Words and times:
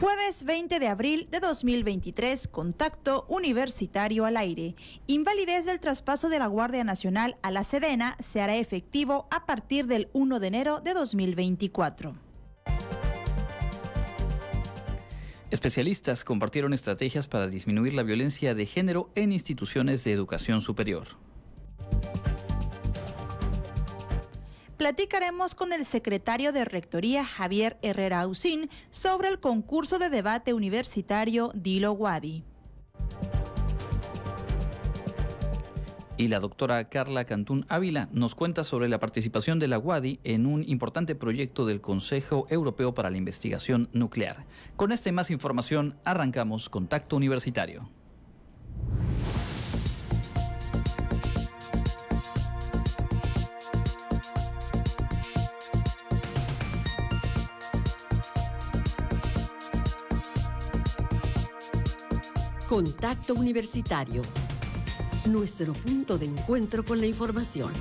Jueves 0.00 0.44
20 0.44 0.78
de 0.78 0.86
abril 0.86 1.26
de 1.28 1.40
2023, 1.40 2.46
contacto 2.46 3.26
universitario 3.28 4.26
al 4.26 4.36
aire. 4.36 4.76
Invalidez 5.08 5.64
del 5.64 5.80
traspaso 5.80 6.28
de 6.28 6.38
la 6.38 6.46
Guardia 6.46 6.84
Nacional 6.84 7.36
a 7.42 7.50
la 7.50 7.64
Sedena 7.64 8.16
se 8.22 8.40
hará 8.40 8.54
efectivo 8.54 9.26
a 9.32 9.44
partir 9.44 9.88
del 9.88 10.08
1 10.12 10.38
de 10.38 10.46
enero 10.46 10.80
de 10.80 10.94
2024. 10.94 12.14
Especialistas 15.50 16.24
compartieron 16.24 16.74
estrategias 16.74 17.26
para 17.26 17.48
disminuir 17.48 17.94
la 17.94 18.04
violencia 18.04 18.54
de 18.54 18.66
género 18.66 19.10
en 19.16 19.32
instituciones 19.32 20.04
de 20.04 20.12
educación 20.12 20.60
superior. 20.60 21.08
Platicaremos 24.78 25.56
con 25.56 25.72
el 25.72 25.84
secretario 25.84 26.52
de 26.52 26.64
Rectoría 26.64 27.24
Javier 27.24 27.78
Herrera 27.82 28.20
Ausín 28.20 28.70
sobre 28.90 29.26
el 29.28 29.40
concurso 29.40 29.98
de 29.98 30.08
debate 30.08 30.54
universitario 30.54 31.50
Dilo 31.52 31.90
Wadi. 31.90 32.44
Y 36.16 36.28
la 36.28 36.38
doctora 36.38 36.88
Carla 36.88 37.24
Cantún 37.24 37.66
Ávila 37.68 38.08
nos 38.12 38.36
cuenta 38.36 38.62
sobre 38.62 38.88
la 38.88 39.00
participación 39.00 39.58
de 39.58 39.66
la 39.66 39.80
UADI 39.80 40.20
en 40.22 40.46
un 40.46 40.62
importante 40.62 41.16
proyecto 41.16 41.66
del 41.66 41.80
Consejo 41.80 42.46
Europeo 42.48 42.94
para 42.94 43.10
la 43.10 43.16
Investigación 43.16 43.88
Nuclear. 43.92 44.44
Con 44.76 44.92
esta 44.92 45.08
y 45.08 45.12
más 45.12 45.32
información, 45.32 45.96
arrancamos 46.04 46.68
Contacto 46.68 47.16
Universitario. 47.16 47.88
Contacto 62.68 63.32
Universitario. 63.32 64.20
Nuestro 65.24 65.72
punto 65.72 66.18
de 66.18 66.26
encuentro 66.26 66.84
con 66.84 67.00
la 67.00 67.06
información. 67.06 67.72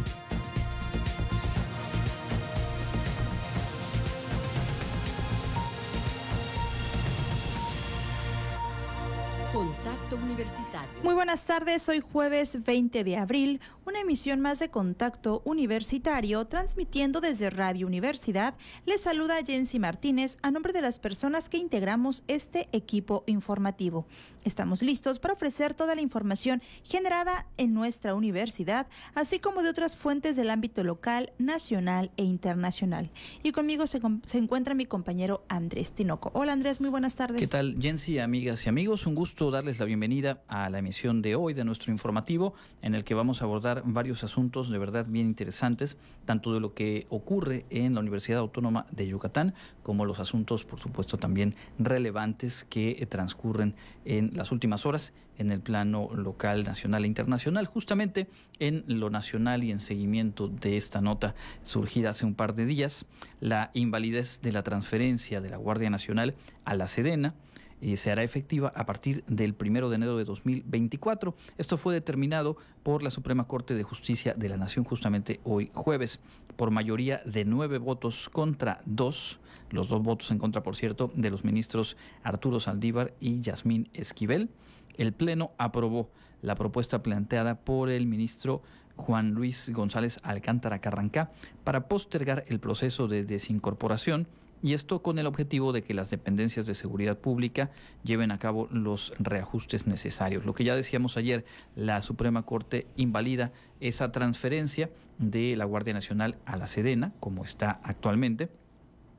Contacto 9.51 10.15
Universitario. 10.15 10.89
Muy 11.03 11.15
buenas 11.15 11.43
tardes, 11.43 11.89
hoy 11.89 11.99
jueves 11.99 12.63
20 12.63 13.03
de 13.03 13.17
abril, 13.17 13.59
una 13.85 14.01
emisión 14.01 14.39
más 14.39 14.59
de 14.59 14.69
Contacto 14.69 15.41
Universitario, 15.45 16.45
transmitiendo 16.45 17.21
desde 17.21 17.49
Radio 17.49 17.87
Universidad. 17.87 18.55
Les 18.85 19.01
saluda 19.01 19.43
Jensi 19.45 19.79
Martínez 19.79 20.37
a 20.43 20.51
nombre 20.51 20.73
de 20.73 20.81
las 20.81 20.99
personas 20.99 21.49
que 21.49 21.57
integramos 21.57 22.23
este 22.27 22.69
equipo 22.71 23.23
informativo. 23.25 24.05
Estamos 24.47 24.81
listos 24.81 25.19
para 25.19 25.33
ofrecer 25.33 25.73
toda 25.73 25.93
la 25.93 25.99
información 25.99 26.63
generada 26.83 27.47
en 27.57 27.73
nuestra 27.73 28.15
universidad, 28.15 28.87
así 29.13 29.39
como 29.39 29.61
de 29.61 29.69
otras 29.69 29.97
fuentes 29.97 30.37
del 30.37 30.49
ámbito 30.49 30.85
local, 30.85 31.33
nacional 31.37 32.11
e 32.15 32.23
internacional. 32.23 33.11
Y 33.43 33.51
conmigo 33.51 33.87
se, 33.87 33.99
se 34.23 34.37
encuentra 34.37 34.73
mi 34.73 34.85
compañero 34.85 35.43
Andrés 35.49 35.91
Tinoco. 35.91 36.31
Hola 36.33 36.53
Andrés, 36.53 36.79
muy 36.79 36.89
buenas 36.89 37.15
tardes. 37.15 37.41
¿Qué 37.41 37.47
tal, 37.47 37.75
Jensi, 37.81 38.19
amigas 38.19 38.65
y 38.65 38.69
amigos? 38.69 39.05
Un 39.05 39.15
gusto 39.15 39.51
darles 39.51 39.79
la 39.79 39.85
bienvenida 39.85 40.41
a 40.47 40.69
la 40.69 40.79
emisión 40.79 41.21
de 41.21 41.35
hoy 41.35 41.53
de 41.53 41.65
nuestro 41.65 41.91
informativo, 41.91 42.53
en 42.81 42.95
el 42.95 43.03
que 43.03 43.15
vamos 43.15 43.41
a 43.41 43.45
abordar 43.45 43.83
varios 43.85 44.23
asuntos 44.23 44.69
de 44.69 44.77
verdad 44.77 45.05
bien 45.09 45.27
interesantes, 45.27 45.97
tanto 46.23 46.53
de 46.53 46.61
lo 46.61 46.73
que 46.73 47.05
ocurre 47.09 47.65
en 47.69 47.95
la 47.95 47.99
Universidad 47.99 48.39
Autónoma 48.39 48.85
de 48.91 49.07
Yucatán, 49.07 49.53
como 49.83 50.05
los 50.05 50.21
asuntos, 50.21 50.63
por 50.63 50.79
supuesto, 50.79 51.17
también 51.17 51.53
relevantes 51.79 52.63
que 52.63 53.05
transcurren 53.09 53.75
en 54.05 54.36
las 54.37 54.51
últimas 54.51 54.85
horas 54.85 55.13
en 55.37 55.51
el 55.51 55.59
plano 55.59 56.09
local, 56.13 56.63
nacional 56.63 57.03
e 57.03 57.07
internacional. 57.07 57.65
Justamente 57.65 58.27
en 58.59 58.83
lo 58.87 59.09
nacional 59.09 59.63
y 59.63 59.71
en 59.71 59.79
seguimiento 59.79 60.47
de 60.47 60.77
esta 60.77 61.01
nota 61.01 61.35
surgida 61.63 62.11
hace 62.11 62.25
un 62.25 62.35
par 62.35 62.55
de 62.55 62.65
días, 62.65 63.05
la 63.41 63.71
invalidez 63.73 64.41
de 64.41 64.51
la 64.51 64.63
transferencia 64.63 65.41
de 65.41 65.49
la 65.49 65.57
Guardia 65.57 65.89
Nacional 65.89 66.35
a 66.65 66.75
la 66.75 66.87
Sedena 66.87 67.33
y 67.81 67.97
se 67.97 68.11
hará 68.11 68.23
efectiva 68.23 68.71
a 68.75 68.85
partir 68.85 69.23
del 69.27 69.53
primero 69.53 69.89
de 69.89 69.95
enero 69.95 70.17
de 70.17 70.23
2024. 70.23 71.35
Esto 71.57 71.77
fue 71.77 71.93
determinado 71.93 72.57
por 72.83 73.03
la 73.03 73.11
Suprema 73.11 73.45
Corte 73.45 73.75
de 73.75 73.83
Justicia 73.83 74.33
de 74.35 74.49
la 74.49 74.57
Nación 74.57 74.85
justamente 74.85 75.39
hoy 75.43 75.69
jueves, 75.73 76.19
por 76.57 76.71
mayoría 76.71 77.21
de 77.25 77.45
nueve 77.45 77.77
votos 77.77 78.27
contra 78.29 78.81
dos, 78.85 79.39
los 79.69 79.87
dos 79.87 80.01
votos 80.01 80.29
en 80.31 80.39
contra, 80.39 80.63
por 80.63 80.75
cierto, 80.75 81.09
de 81.15 81.29
los 81.29 81.45
ministros 81.45 81.95
Arturo 82.23 82.59
Saldívar 82.59 83.13
y 83.21 83.39
Yasmín 83.39 83.89
Esquivel. 83.93 84.49
El 84.97 85.13
Pleno 85.13 85.51
aprobó 85.57 86.09
la 86.41 86.55
propuesta 86.55 87.01
planteada 87.03 87.55
por 87.55 87.89
el 87.89 88.05
ministro 88.07 88.61
Juan 88.95 89.31
Luis 89.31 89.69
González 89.71 90.19
Alcántara 90.23 90.79
Carrancá 90.79 91.31
para 91.63 91.87
postergar 91.87 92.43
el 92.47 92.59
proceso 92.59 93.07
de 93.07 93.23
desincorporación 93.23 94.27
y 94.61 94.73
esto 94.73 95.01
con 95.01 95.19
el 95.19 95.27
objetivo 95.27 95.71
de 95.71 95.83
que 95.83 95.93
las 95.93 96.09
dependencias 96.09 96.65
de 96.65 96.73
seguridad 96.73 97.17
pública 97.17 97.69
lleven 98.03 98.31
a 98.31 98.39
cabo 98.39 98.67
los 98.71 99.13
reajustes 99.19 99.87
necesarios. 99.87 100.45
Lo 100.45 100.53
que 100.53 100.63
ya 100.63 100.75
decíamos 100.75 101.17
ayer, 101.17 101.45
la 101.75 102.01
Suprema 102.01 102.43
Corte 102.43 102.87
invalida 102.95 103.51
esa 103.79 104.11
transferencia 104.11 104.89
de 105.17 105.55
la 105.55 105.65
Guardia 105.65 105.93
Nacional 105.93 106.37
a 106.45 106.57
la 106.57 106.67
Sedena, 106.67 107.13
como 107.19 107.43
está 107.43 107.79
actualmente 107.83 108.49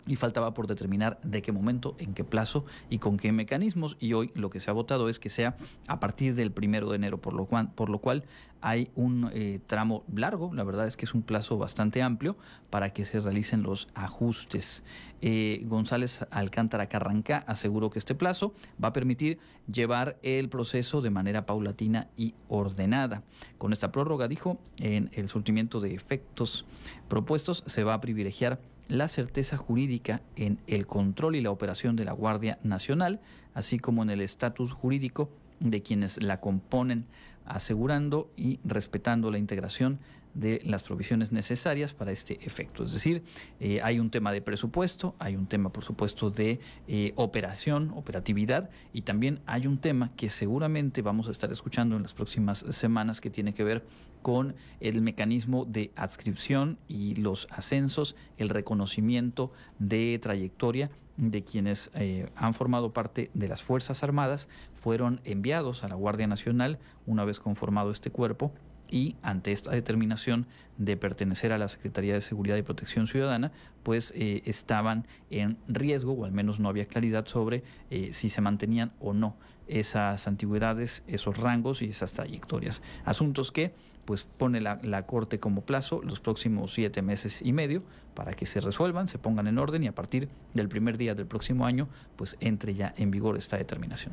y 0.08 0.16
faltaba 0.16 0.54
por 0.54 0.66
determinar 0.66 1.20
de 1.22 1.42
qué 1.42 1.52
momento, 1.52 1.94
en 1.98 2.14
qué 2.14 2.24
plazo 2.24 2.64
y 2.90 2.98
con 2.98 3.16
qué 3.16 3.30
mecanismos. 3.30 3.96
Y 4.00 4.14
hoy 4.14 4.32
lo 4.34 4.50
que 4.50 4.58
se 4.58 4.70
ha 4.70 4.72
votado 4.72 5.08
es 5.08 5.20
que 5.20 5.28
sea 5.28 5.56
a 5.86 6.00
partir 6.00 6.34
del 6.34 6.50
primero 6.50 6.88
de 6.90 6.96
enero, 6.96 7.20
por 7.20 7.34
lo 7.34 7.46
cual, 7.46 8.24
hay 8.60 8.90
un 8.94 9.30
eh, 9.32 9.60
tramo 9.66 10.04
largo, 10.12 10.52
la 10.52 10.64
verdad 10.64 10.86
es 10.86 10.96
que 10.96 11.04
es 11.04 11.14
un 11.14 11.22
plazo 11.22 11.58
bastante 11.58 12.02
amplio 12.02 12.36
para 12.70 12.92
que 12.92 13.04
se 13.04 13.20
realicen 13.20 13.62
los 13.62 13.88
ajustes. 13.94 14.82
Eh, 15.20 15.62
González 15.66 16.26
Alcántara 16.30 16.88
Carranca 16.88 17.44
aseguró 17.46 17.90
que 17.90 17.98
este 17.98 18.14
plazo 18.14 18.54
va 18.82 18.88
a 18.88 18.92
permitir 18.92 19.38
llevar 19.72 20.18
el 20.22 20.48
proceso 20.48 21.00
de 21.00 21.10
manera 21.10 21.46
paulatina 21.46 22.08
y 22.16 22.34
ordenada. 22.48 23.22
Con 23.58 23.72
esta 23.72 23.92
prórroga, 23.92 24.28
dijo, 24.28 24.58
en 24.78 25.10
el 25.12 25.28
surtimiento 25.28 25.80
de 25.80 25.94
efectos 25.94 26.64
propuestos 27.08 27.62
se 27.66 27.84
va 27.84 27.94
a 27.94 28.00
privilegiar 28.00 28.60
la 28.88 29.08
certeza 29.08 29.56
jurídica 29.56 30.22
en 30.36 30.58
el 30.66 30.86
control 30.86 31.36
y 31.36 31.40
la 31.40 31.50
operación 31.50 31.96
de 31.96 32.04
la 32.04 32.12
Guardia 32.12 32.58
Nacional, 32.62 33.20
así 33.54 33.78
como 33.78 34.02
en 34.02 34.10
el 34.10 34.20
estatus 34.20 34.72
jurídico 34.72 35.30
de 35.60 35.82
quienes 35.82 36.22
la 36.22 36.40
componen, 36.40 37.06
asegurando 37.44 38.30
y 38.36 38.60
respetando 38.64 39.30
la 39.30 39.38
integración 39.38 39.98
de 40.34 40.60
las 40.64 40.82
provisiones 40.82 41.32
necesarias 41.32 41.94
para 41.94 42.12
este 42.12 42.38
efecto. 42.44 42.84
Es 42.84 42.92
decir, 42.92 43.24
eh, 43.60 43.80
hay 43.82 43.98
un 43.98 44.10
tema 44.10 44.30
de 44.30 44.40
presupuesto, 44.40 45.16
hay 45.18 45.34
un 45.34 45.46
tema, 45.46 45.70
por 45.70 45.82
supuesto, 45.82 46.30
de 46.30 46.60
eh, 46.86 47.12
operación, 47.16 47.92
operatividad, 47.96 48.70
y 48.92 49.02
también 49.02 49.40
hay 49.46 49.66
un 49.66 49.78
tema 49.78 50.12
que 50.16 50.28
seguramente 50.28 51.02
vamos 51.02 51.28
a 51.28 51.32
estar 51.32 51.50
escuchando 51.50 51.96
en 51.96 52.02
las 52.02 52.14
próximas 52.14 52.64
semanas 52.70 53.20
que 53.20 53.30
tiene 53.30 53.52
que 53.52 53.64
ver 53.64 53.84
con 54.22 54.54
el 54.80 55.00
mecanismo 55.02 55.64
de 55.64 55.92
adscripción 55.96 56.78
y 56.88 57.14
los 57.16 57.48
ascensos, 57.50 58.16
el 58.36 58.48
reconocimiento 58.48 59.52
de 59.78 60.18
trayectoria 60.20 60.90
de 61.16 61.42
quienes 61.42 61.90
eh, 61.94 62.30
han 62.36 62.54
formado 62.54 62.92
parte 62.92 63.30
de 63.34 63.48
las 63.48 63.62
Fuerzas 63.62 64.02
Armadas, 64.04 64.48
fueron 64.74 65.20
enviados 65.24 65.82
a 65.82 65.88
la 65.88 65.96
Guardia 65.96 66.26
Nacional 66.26 66.78
una 67.06 67.24
vez 67.24 67.40
conformado 67.40 67.90
este 67.90 68.10
cuerpo 68.10 68.52
y 68.90 69.16
ante 69.22 69.52
esta 69.52 69.72
determinación 69.72 70.46
de 70.78 70.96
pertenecer 70.96 71.52
a 71.52 71.58
la 71.58 71.68
Secretaría 71.68 72.14
de 72.14 72.20
Seguridad 72.20 72.56
y 72.56 72.62
Protección 72.62 73.06
Ciudadana, 73.06 73.52
pues 73.82 74.12
eh, 74.16 74.42
estaban 74.46 75.06
en 75.30 75.58
riesgo, 75.66 76.12
o 76.12 76.24
al 76.24 76.32
menos 76.32 76.60
no 76.60 76.68
había 76.68 76.86
claridad 76.86 77.26
sobre 77.26 77.64
eh, 77.90 78.12
si 78.12 78.28
se 78.28 78.40
mantenían 78.40 78.92
o 79.00 79.12
no 79.12 79.36
esas 79.66 80.26
antigüedades, 80.26 81.04
esos 81.06 81.36
rangos 81.36 81.82
y 81.82 81.86
esas 81.86 82.14
trayectorias. 82.14 82.80
Asuntos 83.04 83.52
que 83.52 83.74
pues 84.08 84.24
pone 84.24 84.62
la, 84.62 84.80
la, 84.82 85.04
Corte 85.04 85.38
como 85.38 85.60
plazo 85.66 86.00
los 86.02 86.18
próximos 86.18 86.72
siete 86.72 87.02
meses 87.02 87.42
y 87.42 87.52
medio 87.52 87.82
para 88.18 88.32
que 88.32 88.46
se 88.46 88.60
resuelvan, 88.60 89.06
se 89.06 89.16
pongan 89.16 89.46
en 89.46 89.58
orden 89.58 89.84
y 89.84 89.86
a 89.86 89.94
partir 89.94 90.28
del 90.52 90.68
primer 90.68 90.98
día 90.98 91.14
del 91.14 91.28
próximo 91.28 91.66
año 91.66 91.88
pues 92.16 92.36
entre 92.40 92.74
ya 92.74 92.92
en 92.96 93.12
vigor 93.12 93.36
esta 93.36 93.56
determinación. 93.56 94.12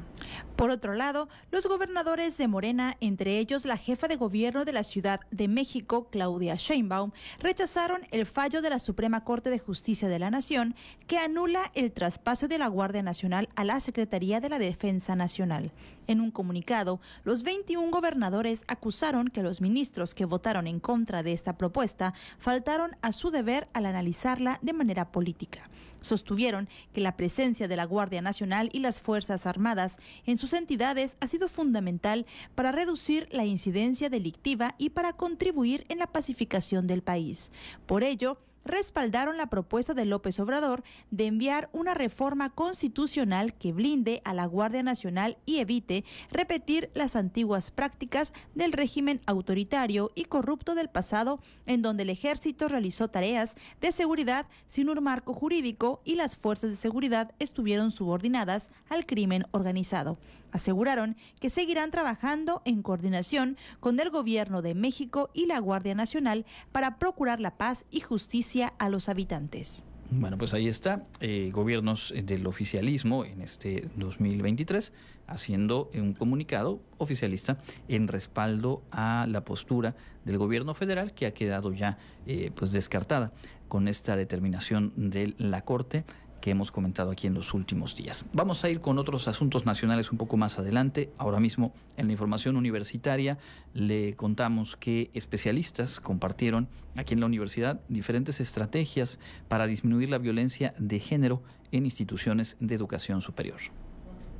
Por 0.55 0.69
otro 0.69 0.93
lado, 0.93 1.27
los 1.49 1.65
gobernadores 1.65 2.37
de 2.37 2.47
Morena, 2.47 2.97
entre 3.01 3.39
ellos 3.39 3.65
la 3.65 3.77
jefa 3.77 4.07
de 4.07 4.15
gobierno 4.15 4.63
de 4.63 4.73
la 4.73 4.83
Ciudad 4.83 5.21
de 5.31 5.47
México, 5.47 6.07
Claudia 6.11 6.53
Sheinbaum, 6.53 7.13
rechazaron 7.39 8.01
el 8.11 8.27
fallo 8.27 8.61
de 8.61 8.69
la 8.69 8.77
Suprema 8.77 9.23
Corte 9.23 9.49
de 9.49 9.57
Justicia 9.57 10.07
de 10.07 10.19
la 10.19 10.29
Nación 10.29 10.75
que 11.07 11.17
anula 11.17 11.71
el 11.73 11.91
traspaso 11.91 12.47
de 12.47 12.59
la 12.59 12.67
Guardia 12.67 13.01
Nacional 13.01 13.49
a 13.55 13.63
la 13.63 13.79
Secretaría 13.79 14.39
de 14.39 14.49
la 14.49 14.59
Defensa 14.59 15.15
Nacional. 15.15 15.71
En 16.05 16.21
un 16.21 16.29
comunicado, 16.29 17.01
los 17.23 17.41
21 17.41 17.89
gobernadores 17.89 18.65
acusaron 18.67 19.29
que 19.29 19.41
los 19.41 19.61
ministros 19.61 20.13
que 20.13 20.25
votaron 20.25 20.67
en 20.67 20.79
contra 20.79 21.23
de 21.23 21.33
esta 21.33 21.57
propuesta 21.57 22.13
faltaron 22.37 22.95
a 23.01 23.11
su 23.11 23.31
deber 23.31 23.67
al 23.73 23.94
analizarla 23.95 24.59
de 24.61 24.73
manera 24.73 25.11
política. 25.11 25.69
Sostuvieron 26.01 26.67
que 26.93 27.01
la 27.01 27.15
presencia 27.15 27.67
de 27.67 27.75
la 27.75 27.85
Guardia 27.85 28.21
Nacional 28.21 28.69
y 28.73 28.79
las 28.79 29.01
Fuerzas 29.01 29.45
Armadas 29.45 29.97
en 30.25 30.37
sus 30.37 30.53
entidades 30.53 31.17
ha 31.19 31.27
sido 31.27 31.47
fundamental 31.47 32.25
para 32.53 32.71
reducir 32.71 33.27
la 33.31 33.45
incidencia 33.45 34.09
delictiva 34.09 34.75
y 34.77 34.89
para 34.89 35.13
contribuir 35.13 35.85
en 35.89 35.97
la 35.97 36.07
pacificación 36.07 36.87
del 36.87 37.01
país. 37.01 37.51
Por 37.85 38.03
ello, 38.03 38.37
respaldaron 38.65 39.37
la 39.37 39.47
propuesta 39.47 39.93
de 39.93 40.05
López 40.05 40.39
Obrador 40.39 40.83
de 41.11 41.27
enviar 41.27 41.69
una 41.71 41.93
reforma 41.93 42.49
constitucional 42.49 43.53
que 43.53 43.71
blinde 43.71 44.21
a 44.25 44.33
la 44.33 44.45
Guardia 44.45 44.83
Nacional 44.83 45.37
y 45.45 45.59
evite 45.59 46.03
repetir 46.31 46.89
las 46.93 47.15
antiguas 47.15 47.71
prácticas 47.71 48.33
del 48.55 48.73
régimen 48.73 49.21
autoritario 49.27 50.11
y 50.15 50.25
corrupto 50.25 50.75
del 50.75 50.89
pasado, 50.89 51.39
en 51.65 51.81
donde 51.81 52.03
el 52.03 52.09
ejército 52.09 52.67
realizó 52.67 53.07
tareas 53.07 53.55
de 53.79 53.91
seguridad 53.91 54.47
sin 54.67 54.89
un 54.89 55.03
marco 55.03 55.33
jurídico 55.33 56.01
y 56.03 56.15
las 56.15 56.35
fuerzas 56.35 56.71
de 56.71 56.75
seguridad 56.75 57.33
estuvieron 57.39 57.91
subordinadas 57.91 58.71
al 58.89 59.05
crimen 59.05 59.45
organizado 59.51 60.17
aseguraron 60.55 61.17
que 61.41 61.49
seguirán 61.49 61.91
trabajando 61.91 62.61
en 62.63 62.81
coordinación 62.81 63.57
con 63.81 63.99
el 63.99 64.09
Gobierno 64.09 64.61
de 64.61 64.73
México 64.73 65.29
y 65.33 65.47
la 65.47 65.59
Guardia 65.59 65.95
Nacional 65.95 66.45
para 66.71 66.97
procurar 66.97 67.41
la 67.41 67.57
paz 67.57 67.85
y 67.91 67.99
justicia 67.99 68.73
a 68.79 68.87
los 68.87 69.09
habitantes. 69.09 69.83
Bueno, 70.11 70.37
pues 70.37 70.53
ahí 70.53 70.67
está, 70.67 71.07
eh, 71.19 71.49
gobiernos 71.51 72.13
del 72.15 72.47
oficialismo 72.47 73.25
en 73.25 73.41
este 73.41 73.89
2023 73.95 74.93
haciendo 75.27 75.89
un 75.95 76.13
comunicado 76.13 76.79
oficialista 76.99 77.57
en 77.87 78.07
respaldo 78.07 78.83
a 78.91 79.25
la 79.27 79.43
postura 79.43 79.95
del 80.23 80.37
gobierno 80.37 80.73
federal 80.73 81.13
que 81.13 81.25
ha 81.25 81.33
quedado 81.33 81.73
ya 81.73 81.97
eh, 82.27 82.51
pues 82.55 82.71
descartada 82.71 83.33
con 83.67 83.87
esta 83.87 84.15
determinación 84.15 84.93
de 84.95 85.33
la 85.37 85.61
Corte 85.63 86.05
que 86.41 86.51
hemos 86.51 86.71
comentado 86.71 87.11
aquí 87.11 87.27
en 87.27 87.33
los 87.33 87.53
últimos 87.53 87.95
días. 87.95 88.25
Vamos 88.33 88.63
a 88.63 88.69
ir 88.69 88.79
con 88.79 88.97
otros 88.97 89.27
asuntos 89.27 89.65
nacionales 89.65 90.11
un 90.11 90.17
poco 90.17 90.37
más 90.37 90.59
adelante. 90.59 91.11
Ahora 91.17 91.39
mismo 91.39 91.73
en 91.97 92.07
la 92.07 92.13
información 92.13 92.55
universitaria 92.57 93.37
le 93.73 94.15
contamos 94.15 94.75
que 94.75 95.09
especialistas 95.13 95.99
compartieron 95.99 96.69
aquí 96.95 97.13
en 97.13 97.19
la 97.19 97.25
universidad 97.25 97.79
diferentes 97.87 98.39
estrategias 98.39 99.19
para 99.47 99.67
disminuir 99.67 100.09
la 100.09 100.17
violencia 100.17 100.73
de 100.77 100.99
género 100.99 101.41
en 101.71 101.85
instituciones 101.85 102.57
de 102.59 102.75
educación 102.75 103.21
superior 103.21 103.59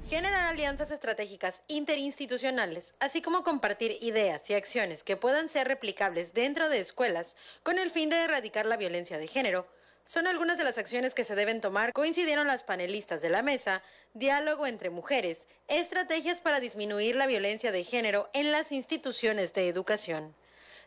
generar 0.09 0.45
alianzas 0.45 0.91
estratégicas 0.91 1.63
interinstitucionales, 1.68 2.94
así 3.00 3.21
como 3.21 3.44
compartir 3.44 3.98
ideas 4.01 4.48
y 4.50 4.53
acciones 4.53 5.03
que 5.03 5.18
puedan 5.18 5.50
ser 5.50 5.68
replicables 5.68 6.33
dentro 6.33 6.69
de 6.69 6.80
escuelas 6.80 7.38
con 7.63 7.80
el 7.80 7.89
fin 7.89 8.09
de 8.09 8.24
erradicar 8.24 8.68
la 8.68 8.77
violencia 8.77 9.18
de 9.18 9.27
género, 9.27 9.68
son 10.06 10.28
algunas 10.28 10.57
de 10.57 10.63
las 10.63 10.78
acciones 10.78 11.16
que 11.16 11.24
se 11.24 11.36
deben 11.36 11.62
tomar, 11.62 11.92
coincidieron 11.92 12.48
las 12.48 12.63
panelistas 12.63 13.22
de 13.22 13.30
la 13.30 13.42
mesa, 13.42 13.81
diálogo 14.13 14.68
entre 14.68 14.92
mujeres, 14.92 15.48
estrategias 15.68 16.42
para 16.42 16.60
disminuir 16.60 17.16
la 17.16 17.28
violencia 17.28 17.72
de 17.72 17.84
género 17.84 18.30
en 18.34 18.52
las 18.52 18.72
instituciones 18.72 19.54
de 19.54 19.68
educación 19.68 20.36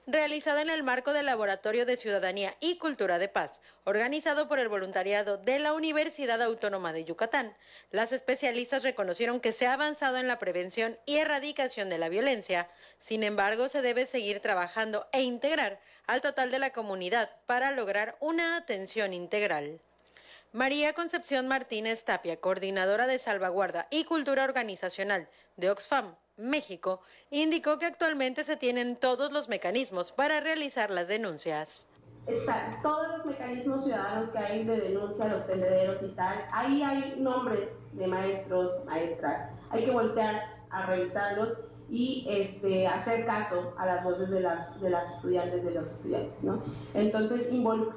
realizada 0.09 0.63
en 0.63 0.71
el 0.71 0.83
marco 0.83 1.13
del 1.13 1.27
Laboratorio 1.27 1.85
de 1.85 1.99
Ciudadanía 1.99 2.57
y 2.61 2.79
Cultura 2.79 3.19
de 3.19 3.29
Paz, 3.29 3.61
organizado 3.85 4.49
por 4.49 4.59
el 4.59 4.71
voluntariado 4.71 5.37
de 5.37 5.59
la 5.59 5.75
Universidad 5.75 6.41
Autónoma 6.41 6.95
de 6.95 7.05
Yucatán. 7.05 7.55
Las 7.91 8.13
especialistas 8.13 8.85
reconocieron 8.85 9.39
que 9.39 9.53
se 9.53 9.67
ha 9.67 9.75
avanzado 9.75 10.17
en 10.17 10.27
la 10.27 10.39
prevención 10.39 10.99
y 11.05 11.19
erradicación 11.19 11.91
de 11.91 11.99
la 11.99 12.09
violencia. 12.09 12.71
Sin 12.99 13.23
embargo, 13.23 13.69
se 13.69 13.83
debe 13.83 14.07
seguir 14.07 14.41
trabajando 14.41 15.07
e 15.13 15.21
integrar 15.21 15.79
al 16.07 16.23
total 16.23 16.51
de 16.51 16.59
la 16.59 16.71
comunidad 16.71 17.31
para 17.45 17.71
lograr 17.71 18.17
una 18.21 18.57
atención 18.57 19.13
integral. 19.13 19.79
María 20.53 20.95
Concepción 20.95 21.49
Martínez 21.49 22.05
Tapia, 22.05 22.41
coordinadora 22.41 23.07
de 23.07 23.19
salvaguarda 23.19 23.87
y 23.91 24.05
cultura 24.05 24.45
organizacional 24.45 25.29
de 25.57 25.71
Oxfam, 25.71 26.17
México, 26.39 27.01
indicó 27.31 27.79
que 27.79 27.87
actualmente 27.87 28.45
se 28.45 28.57
tienen 28.57 28.97
todos 28.97 29.33
los 29.33 29.49
mecanismos 29.49 30.13
para 30.13 30.41
realizar 30.41 30.91
las 30.91 31.09
denuncias. 31.09 31.89
Están 32.27 32.83
todos 32.83 33.09
los 33.17 33.27
mecanismos 33.27 33.85
ciudadanos 33.85 34.31
que 34.31 34.39
hay 34.39 34.65
de 34.65 34.81
denuncia, 34.81 35.29
los 35.29 35.47
tendederos 35.47 36.03
y 36.03 36.09
tal. 36.09 36.39
Ahí 36.53 36.83
hay 36.83 37.17
nombres 37.19 37.71
de 37.93 38.07
maestros, 38.07 38.85
maestras. 38.85 39.51
Hay 39.71 39.87
que 39.87 39.91
voltear 39.91 40.53
a 40.71 40.87
revisarlos 40.87 41.59
y 41.91 42.27
este, 42.29 42.87
hacer 42.87 43.25
caso 43.25 43.75
a 43.79 43.87
las 43.87 44.05
voces 44.05 44.29
de 44.29 44.41
las, 44.41 44.79
de 44.81 44.91
las 44.91 45.15
estudiantes, 45.15 45.65
de 45.65 45.71
los 45.71 45.91
estudiantes. 45.91 46.43
¿no? 46.43 46.63
Entonces, 46.93 47.51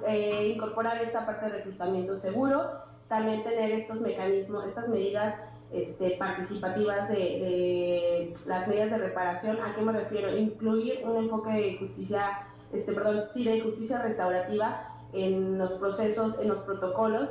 eh, 0.07 0.53
incorporar 0.55 1.01
esta 1.01 1.25
parte 1.25 1.47
de 1.47 1.51
reclutamiento 1.57 2.17
seguro, 2.17 2.71
también 3.09 3.43
tener 3.43 3.71
estos 3.71 3.99
mecanismos, 3.99 4.65
estas 4.65 4.87
medidas 4.87 5.35
este, 5.71 6.11
participativas 6.17 7.09
de, 7.09 8.33
las 8.45 8.67
medidas 8.67 8.91
de 8.91 8.97
reparación. 8.97 9.57
¿A 9.61 9.73
qué 9.73 9.81
me 9.81 9.93
refiero? 9.93 10.37
Incluir 10.37 11.01
un 11.05 11.17
enfoque 11.17 11.51
de 11.51 11.77
justicia, 11.77 12.47
este, 12.73 12.91
perdón, 12.93 13.29
sí, 13.33 13.45
de 13.45 13.61
justicia 13.61 14.01
restaurativa 14.01 14.97
en 15.13 15.57
los 15.57 15.73
procesos, 15.73 16.39
en 16.39 16.49
los 16.49 16.63
protocolos. 16.63 17.29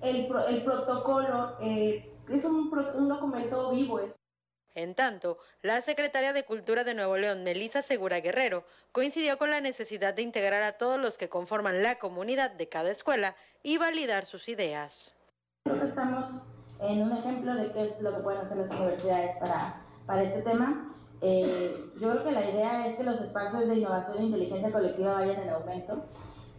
El, 0.00 0.28
el 0.48 0.64
protocolo 0.64 1.56
eh, 1.60 2.10
es 2.28 2.44
un, 2.44 2.70
un, 2.94 3.08
documento 3.08 3.70
vivo. 3.72 4.00
En 4.74 4.94
tanto, 4.94 5.38
la 5.62 5.80
secretaria 5.82 6.32
de 6.32 6.44
Cultura 6.44 6.84
de 6.84 6.94
Nuevo 6.94 7.16
León, 7.16 7.44
Melissa 7.44 7.82
Segura 7.82 8.20
Guerrero, 8.20 8.64
coincidió 8.92 9.38
con 9.38 9.50
la 9.50 9.60
necesidad 9.60 10.14
de 10.14 10.22
integrar 10.22 10.62
a 10.62 10.72
todos 10.72 10.98
los 10.98 11.16
que 11.16 11.28
conforman 11.28 11.82
la 11.82 11.98
comunidad 11.98 12.50
de 12.50 12.68
cada 12.68 12.90
escuela 12.90 13.36
y 13.62 13.78
validar 13.78 14.26
sus 14.26 14.48
ideas. 14.48 15.14
Estamos 15.64 16.53
en 16.80 17.02
un 17.02 17.12
ejemplo 17.12 17.54
de 17.54 17.72
qué 17.72 17.84
es 17.84 18.00
lo 18.00 18.16
que 18.16 18.22
pueden 18.22 18.40
hacer 18.40 18.56
las 18.58 18.70
universidades 18.70 19.36
para, 19.38 19.82
para 20.06 20.22
este 20.22 20.42
tema. 20.42 20.90
Eh, 21.20 21.92
yo 22.00 22.10
creo 22.10 22.24
que 22.24 22.32
la 22.32 22.50
idea 22.50 22.86
es 22.86 22.96
que 22.96 23.04
los 23.04 23.20
espacios 23.20 23.66
de 23.66 23.76
innovación 23.76 24.18
e 24.18 24.24
inteligencia 24.24 24.72
colectiva 24.72 25.14
vayan 25.14 25.42
en 25.42 25.50
aumento 25.50 26.04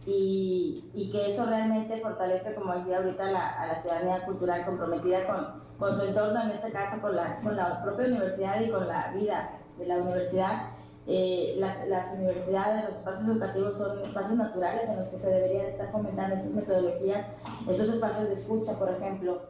y, 0.06 0.90
y 0.94 1.10
que 1.10 1.32
eso 1.32 1.46
realmente 1.46 2.00
fortalezca, 2.00 2.54
como 2.54 2.74
decía 2.74 2.98
ahorita, 2.98 3.30
la, 3.30 3.62
a 3.62 3.66
la 3.66 3.82
ciudadanía 3.82 4.24
cultural 4.24 4.64
comprometida 4.64 5.26
con, 5.26 5.62
con, 5.78 5.96
su 5.96 6.04
entorno, 6.06 6.42
en 6.42 6.50
este 6.50 6.70
caso 6.70 7.00
con 7.00 7.14
la, 7.14 7.40
con 7.40 7.56
la 7.56 7.82
propia 7.82 8.06
universidad 8.06 8.60
y 8.60 8.70
con 8.70 8.86
la 8.86 9.12
vida 9.12 9.50
de 9.78 9.86
la 9.86 9.96
universidad. 9.98 10.70
Eh, 11.08 11.54
las, 11.60 11.86
las, 11.86 12.14
universidades, 12.14 12.84
los 12.84 12.98
espacios 12.98 13.28
educativos 13.28 13.78
son 13.78 14.00
espacios 14.00 14.36
naturales 14.36 14.90
en 14.90 14.96
los 14.96 15.06
que 15.06 15.18
se 15.18 15.30
deberían 15.30 15.66
estar 15.66 15.92
fomentando 15.92 16.34
estas 16.34 16.50
metodologías, 16.50 17.26
estos 17.68 17.94
espacios 17.94 18.28
de 18.28 18.34
escucha, 18.34 18.76
por 18.76 18.90
ejemplo, 18.90 19.40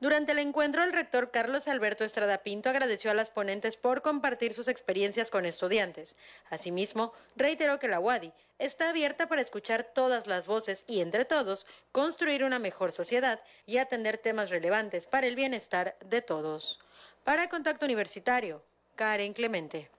durante 0.00 0.32
el 0.32 0.38
encuentro, 0.38 0.82
el 0.82 0.92
rector 0.92 1.30
Carlos 1.30 1.68
Alberto 1.68 2.04
Estrada 2.04 2.38
Pinto 2.38 2.68
agradeció 2.68 3.10
a 3.10 3.14
las 3.14 3.30
ponentes 3.30 3.76
por 3.76 4.02
compartir 4.02 4.52
sus 4.52 4.68
experiencias 4.68 5.30
con 5.30 5.46
estudiantes. 5.46 6.16
Asimismo, 6.50 7.12
reiteró 7.36 7.78
que 7.78 7.88
la 7.88 8.00
UADI 8.00 8.32
está 8.58 8.90
abierta 8.90 9.28
para 9.28 9.40
escuchar 9.40 9.84
todas 9.94 10.26
las 10.26 10.46
voces 10.46 10.84
y, 10.88 11.00
entre 11.00 11.24
todos, 11.24 11.66
construir 11.92 12.44
una 12.44 12.58
mejor 12.58 12.92
sociedad 12.92 13.40
y 13.66 13.78
atender 13.78 14.18
temas 14.18 14.50
relevantes 14.50 15.06
para 15.06 15.26
el 15.26 15.36
bienestar 15.36 15.96
de 16.04 16.22
todos. 16.22 16.80
Para 17.22 17.48
Contacto 17.48 17.86
Universitario, 17.86 18.62
Karen 18.96 19.32
Clemente. 19.32 19.90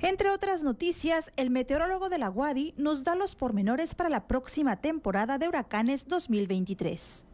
Entre 0.00 0.30
otras 0.30 0.62
noticias, 0.62 1.32
el 1.36 1.50
meteorólogo 1.50 2.08
de 2.08 2.18
la 2.18 2.30
UADI 2.30 2.74
nos 2.76 3.04
da 3.04 3.14
los 3.14 3.34
pormenores 3.34 3.94
para 3.94 4.08
la 4.08 4.26
próxima 4.26 4.80
temporada 4.80 5.38
de 5.38 5.48
huracanes 5.48 6.08
2023. 6.08 7.24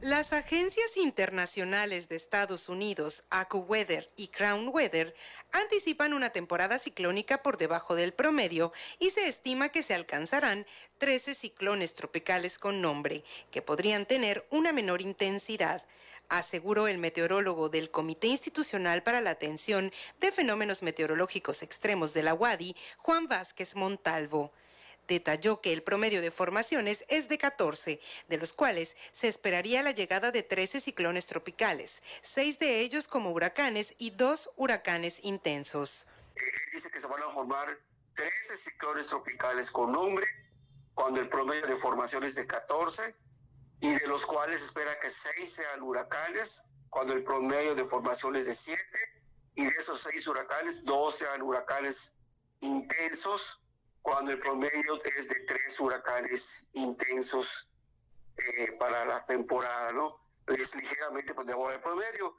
Las 0.00 0.32
agencias 0.32 0.96
internacionales 0.96 2.08
de 2.08 2.14
Estados 2.14 2.68
Unidos, 2.68 3.24
AccuWeather 3.30 4.08
y 4.14 4.28
Crown 4.28 4.68
Weather, 4.68 5.12
anticipan 5.50 6.14
una 6.14 6.30
temporada 6.30 6.78
ciclónica 6.78 7.42
por 7.42 7.58
debajo 7.58 7.96
del 7.96 8.12
promedio 8.12 8.72
y 9.00 9.10
se 9.10 9.26
estima 9.26 9.70
que 9.70 9.82
se 9.82 9.94
alcanzarán 9.94 10.66
13 10.98 11.34
ciclones 11.34 11.94
tropicales 11.94 12.60
con 12.60 12.80
nombre, 12.80 13.24
que 13.50 13.60
podrían 13.60 14.06
tener 14.06 14.46
una 14.50 14.72
menor 14.72 15.02
intensidad 15.02 15.82
aseguró 16.28 16.88
el 16.88 16.98
meteorólogo 16.98 17.68
del 17.70 17.90
Comité 17.90 18.26
Institucional 18.26 19.02
para 19.02 19.20
la 19.20 19.30
Atención 19.30 19.92
de 20.20 20.30
Fenómenos 20.30 20.82
Meteorológicos 20.82 21.62
Extremos 21.62 22.12
de 22.12 22.22
la 22.22 22.34
UADI, 22.34 22.76
Juan 22.98 23.26
Vázquez 23.26 23.74
Montalvo 23.74 24.52
detalló 25.08 25.60
que 25.60 25.72
el 25.72 25.82
promedio 25.82 26.20
de 26.20 26.30
formaciones 26.30 27.04
es 27.08 27.28
de 27.28 27.38
14, 27.38 28.00
de 28.28 28.36
los 28.36 28.52
cuales 28.52 28.96
se 29.10 29.26
esperaría 29.26 29.82
la 29.82 29.90
llegada 29.90 30.30
de 30.30 30.44
13 30.44 30.80
ciclones 30.80 31.26
tropicales, 31.26 32.02
seis 32.20 32.58
de 32.58 32.80
ellos 32.80 33.08
como 33.08 33.32
huracanes 33.32 33.94
y 33.98 34.10
dos 34.10 34.50
huracanes 34.56 35.24
intensos. 35.24 36.06
dice 36.72 36.90
que 36.90 37.00
se 37.00 37.06
van 37.06 37.22
a 37.22 37.30
formar 37.30 37.76
13 38.14 38.56
ciclones 38.56 39.06
tropicales 39.06 39.70
con 39.70 39.92
nombre, 39.92 40.26
cuando 40.94 41.20
el 41.20 41.28
promedio 41.28 41.66
de 41.66 41.76
formación 41.76 42.24
es 42.24 42.34
de 42.34 42.46
14, 42.46 43.16
y 43.80 43.94
de 43.94 44.06
los 44.06 44.26
cuales 44.26 44.60
espera 44.60 44.98
que 45.00 45.08
6 45.08 45.52
sean 45.52 45.82
huracanes, 45.82 46.62
cuando 46.90 47.14
el 47.14 47.24
promedio 47.24 47.74
de 47.74 47.84
formación 47.84 48.36
es 48.36 48.46
de 48.46 48.54
7, 48.54 48.80
y 49.54 49.64
de 49.64 49.72
esos 49.78 50.00
6 50.00 50.26
huracanes, 50.26 50.84
2 50.84 51.14
sean 51.16 51.42
huracanes 51.42 52.18
intensos, 52.60 53.60
cuando 54.08 54.30
el 54.30 54.38
promedio 54.38 55.02
es 55.04 55.28
de 55.28 55.40
tres 55.40 55.78
huracanes 55.78 56.66
intensos 56.72 57.68
eh, 58.38 58.72
para 58.78 59.04
la 59.04 59.22
temporada, 59.24 59.92
¿no? 59.92 60.16
Es 60.46 60.74
ligeramente 60.74 61.34
por 61.34 61.44
debajo 61.44 61.70
del 61.70 61.80
promedio. 61.80 62.34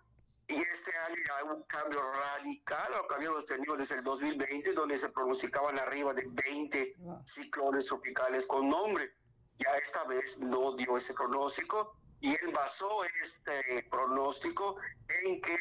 Y 0.48 0.56
este 0.56 0.98
año 0.98 1.16
hay 1.38 1.44
un 1.56 1.64
cambio 1.64 2.02
radical 2.12 2.92
a 2.92 2.98
lo 2.98 3.08
que 3.08 3.14
habíamos 3.14 3.46
tenido 3.46 3.78
desde 3.78 3.96
el 3.96 4.04
2020, 4.04 4.74
donde 4.74 4.98
se 4.98 5.10
pronosticaban 5.10 5.78
arriba 5.78 6.12
de 6.12 6.26
20 6.28 6.96
ciclones 7.26 7.86
tropicales 7.86 8.48
con 8.48 8.68
nombre. 8.68 9.12
Ya 9.60 9.70
esta 9.78 10.06
vez 10.06 10.40
no 10.40 10.76
dio 10.76 10.98
ese 10.98 11.14
pronóstico 11.14 11.96
y 12.20 12.32
él 12.32 12.52
basó 12.52 13.04
este 13.22 13.84
pronóstico 13.92 14.78
en 15.08 15.40
que 15.40 15.56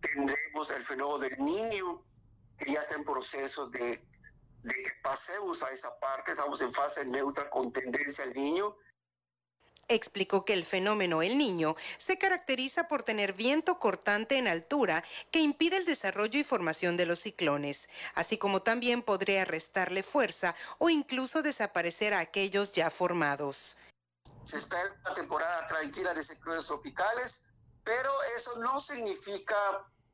tendremos 0.00 0.70
el 0.70 0.82
fenómeno 0.82 1.18
del 1.20 1.38
niño, 1.38 2.02
que 2.58 2.72
ya 2.72 2.80
está 2.80 2.96
en 2.96 3.04
proceso 3.04 3.68
de, 3.68 4.04
de 4.62 4.74
que 4.74 4.90
pasemos 5.02 5.62
a 5.62 5.70
esa 5.70 5.98
parte, 5.98 6.32
estamos 6.32 6.60
en 6.60 6.72
fase 6.72 7.04
neutra 7.04 7.50
con 7.50 7.72
tendencia 7.72 8.24
al 8.24 8.32
niño, 8.32 8.76
explicó 9.88 10.44
que 10.44 10.54
el 10.54 10.64
fenómeno 10.64 11.22
El 11.22 11.38
Niño 11.38 11.76
se 11.98 12.18
caracteriza 12.18 12.88
por 12.88 13.02
tener 13.02 13.32
viento 13.32 13.78
cortante 13.78 14.36
en 14.36 14.48
altura 14.48 15.04
que 15.30 15.40
impide 15.40 15.76
el 15.76 15.84
desarrollo 15.84 16.38
y 16.38 16.44
formación 16.44 16.96
de 16.96 17.06
los 17.06 17.20
ciclones, 17.20 17.90
así 18.14 18.38
como 18.38 18.62
también 18.62 19.02
podría 19.02 19.44
restarle 19.44 20.02
fuerza 20.02 20.54
o 20.78 20.88
incluso 20.88 21.42
desaparecer 21.42 22.14
a 22.14 22.20
aquellos 22.20 22.72
ya 22.72 22.90
formados. 22.90 23.76
Se 24.44 24.58
espera 24.58 24.94
una 25.04 25.14
temporada 25.14 25.66
tranquila 25.66 26.14
de 26.14 26.24
ciclones 26.24 26.66
tropicales, 26.66 27.42
pero 27.84 28.10
eso 28.38 28.56
no 28.58 28.80
significa 28.80 29.56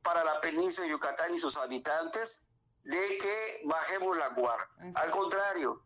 para 0.01 0.23
la 0.23 0.41
península 0.41 0.85
de 0.85 0.91
Yucatán 0.91 1.35
y 1.35 1.39
sus 1.39 1.55
habitantes 1.55 2.48
de 2.83 3.17
que 3.17 3.61
bajemos 3.65 4.17
la 4.17 4.29
guardia. 4.29 4.67
Al 4.95 5.11
contrario, 5.11 5.83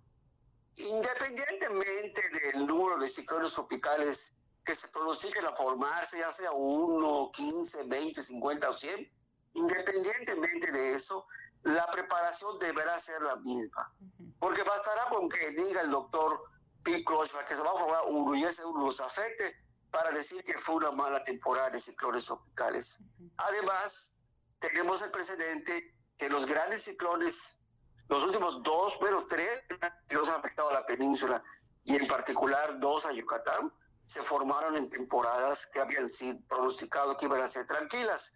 Independientemente 0.75 2.21
del 2.29 2.65
número 2.65 2.97
de 2.97 3.07
ciclones 3.07 3.53
tropicales 3.53 4.35
que 4.65 4.75
se 4.75 4.87
pronostiquen 4.87 5.45
a 5.45 5.55
formarse, 5.55 6.17
ya 6.17 6.31
sea 6.31 6.51
1, 6.51 7.31
15, 7.31 7.83
20, 7.83 8.23
50 8.23 8.69
o 8.69 8.73
100, 8.73 9.11
independientemente 9.53 10.71
de 10.71 10.95
eso, 10.95 11.27
la 11.63 11.85
preparación 11.91 12.57
deberá 12.57 12.99
ser 12.99 13.21
la 13.21 13.35
misma. 13.37 13.93
Porque 14.39 14.63
bastará 14.63 15.05
con 15.09 15.29
que 15.29 15.51
diga 15.51 15.81
el 15.81 15.91
doctor 15.91 16.41
Pete 16.81 17.05
que 17.47 17.55
se 17.55 17.61
va 17.61 17.71
a 17.71 17.77
formar 17.77 18.01
uno 18.07 18.35
y 18.35 18.43
ese 18.43 18.65
uno 18.65 18.85
los 18.85 18.99
afecte 18.99 19.55
para 19.91 20.11
decir 20.11 20.43
que 20.43 20.57
fue 20.57 20.75
una 20.75 20.91
mala 20.91 21.23
temporada 21.23 21.69
de 21.69 21.79
ciclones 21.79 22.25
tropicales. 22.25 22.97
Además, 23.37 24.17
tenemos 24.59 25.01
el 25.03 25.11
precedente 25.11 25.95
que 26.23 26.29
los 26.29 26.45
grandes 26.45 26.83
ciclones 26.83 27.59
los 28.07 28.23
últimos 28.23 28.63
dos, 28.63 28.97
bueno, 29.01 29.25
tres 29.25 29.61
que 30.07 30.15
nos 30.15 30.29
han 30.29 30.35
afectado 30.35 30.69
a 30.69 30.73
la 30.73 30.85
península 30.85 31.43
y 31.83 31.97
en 31.97 32.07
particular 32.07 32.79
dos 32.79 33.05
a 33.05 33.11
Yucatán, 33.11 33.73
se 34.05 34.21
formaron 34.21 34.77
en 34.77 34.87
temporadas 34.89 35.67
que 35.73 35.81
habían 35.81 36.07
sido 36.07 36.39
pronosticado 36.47 37.17
que 37.17 37.25
iban 37.25 37.41
a 37.41 37.49
ser 37.49 37.67
tranquilas. 37.67 38.33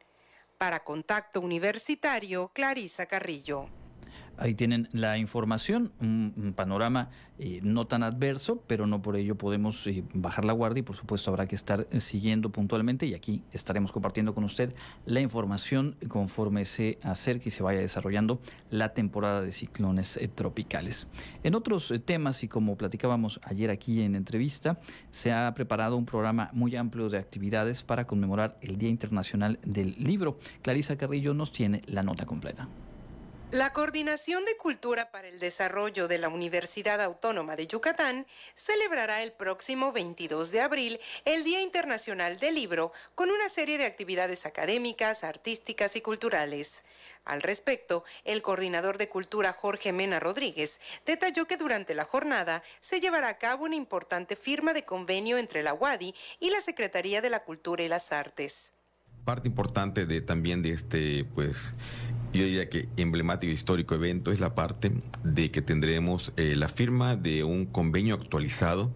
Para 0.59 0.83
Contacto 0.83 1.41
Universitario, 1.41 2.51
Clarisa 2.53 3.07
Carrillo. 3.07 3.80
Ahí 4.41 4.55
tienen 4.55 4.89
la 4.93 5.19
información, 5.19 5.93
un, 6.01 6.55
panorama 6.57 7.11
eh, 7.39 7.61
no 7.63 7.87
tan 7.87 8.03
adverso, 8.03 8.65
pero 8.67 8.87
no 8.87 9.03
por 9.03 9.17
ello 9.17 9.37
podemos 9.37 9.87
eh, 9.87 10.03
bajar 10.15 10.47
la 10.47 10.55
guardia 10.55 10.81
y 10.81 10.83
por 10.83 10.97
supuesto 10.97 11.31
habrá 11.31 11.47
que 11.47 11.55
estar 11.55 11.87
eh, 11.91 12.01
siguiendo 12.01 12.51
puntualmente 12.51 13.05
y 13.05 13.13
aquí 13.13 13.45
estaremos 13.53 13.93
compartiendo 13.93 14.35
con 14.35 14.45
usted 14.45 14.75
la 15.05 15.21
información 15.21 15.95
conforme 16.09 16.65
se 16.65 16.99
acerque 17.03 17.51
y 17.51 17.53
se 17.53 17.63
vaya 17.63 17.81
desarrollando 17.81 18.41
la 18.71 18.95
temporada 18.95 19.43
de 19.43 19.53
ciclones 19.53 20.19
tropicales. 20.35 21.07
En 21.45 21.55
otros 21.55 21.93
temas 22.07 22.43
y 22.43 22.49
como 22.49 22.79
platicábamos 22.79 23.41
ayer 23.45 23.69
aquí 23.69 24.01
en 24.01 24.15
entrevista, 24.15 24.81
se 25.11 25.33
ha 25.33 25.53
preparado 25.53 25.99
un 25.99 26.07
programa 26.07 26.49
muy 26.55 26.77
amplio 26.77 27.11
de 27.11 27.19
actividades 27.19 27.83
para 27.83 28.07
conmemorar 28.07 28.57
el 28.63 28.79
Día 28.79 28.89
Internacional 28.89 29.59
del 29.67 29.97
Libro. 29.99 30.39
Clarisa 30.63 30.97
Carrillo 30.97 31.35
nos 31.35 31.53
tiene 31.53 31.83
la 31.87 32.03
nota 32.03 32.25
completa. 32.25 32.69
La 33.53 33.73
Coordinación 33.73 34.45
de 34.45 34.57
Cultura 34.57 35.11
para 35.11 35.27
el 35.27 35.41
Desarrollo 35.41 36.07
de 36.07 36.19
la 36.19 36.29
Universidad 36.29 37.01
Autónoma 37.01 37.57
de 37.57 37.67
Yucatán 37.67 38.29
celebrará 38.55 39.25
el 39.25 39.33
próximo 39.33 39.91
22 39.91 40.53
de 40.53 40.61
abril 40.61 41.01
el 41.25 41.43
Día 41.43 41.61
Internacional 41.61 42.39
del 42.39 42.55
Libro 42.55 42.93
con 43.17 43.29
una 43.29 43.49
serie 43.49 43.77
de 43.77 43.87
actividades 43.87 44.47
académicas, 44.47 45.25
artísticas 45.25 45.97
y 45.97 46.01
culturales. 46.01 46.85
Al 47.25 47.43
respecto, 47.43 48.05
el 48.25 48.41
coordinador 48.41 48.99
de 48.99 49.09
cultura 49.09 49.53
Jorge 49.53 49.91
Mena 49.91 50.21
Rodríguez 50.21 50.81
detalló 51.05 51.49
que 51.49 51.57
durante 51.57 51.97
la 51.97 52.05
jornada 52.05 52.63
se 52.79 53.01
llevará 53.01 53.31
a 53.31 53.39
cabo 53.39 53.65
una 53.65 53.75
importante 53.75 54.37
firma 54.37 54.75
de 54.75 54.85
convenio 54.85 55.39
entre 55.39 55.65
la 55.65 55.75
UADI 55.75 56.15
y 56.39 56.51
la 56.51 56.61
Secretaría 56.61 57.21
de 57.21 57.31
la 57.31 57.43
Cultura 57.43 57.83
y 57.83 57.89
las 57.89 58.13
Artes. 58.13 58.75
Parte 59.25 59.49
importante 59.49 60.07
de 60.07 60.21
también 60.21 60.63
de 60.63 60.71
este 60.71 61.25
pues 61.25 61.75
yo 62.33 62.45
diría 62.45 62.69
que 62.69 62.89
emblemático 62.97 63.53
histórico 63.53 63.95
evento 63.95 64.31
es 64.33 64.41
la 64.41 64.55
parte 64.55 64.93
de 65.25 65.51
que 65.51 65.63
tendremos 65.63 66.33
eh, 66.37 66.55
la 66.57 66.69
firma 66.69 67.17
de 67.17 67.45
un 67.45 67.67
convenio 67.67 68.15
actualizado 68.15 68.93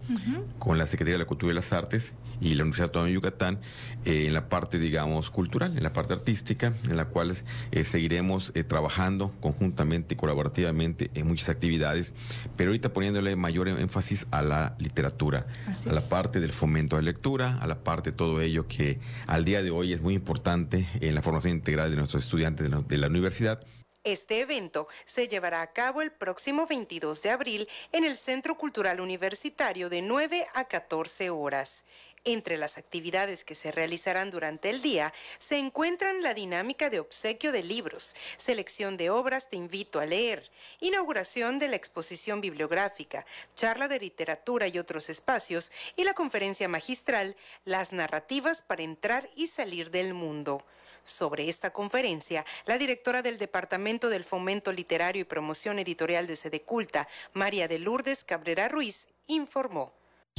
con 0.59 0.77
la 0.77 0.87
Secretaría 0.87 1.15
de 1.15 1.19
la 1.19 1.25
Cultura 1.25 1.51
y 1.51 1.55
las 1.55 1.73
Artes 1.73 2.13
y 2.41 2.53
la 2.55 2.63
Universidad 2.63 2.87
Autónoma 2.87 3.07
de 3.07 3.13
Yucatán 3.13 3.59
eh, 4.05 4.27
en 4.27 4.33
la 4.33 4.49
parte, 4.49 4.79
digamos, 4.79 5.29
cultural, 5.29 5.77
en 5.77 5.83
la 5.83 5.93
parte 5.93 6.13
artística, 6.13 6.73
en 6.83 6.97
la 6.97 7.05
cual 7.05 7.35
eh, 7.71 7.83
seguiremos 7.83 8.53
trabajando 8.67 9.33
conjuntamente 9.41 10.15
y 10.15 10.17
colaborativamente 10.17 11.11
en 11.13 11.27
muchas 11.27 11.49
actividades, 11.49 12.13
pero 12.55 12.69
ahorita 12.69 12.93
poniéndole 12.93 13.35
mayor 13.35 13.67
énfasis 13.67 14.27
a 14.31 14.41
la 14.41 14.75
literatura, 14.79 15.47
a 15.87 15.93
la 15.93 16.01
parte 16.01 16.39
del 16.39 16.51
fomento 16.51 16.95
de 16.95 17.01
lectura, 17.01 17.57
a 17.59 17.67
la 17.67 17.83
parte 17.83 18.11
de 18.11 18.17
todo 18.17 18.41
ello 18.41 18.67
que 18.67 18.99
al 19.27 19.45
día 19.45 19.63
de 19.63 19.71
hoy 19.71 19.93
es 19.93 20.01
muy 20.01 20.13
importante 20.13 20.87
en 21.01 21.15
la 21.15 21.21
formación 21.21 21.53
integral 21.53 21.89
de 21.89 21.97
nuestros 21.97 22.23
estudiantes 22.23 22.69
de 22.87 22.97
la 22.97 23.07
universidad 23.07 23.65
este 24.05 24.39
evento 24.39 24.87
se 25.05 25.27
llevará 25.27 25.63
a 25.63 25.73
cabo 25.73 26.03
el 26.03 26.11
próximo 26.11 26.67
22 26.67 27.23
de 27.23 27.31
abril 27.31 27.67
en 27.91 28.05
el 28.05 28.17
Centro 28.17 28.55
Cultural 28.55 29.01
Universitario 29.01 29.89
de 29.89 30.03
9 30.03 30.45
a 30.53 30.65
14 30.65 31.31
horas. 31.31 31.85
Entre 32.27 32.57
las 32.57 32.79
actividades 32.79 33.45
que 33.45 33.53
se 33.53 33.71
realizarán 33.71 34.31
durante 34.31 34.71
el 34.71 34.81
día 34.81 35.13
se 35.37 35.59
encuentran 35.59 36.23
la 36.23 36.33
dinámica 36.33 36.89
de 36.89 36.99
obsequio 36.99 37.51
de 37.51 37.61
libros, 37.61 38.15
selección 38.35 38.97
de 38.97 39.11
obras 39.11 39.47
Te 39.47 39.57
invito 39.57 39.99
a 39.99 40.07
leer, 40.07 40.49
inauguración 40.79 41.59
de 41.59 41.67
la 41.67 41.75
exposición 41.75 42.41
bibliográfica, 42.41 43.27
charla 43.55 43.87
de 43.87 43.99
literatura 43.99 44.67
y 44.67 44.79
otros 44.79 45.11
espacios 45.11 45.71
y 45.95 46.03
la 46.03 46.15
conferencia 46.15 46.67
magistral 46.67 47.35
Las 47.63 47.93
narrativas 47.93 48.63
para 48.63 48.81
entrar 48.81 49.29
y 49.35 49.45
salir 49.45 49.91
del 49.91 50.15
mundo. 50.15 50.65
Sobre 51.03 51.47
esta 51.47 51.71
conferencia, 51.71 52.43
la 52.65 52.79
directora 52.79 53.21
del 53.21 53.37
Departamento 53.37 54.09
del 54.09 54.23
Fomento 54.23 54.71
Literario 54.71 55.21
y 55.21 55.25
Promoción 55.25 55.77
Editorial 55.77 56.25
de 56.25 56.35
Sede 56.35 56.63
Culta, 56.63 57.07
María 57.33 57.67
de 57.67 57.77
Lourdes 57.77 58.23
Cabrera 58.23 58.67
Ruiz, 58.67 59.09
informó. 59.27 59.93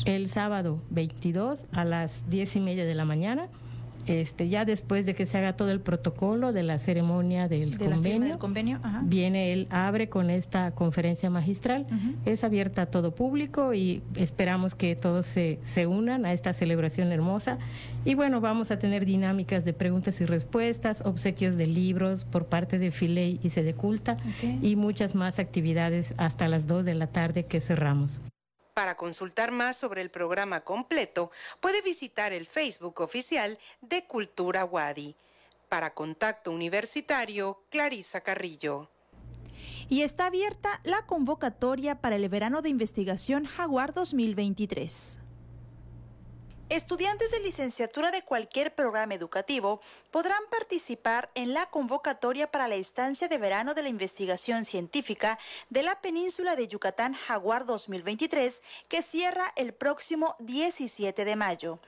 El 0.05 0.29
sábado 0.29 0.83
22 0.91 1.67
a 1.73 1.85
las 1.85 2.29
10 2.29 2.57
y 2.57 2.61
media 2.61 2.85
de 2.85 2.95
la 2.95 3.05
mañana 3.05 3.49
este, 4.07 4.49
ya 4.49 4.65
después 4.65 5.05
de 5.05 5.15
que 5.15 5.27
se 5.27 5.37
haga 5.37 5.57
todo 5.57 5.71
el 5.71 5.81
protocolo 5.81 6.53
de 6.53 6.63
la 6.63 6.79
ceremonia 6.79 7.49
del 7.49 7.77
convenio, 7.77 8.39
convenio 8.39 8.81
viene 9.03 9.53
él 9.53 9.67
abre 9.71 10.09
con 10.09 10.31
esta 10.31 10.71
conferencia 10.73 11.29
magistral. 11.29 11.87
Es 12.25 12.45
abierta 12.45 12.83
a 12.83 12.87
todo 12.87 13.15
público 13.15 13.75
y 13.75 14.03
esperamos 14.15 14.77
que 14.77 14.95
todos 14.95 15.27
se, 15.27 15.59
se 15.63 15.87
unan 15.87 16.25
a 16.25 16.33
esta 16.33 16.53
celebración 16.53 17.11
hermosa. 17.11 17.59
Y 18.05 18.15
bueno, 18.15 18.41
vamos 18.41 18.71
a 18.71 18.79
tener 18.79 19.05
dinámicas 19.05 19.65
de 19.65 19.73
preguntas 19.73 20.21
y 20.21 20.25
respuestas, 20.25 21.03
obsequios 21.05 21.57
de 21.57 21.67
libros 21.67 22.25
por 22.25 22.47
parte 22.47 22.79
de 22.79 22.93
Filey 22.93 23.41
y 23.43 23.51
Sedeculta 23.51 24.17
y 24.63 24.77
muchas 24.77 25.17
más 25.17 25.41
actividades 25.41 26.15
hasta 26.17 26.47
las 26.47 26.69
2 26.69 26.85
de 26.85 26.95
la 26.95 27.09
tarde 27.09 27.45
que 27.45 27.61
cerramos. 27.61 28.21
Para 28.77 28.99
consultar 28.99 29.53
más 29.53 29.79
sobre 29.79 30.03
el 30.03 30.11
programa 30.11 30.61
completo, 30.61 31.31
puede 31.61 31.81
visitar 31.81 32.35
el 32.35 32.45
Facebook 32.45 33.01
oficial 33.01 33.59
de 33.81 34.05
Cultura 34.05 34.67
Wadi. 34.67 35.17
Para 35.71 35.95
Contacto 35.95 36.51
Universitario, 36.51 37.63
Clarisa 37.71 38.21
Carrillo. 38.21 38.91
Y 39.89 40.03
está 40.03 40.27
abierta 40.27 40.83
la 40.85 41.07
convocatoria 41.07 42.03
para 42.03 42.17
el 42.17 42.29
verano 42.29 42.61
de 42.61 42.69
investigación 42.69 43.47
Jaguar 43.47 43.95
2023. 43.95 45.21
Estudiantes 46.69 47.31
de 47.31 47.39
licenciatura 47.39 48.11
de 48.11 48.23
cualquier 48.23 48.75
programa 48.75 49.15
educativo 49.15 49.81
podrán 50.11 50.43
participar 50.51 51.31
en 51.37 51.55
la 51.55 51.67
convocatoria 51.67 52.51
para 52.51 52.67
la 52.67 52.75
estancia 52.75 53.29
de 53.29 53.39
verano 53.39 53.73
de 53.73 53.85
la 53.85 53.89
investigación 53.89 54.65
científica 54.65 55.39
de 55.71 55.85
la 55.85 56.01
península 56.01 56.57
de 56.57 56.67
Yucatán 56.67 57.15
Jaguar 57.15 57.67
2023 57.67 58.65
que 58.89 59.03
cierra 59.03 59.53
el 59.55 59.75
próximo 59.75 60.35
17 60.41 61.25
de 61.25 61.37
mayo. 61.37 61.79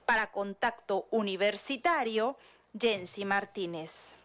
Para 0.06 0.32
contacto 0.32 1.08
universitario, 1.12 2.38
Jensi 2.78 3.24
Martínez. 3.24 4.17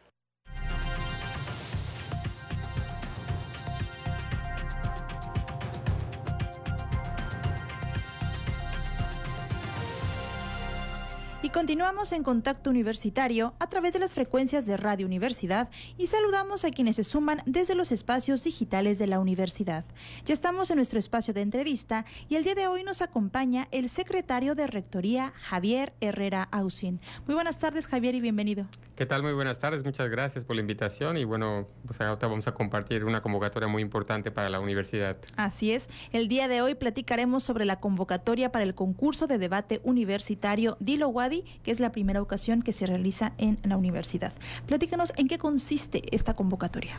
Continuamos 11.52 12.12
en 12.12 12.22
contacto 12.22 12.70
universitario 12.70 13.54
a 13.58 13.68
través 13.68 13.92
de 13.92 13.98
las 13.98 14.14
frecuencias 14.14 14.64
de 14.64 14.78
Radio 14.78 15.06
Universidad 15.06 15.68
y 15.98 16.06
saludamos 16.06 16.64
a 16.64 16.70
quienes 16.70 16.96
se 16.96 17.04
suman 17.04 17.42
desde 17.44 17.74
los 17.74 17.92
espacios 17.92 18.42
digitales 18.42 18.98
de 18.98 19.06
la 19.06 19.20
universidad. 19.20 19.84
Ya 20.24 20.32
estamos 20.32 20.70
en 20.70 20.76
nuestro 20.76 20.98
espacio 20.98 21.34
de 21.34 21.42
entrevista 21.42 22.06
y 22.30 22.36
el 22.36 22.44
día 22.44 22.54
de 22.54 22.68
hoy 22.68 22.84
nos 22.84 23.02
acompaña 23.02 23.68
el 23.70 23.90
secretario 23.90 24.54
de 24.54 24.66
Rectoría, 24.66 25.34
Javier 25.36 25.92
Herrera 26.00 26.48
Ausin. 26.50 27.00
Muy 27.26 27.34
buenas 27.34 27.58
tardes, 27.58 27.86
Javier, 27.86 28.14
y 28.14 28.22
bienvenido. 28.22 28.66
¿Qué 28.96 29.06
tal? 29.06 29.22
Muy 29.22 29.32
buenas 29.32 29.58
tardes, 29.58 29.84
muchas 29.84 30.08
gracias 30.10 30.44
por 30.44 30.56
la 30.56 30.60
invitación 30.60 31.16
y 31.16 31.24
bueno, 31.24 31.66
pues 31.86 32.00
ahora 32.00 32.28
vamos 32.28 32.46
a 32.46 32.54
compartir 32.54 33.04
una 33.04 33.20
convocatoria 33.20 33.68
muy 33.68 33.82
importante 33.82 34.30
para 34.30 34.48
la 34.48 34.60
universidad. 34.60 35.16
Así 35.36 35.72
es, 35.72 35.88
el 36.12 36.28
día 36.28 36.46
de 36.46 36.62
hoy 36.62 36.74
platicaremos 36.74 37.42
sobre 37.42 37.64
la 37.64 37.80
convocatoria 37.80 38.52
para 38.52 38.64
el 38.64 38.74
concurso 38.74 39.26
de 39.26 39.38
debate 39.38 39.80
universitario 39.82 40.76
Dilo 40.78 41.08
Wadi, 41.08 41.41
que 41.62 41.70
es 41.70 41.80
la 41.80 41.92
primera 41.92 42.20
ocasión 42.22 42.62
que 42.62 42.72
se 42.72 42.86
realiza 42.86 43.32
en 43.38 43.58
la 43.64 43.76
universidad. 43.76 44.32
Platícanos 44.66 45.12
en 45.16 45.28
qué 45.28 45.38
consiste 45.38 46.02
esta 46.14 46.34
convocatoria. 46.34 46.96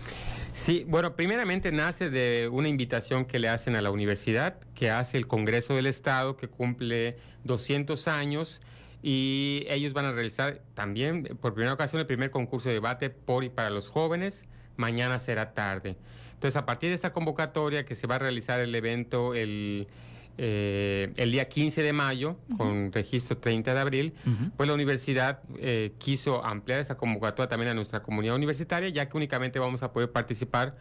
Sí, 0.53 0.85
bueno, 0.87 1.15
primeramente 1.15 1.71
nace 1.71 2.09
de 2.09 2.49
una 2.51 2.67
invitación 2.67 3.25
que 3.25 3.39
le 3.39 3.49
hacen 3.49 3.75
a 3.75 3.81
la 3.81 3.91
universidad, 3.91 4.55
que 4.75 4.91
hace 4.91 5.17
el 5.17 5.27
Congreso 5.27 5.75
del 5.75 5.87
Estado, 5.87 6.37
que 6.37 6.47
cumple 6.47 7.17
200 7.43 8.07
años 8.07 8.61
y 9.01 9.65
ellos 9.67 9.93
van 9.93 10.05
a 10.05 10.13
realizar 10.13 10.61
también 10.73 11.23
por 11.41 11.53
primera 11.53 11.73
ocasión 11.73 11.99
el 11.99 12.07
primer 12.07 12.31
concurso 12.31 12.69
de 12.69 12.75
debate 12.75 13.09
por 13.09 13.43
y 13.43 13.49
para 13.49 13.69
los 13.69 13.89
jóvenes. 13.89 14.45
Mañana 14.77 15.19
será 15.19 15.53
tarde. 15.53 15.97
Entonces, 16.33 16.55
a 16.55 16.65
partir 16.65 16.89
de 16.89 16.95
esta 16.95 17.11
convocatoria 17.11 17.85
que 17.85 17.95
se 17.95 18.07
va 18.07 18.15
a 18.15 18.19
realizar 18.19 18.59
el 18.59 18.73
evento 18.73 19.33
el, 19.33 19.87
eh, 20.37 21.13
el 21.17 21.31
día 21.31 21.47
15 21.47 21.83
de 21.83 21.93
mayo, 21.93 22.37
con 22.57 22.91
registro 22.91 23.37
30 23.37 23.73
de 23.73 23.79
abril, 23.79 24.13
pues 24.57 24.67
la 24.67 24.73
universidad 24.73 25.41
eh, 25.59 25.93
quiso 25.99 26.43
ampliar 26.43 26.79
esa 26.79 26.97
convocatoria 26.97 27.49
también 27.49 27.71
a 27.71 27.73
nuestra 27.73 28.01
comunidad 28.01 28.35
universitaria, 28.35 28.89
ya 28.89 29.09
que 29.09 29.17
únicamente 29.17 29.59
vamos 29.59 29.83
a 29.83 29.93
poder 29.93 30.11
participar 30.11 30.77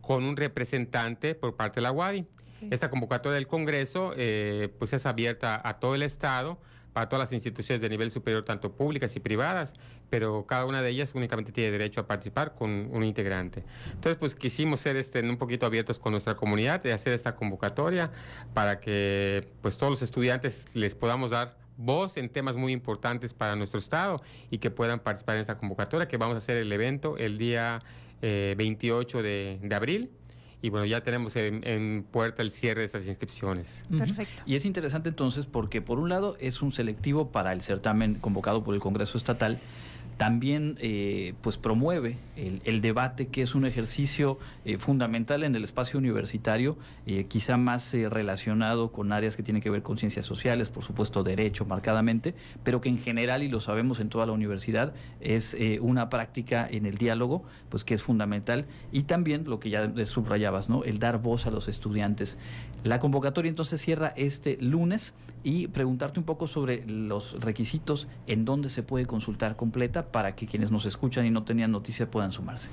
con 0.00 0.24
un 0.24 0.36
representante 0.36 1.34
por 1.34 1.56
parte 1.56 1.76
de 1.76 1.82
la 1.82 1.92
UADI. 1.92 2.26
Esta 2.70 2.90
convocatoria 2.90 3.34
del 3.34 3.48
Congreso 3.48 4.12
eh, 4.16 4.72
pues 4.78 4.92
es 4.92 5.04
abierta 5.04 5.60
a 5.64 5.80
todo 5.80 5.96
el 5.96 6.02
Estado 6.02 6.60
para 6.92 7.08
todas 7.08 7.20
las 7.24 7.32
instituciones 7.32 7.80
de 7.80 7.88
nivel 7.88 8.10
superior, 8.10 8.44
tanto 8.44 8.72
públicas 8.72 9.14
y 9.16 9.20
privadas, 9.20 9.74
pero 10.10 10.46
cada 10.46 10.66
una 10.66 10.82
de 10.82 10.90
ellas 10.90 11.14
únicamente 11.14 11.52
tiene 11.52 11.70
derecho 11.70 12.00
a 12.00 12.06
participar 12.06 12.54
con 12.54 12.70
un 12.70 13.04
integrante. 13.04 13.64
Entonces, 13.92 14.18
pues 14.18 14.34
quisimos 14.34 14.80
ser 14.80 14.96
este, 14.96 15.20
un 15.20 15.36
poquito 15.36 15.66
abiertos 15.66 15.98
con 15.98 16.12
nuestra 16.12 16.36
comunidad 16.36 16.84
y 16.84 16.90
hacer 16.90 17.12
esta 17.12 17.34
convocatoria 17.34 18.10
para 18.54 18.80
que 18.80 19.48
pues 19.62 19.78
todos 19.78 19.90
los 19.90 20.02
estudiantes 20.02 20.74
les 20.74 20.94
podamos 20.94 21.30
dar 21.30 21.56
voz 21.76 22.16
en 22.16 22.28
temas 22.28 22.56
muy 22.56 22.72
importantes 22.72 23.32
para 23.32 23.56
nuestro 23.56 23.78
estado 23.78 24.20
y 24.50 24.58
que 24.58 24.70
puedan 24.70 25.00
participar 25.00 25.36
en 25.36 25.40
esta 25.40 25.56
convocatoria, 25.56 26.06
que 26.06 26.18
vamos 26.18 26.34
a 26.34 26.38
hacer 26.38 26.58
el 26.58 26.70
evento 26.70 27.16
el 27.16 27.38
día 27.38 27.80
28 28.20 29.20
eh, 29.20 29.58
de 29.60 29.74
abril 29.74 30.10
y 30.62 30.70
bueno, 30.70 30.86
ya 30.86 31.02
tenemos 31.02 31.34
en, 31.34 32.06
puerta 32.10 32.40
el 32.40 32.52
cierre 32.52 32.80
de 32.80 32.86
esas 32.86 33.06
inscripciones. 33.08 33.84
Perfecto. 33.90 34.44
Y 34.46 34.54
es 34.54 34.64
interesante 34.64 35.08
entonces 35.08 35.44
porque 35.44 35.82
por 35.82 35.98
un 35.98 36.08
lado 36.08 36.36
es 36.40 36.62
un 36.62 36.70
selectivo 36.70 37.32
para 37.32 37.52
el 37.52 37.62
certamen 37.62 38.14
convocado 38.14 38.62
por 38.62 38.74
el 38.74 38.80
Congreso 38.80 39.18
Estatal, 39.18 39.58
también 40.22 40.78
eh, 40.80 41.34
pues 41.40 41.58
promueve 41.58 42.16
el, 42.36 42.80
debate, 42.80 43.26
que 43.26 43.42
es 43.42 43.56
un 43.56 43.66
ejercicio 43.66 44.38
eh, 44.64 44.78
fundamental 44.78 45.42
en 45.42 45.56
el 45.56 45.64
espacio 45.64 45.98
universitario, 45.98 46.78
eh, 47.06 47.24
quizá 47.24 47.56
más 47.56 47.92
relacionado 47.92 48.92
con 48.92 49.10
áreas 49.10 49.34
que 49.34 49.42
tienen 49.42 49.60
que 49.60 49.68
ver 49.68 49.82
con 49.82 49.98
ciencias 49.98 50.24
sociales, 50.24 50.68
por 50.68 50.84
supuesto 50.84 51.24
derecho 51.24 51.64
marcadamente, 51.64 52.36
pero 52.62 52.80
que 52.80 52.88
en 52.88 52.98
general, 52.98 53.42
y 53.42 53.48
lo 53.48 53.60
sabemos 53.60 53.98
en 53.98 54.10
toda 54.10 54.24
la 54.26 54.30
universidad, 54.30 54.94
es 55.20 55.56
una 55.80 56.08
práctica 56.08 56.68
en 56.70 56.86
el 56.86 56.98
diálogo, 56.98 57.42
pues 57.68 57.82
que 57.82 57.94
es 57.94 58.02
fundamental, 58.04 58.66
y 58.92 59.02
también 59.02 59.42
lo 59.44 59.58
que 59.58 59.70
ya 59.70 59.92
subrayabas, 60.04 60.68
¿no? 60.68 60.84
El 60.84 61.00
dar 61.00 61.20
voz 61.20 61.46
a 61.46 61.50
los 61.50 61.66
estudiantes. 61.66 62.38
La 62.84 63.00
convocatoria 63.00 63.48
entonces 63.48 63.80
cierra 63.80 64.12
este 64.16 64.56
lunes 64.60 65.14
y 65.44 65.68
preguntarte 65.68 66.20
un 66.20 66.24
poco 66.24 66.46
sobre 66.46 66.86
los 66.86 67.40
requisitos 67.40 68.08
en 68.26 68.44
dónde 68.44 68.68
se 68.68 68.82
puede 68.82 69.06
consultar 69.06 69.56
completa 69.56 70.11
para 70.12 70.34
que 70.34 70.46
quienes 70.46 70.70
nos 70.70 70.86
escuchan 70.86 71.26
y 71.26 71.30
no 71.30 71.44
tenían 71.44 71.72
noticia 71.72 72.10
puedan 72.10 72.32
sumarse. 72.32 72.68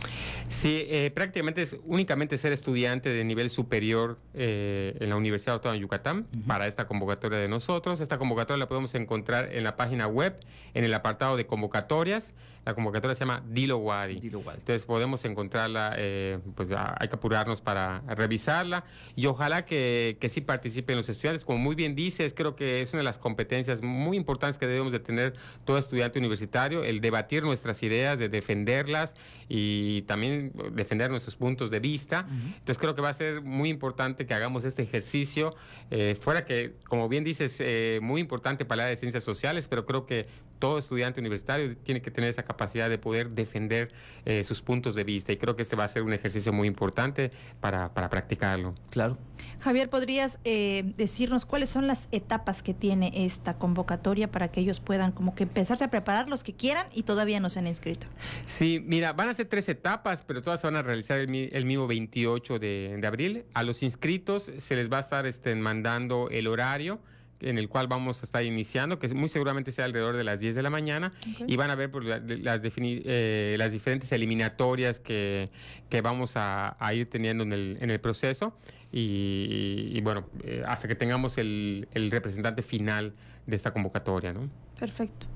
Sí, 0.48 0.86
eh, 0.88 1.12
prácticamente 1.14 1.62
es 1.62 1.78
únicamente 1.86 2.38
ser 2.38 2.52
estudiante 2.52 3.10
de 3.10 3.24
nivel 3.24 3.50
superior 3.50 4.20
eh, 4.34 4.98
en 5.00 5.10
la 5.10 5.16
Universidad 5.16 5.56
Autónoma 5.56 5.76
de 5.76 5.82
Yucatán 5.82 6.28
para 6.46 6.68
esta 6.68 6.88
convocatoria 6.88 7.40
de 7.40 7.48
nosotros. 7.48 8.02
Esta 8.02 8.18
convocatoria 8.18 8.60
la 8.60 8.68
podemos 8.68 8.94
encontrar 8.96 9.50
en 9.54 9.64
la 9.64 9.76
página 9.76 10.08
web, 10.08 10.40
en 10.74 10.84
el 10.84 10.94
apartado 10.94 11.38
de 11.38 11.48
convocatorias. 11.48 12.34
La 12.66 12.74
convocatoria 12.74 13.16
se 13.16 13.22
llama 13.22 13.44
Dilo 13.48 13.78
Wadi. 13.78 14.20
Entonces 14.24 14.86
podemos 14.86 15.24
encontrarla, 15.26 15.94
eh, 15.98 16.40
pues 16.56 16.70
hay 16.72 17.08
que 17.08 17.16
apurarnos 17.16 17.62
para 17.62 18.02
revisarla 18.08 18.84
y 19.16 19.26
ojalá 19.26 19.66
que, 19.66 20.18
que 20.20 20.30
sí 20.30 20.42
participen 20.42 20.98
los 20.98 21.10
estudiantes. 21.10 21.46
Como 21.46 21.58
muy 21.58 21.76
bien 21.76 21.96
dices, 21.96 22.34
creo 22.34 22.56
que 22.56 22.82
es 22.82 22.94
una 22.94 23.00
de 23.00 23.06
las 23.06 23.18
competencias 23.18 23.82
muy 23.82 24.18
importantes 24.18 24.58
que 24.58 24.68
debemos 24.68 24.92
de 24.92 25.00
tener 25.00 25.34
todo 25.66 25.78
estudiante 25.78 26.20
universitario, 26.20 26.84
el 26.84 27.02
debatir 27.02 27.44
nuestras 27.44 27.82
ideas, 27.84 28.20
de 28.20 28.30
defenderlas 28.30 29.16
y 29.48 30.04
también 30.04 30.54
defender 30.74 31.10
nuestros 31.10 31.36
puntos 31.36 31.72
de 31.72 31.80
vista. 31.80 32.26
Entonces 32.30 32.78
creo 32.78 32.96
que 32.96 33.02
va 33.02 33.10
a 33.10 33.14
ser 33.14 33.42
muy 33.42 33.70
importante 33.70 34.26
que 34.26 34.34
hagamos 34.34 34.64
este 34.64 34.84
ejercicio, 34.84 35.56
eh, 35.92 36.16
fuera 36.20 36.46
que, 36.46 36.76
como 36.88 37.10
bien 37.10 37.24
dices, 37.24 37.58
eh, 37.60 38.00
muy 38.02 38.22
importante 38.22 38.66
para 38.66 38.84
la 38.84 38.90
de 38.90 38.98
ciencias 38.98 39.24
sociales, 39.24 39.68
pero 39.68 39.86
creo 39.86 40.06
que 40.06 40.28
todo 40.60 40.78
estudiante 40.78 41.20
universitario 41.20 41.76
tiene 41.78 42.02
que 42.02 42.12
tener 42.12 42.30
esa 42.30 42.44
capacidad 42.44 42.90
de 42.90 42.98
poder 42.98 43.32
defender 43.32 43.92
eh, 44.26 44.44
sus 44.44 44.62
puntos 44.62 44.94
de 44.94 45.04
vista 45.04 45.32
y 45.32 45.38
creo 45.38 45.56
que 45.56 45.64
este 45.64 45.76
va 45.76 45.86
a 45.86 45.88
ser 45.88 46.04
un 46.04 46.14
ejercicio 46.14 46.54
muy 46.54 46.68
importante 46.68 47.32
para, 47.60 47.94
para 47.94 48.10
practicarlo. 48.10 48.76
Claro. 48.90 49.18
Javier, 49.60 49.90
¿podrías 49.90 50.40
eh, 50.44 50.94
decirnos 50.98 51.46
cuáles 51.46 51.70
son 51.70 51.88
las 51.88 52.08
etapas 52.12 52.62
que 52.62 52.74
tiene 52.74 53.12
esta 53.26 53.58
convocatoria 53.58 54.32
para 54.32 54.50
que 54.50 54.62
ellos 54.62 54.80
puedan 54.80 55.12
como 55.12 55.36
que 55.36 55.44
empezarse 55.44 55.84
a 55.84 55.90
preparar 55.90 56.30
los 56.30 56.44
que 56.44 56.54
quieran 56.54 56.88
y 56.94 57.04
todavía 57.04 57.40
no 57.40 57.50
se 57.50 57.60
han 57.60 57.68
inscrito? 57.68 58.08
Sí, 58.46 58.82
mira, 58.86 59.14
van 59.14 59.30
a 59.30 59.34
ser 59.34 59.48
tres 59.48 59.68
etapas, 59.70 60.24
pero 60.24 60.42
todas 60.42 60.62
se 60.62 60.68
van 60.68 60.76
a 60.76 60.82
realizar 60.82 61.18
el, 61.20 61.30
mismo 61.66 61.88
28 61.88 62.60
de, 62.60 62.98
de, 63.00 63.08
abril. 63.08 63.46
A 63.54 63.64
los 63.64 63.84
inscritos 63.84 64.50
se 64.60 64.76
les 64.76 64.92
va 64.92 64.98
a 64.98 65.02
estar 65.02 65.26
este, 65.26 65.54
mandando 65.56 66.30
el 66.30 66.48
horario 66.48 67.00
en 67.42 67.58
el 67.58 67.70
cual 67.70 67.88
vamos 67.88 68.22
a 68.22 68.26
estar 68.26 68.44
iniciando, 68.44 69.00
que 69.00 69.08
muy 69.10 69.30
seguramente 69.30 69.72
sea 69.72 69.86
alrededor 69.86 70.16
de 70.18 70.24
las 70.24 70.40
10 70.40 70.56
de 70.56 70.64
la 70.64 70.70
mañana, 70.70 71.12
y 71.48 71.56
van 71.56 71.70
a 71.70 71.76
ver 71.76 71.92
pues, 71.92 72.06
las, 72.06 72.62
eh, 72.64 73.56
las 73.58 73.72
diferentes 73.72 74.12
eliminatorias 74.12 75.00
que, 75.00 75.50
que 75.90 76.02
vamos 76.02 76.34
a, 76.36 76.76
ir 76.94 77.10
teniendo 77.10 77.44
en 77.44 77.54
el, 77.54 77.78
en 77.82 77.92
el 77.92 78.00
proceso, 78.00 78.54
y, 78.92 80.00
bueno, 80.02 80.28
eh, 80.44 80.64
hasta 80.66 80.88
que 80.88 80.96
tengamos 80.96 81.38
el, 81.38 81.88
el 81.94 82.10
representante 82.10 82.64
final 82.64 83.14
de 83.46 83.56
esta 83.56 83.72
convocatoria. 83.72 84.34
¿no? 84.34 84.50
Perfecto. 84.80 85.28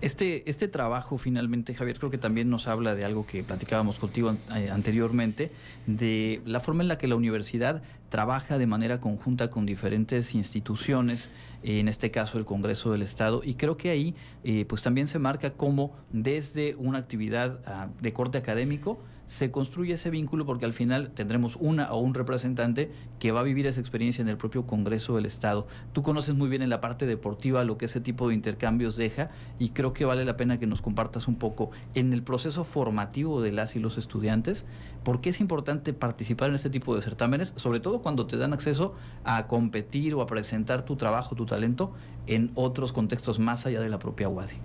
Este, 0.00 0.48
este 0.48 0.68
trabajo 0.68 1.18
finalmente, 1.18 1.74
Javier, 1.74 1.98
creo 1.98 2.10
que 2.10 2.18
también 2.18 2.48
nos 2.48 2.68
habla 2.68 2.94
de 2.94 3.04
algo 3.04 3.26
que 3.26 3.42
platicábamos 3.42 3.98
contigo 3.98 4.34
eh, 4.54 4.70
anteriormente, 4.70 5.50
de 5.86 6.40
la 6.46 6.60
forma 6.60 6.82
en 6.82 6.88
la 6.88 6.98
que 6.98 7.06
la 7.06 7.16
universidad 7.16 7.82
trabaja 8.08 8.58
de 8.58 8.66
manera 8.66 8.98
conjunta 9.00 9.50
con 9.50 9.66
diferentes 9.66 10.34
instituciones, 10.34 11.30
en 11.62 11.88
este 11.88 12.10
caso 12.10 12.38
el 12.38 12.44
Congreso 12.44 12.92
del 12.92 13.02
Estado, 13.02 13.42
y 13.44 13.54
creo 13.54 13.76
que 13.76 13.90
ahí 13.90 14.14
eh, 14.44 14.64
pues 14.68 14.82
también 14.82 15.06
se 15.06 15.18
marca 15.18 15.52
cómo 15.52 15.94
desde 16.10 16.74
una 16.76 16.98
actividad 16.98 17.60
ah, 17.66 17.88
de 18.00 18.12
corte 18.12 18.38
académico, 18.38 18.98
se 19.30 19.52
construye 19.52 19.94
ese 19.94 20.10
vínculo 20.10 20.44
porque 20.44 20.64
al 20.64 20.72
final 20.72 21.12
tendremos 21.12 21.56
una 21.60 21.92
o 21.92 22.00
un 22.00 22.14
representante 22.14 22.90
que 23.20 23.30
va 23.30 23.38
a 23.38 23.42
vivir 23.44 23.64
esa 23.68 23.78
experiencia 23.78 24.22
en 24.22 24.28
el 24.28 24.36
propio 24.36 24.66
Congreso 24.66 25.14
del 25.14 25.24
Estado. 25.24 25.68
Tú 25.92 26.02
conoces 26.02 26.34
muy 26.34 26.48
bien 26.48 26.62
en 26.62 26.68
la 26.68 26.80
parte 26.80 27.06
deportiva 27.06 27.62
lo 27.62 27.78
que 27.78 27.84
ese 27.84 28.00
tipo 28.00 28.26
de 28.26 28.34
intercambios 28.34 28.96
deja 28.96 29.30
y 29.60 29.68
creo 29.68 29.92
que 29.92 30.04
vale 30.04 30.24
la 30.24 30.36
pena 30.36 30.58
que 30.58 30.66
nos 30.66 30.82
compartas 30.82 31.28
un 31.28 31.36
poco 31.36 31.70
en 31.94 32.12
el 32.12 32.24
proceso 32.24 32.64
formativo 32.64 33.40
de 33.40 33.52
las 33.52 33.76
y 33.76 33.78
los 33.78 33.98
estudiantes, 33.98 34.64
por 35.04 35.20
qué 35.20 35.30
es 35.30 35.40
importante 35.40 35.92
participar 35.92 36.48
en 36.48 36.56
este 36.56 36.68
tipo 36.68 36.96
de 36.96 37.00
certámenes, 37.00 37.52
sobre 37.54 37.78
todo 37.78 38.02
cuando 38.02 38.26
te 38.26 38.36
dan 38.36 38.52
acceso 38.52 38.96
a 39.22 39.46
competir 39.46 40.12
o 40.16 40.22
a 40.22 40.26
presentar 40.26 40.84
tu 40.84 40.96
trabajo, 40.96 41.36
tu 41.36 41.46
talento 41.46 41.92
en 42.26 42.50
otros 42.56 42.92
contextos 42.92 43.38
más 43.38 43.64
allá 43.64 43.80
de 43.80 43.90
la 43.90 44.00
propia 44.00 44.28
UADI. 44.28 44.56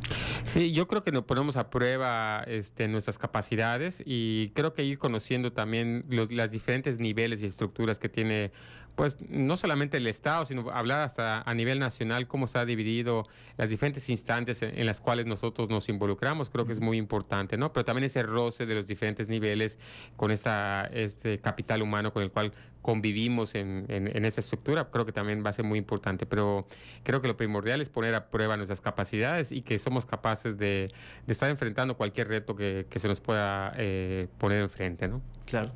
Sí, 0.46 0.72
yo 0.72 0.88
creo 0.88 1.04
que 1.04 1.12
nos 1.12 1.24
ponemos 1.24 1.58
a 1.58 1.70
prueba 1.72 2.44
este, 2.48 2.88
nuestras 2.88 3.18
capacidades 3.18 4.02
y 4.06 4.52
creo 4.54 4.74
que 4.74 4.84
ir 4.84 5.00
conociendo 5.00 5.52
también 5.52 6.06
los 6.08 6.32
las 6.32 6.52
diferentes 6.52 7.00
niveles 7.00 7.42
y 7.42 7.48
estructuras 7.48 7.98
que 7.98 8.10
tiene 8.10 8.52
pues 8.96 9.18
no 9.30 9.58
solamente 9.58 9.98
el 9.98 10.08
Estado, 10.08 10.46
sino 10.46 10.70
hablar 10.72 11.02
hasta 11.02 11.42
a 11.42 11.54
nivel 11.54 11.80
nacional 11.80 12.28
cómo 12.28 12.46
está 12.46 12.66
dividido 12.66 13.28
las 13.58 13.70
diferentes 13.70 14.10
instancias 14.10 14.62
en, 14.62 14.86
las 14.86 15.02
cuales 15.02 15.26
nosotros 15.26 15.70
nos 15.70 15.90
involucramos, 15.90 16.50
creo 16.50 16.66
que 16.66 16.74
es 16.74 16.80
muy 16.80 16.98
importante, 16.98 17.58
¿no? 17.58 17.74
Pero 17.74 17.86
también 17.86 18.06
ese 18.06 18.24
roce 18.24 18.66
de 18.66 18.76
los 18.76 18.88
diferentes 18.88 19.28
niveles 19.28 19.78
con 20.16 20.32
esta, 20.32 20.90
este 20.94 21.40
capital 21.40 21.82
humano 21.82 22.14
con 22.14 22.24
el 22.24 22.32
cual 22.32 22.54
convivimos 22.82 23.56
en, 23.56 23.86
esta 23.90 24.42
estructura, 24.42 24.92
creo 24.92 25.08
que 25.08 25.12
también 25.12 25.44
va 25.44 25.50
a 25.50 25.54
ser 25.54 25.66
muy 25.66 25.80
importante, 25.80 26.28
pero 26.28 26.68
creo 27.04 27.20
que 27.20 27.28
lo 27.28 27.36
primordial 27.36 27.82
es 27.82 27.90
poner 27.90 28.14
a 28.14 28.30
prueba 28.30 28.58
nuestras 28.58 28.80
capacidades 28.80 29.52
y 29.52 29.64
que 29.64 29.80
somos 29.80 30.06
capaces 30.06 30.58
de, 30.58 30.94
estar 31.28 31.50
enfrentando 31.50 31.98
cualquier 31.98 32.28
reto 32.28 32.56
que, 32.56 32.86
se 32.96 33.08
nos 33.08 33.22
pueda 33.22 33.74
eh, 33.76 34.28
poner 34.38 34.62
enfrente, 34.62 35.08
¿no? 35.08 35.22
Claro. 35.46 35.72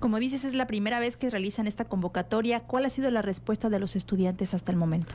Como 0.00 0.18
dices, 0.18 0.44
es 0.44 0.54
la 0.54 0.66
primera 0.66 1.00
vez 1.00 1.16
que 1.16 1.28
realizan 1.30 1.66
esta 1.66 1.84
convocatoria. 1.84 2.60
¿Cuál 2.60 2.84
ha 2.84 2.90
sido 2.90 3.10
la 3.10 3.22
respuesta 3.22 3.68
de 3.68 3.78
los 3.78 3.96
estudiantes 3.96 4.54
hasta 4.54 4.70
el 4.72 4.78
momento? 4.78 5.14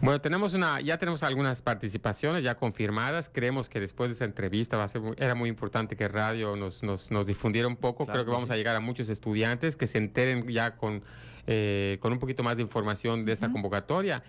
Bueno, 0.00 0.20
tenemos 0.20 0.54
una, 0.54 0.80
ya 0.80 0.98
tenemos 0.98 1.22
algunas 1.22 1.62
participaciones 1.62 2.42
ya 2.42 2.56
confirmadas. 2.56 3.30
Creemos 3.32 3.68
que 3.68 3.80
después 3.80 4.08
de 4.10 4.14
esa 4.14 4.24
entrevista 4.24 4.76
va 4.76 4.84
a 4.84 4.88
ser, 4.88 5.02
era 5.18 5.34
muy 5.34 5.48
importante 5.48 5.96
que 5.96 6.08
radio 6.08 6.56
nos, 6.56 6.82
nos, 6.82 7.26
difundiera 7.26 7.68
un 7.68 7.76
poco. 7.76 8.06
Creo 8.06 8.24
que 8.24 8.30
vamos 8.30 8.50
a 8.50 8.56
llegar 8.56 8.76
a 8.76 8.80
muchos 8.80 9.08
estudiantes 9.08 9.76
que 9.76 9.86
se 9.86 9.98
enteren 9.98 10.48
ya 10.48 10.76
con, 10.76 11.02
eh, 11.46 11.98
con 12.00 12.12
un 12.12 12.18
poquito 12.18 12.42
más 12.42 12.56
de 12.56 12.62
información 12.62 13.24
de 13.24 13.32
esta 13.32 13.50
convocatoria. 13.50 14.22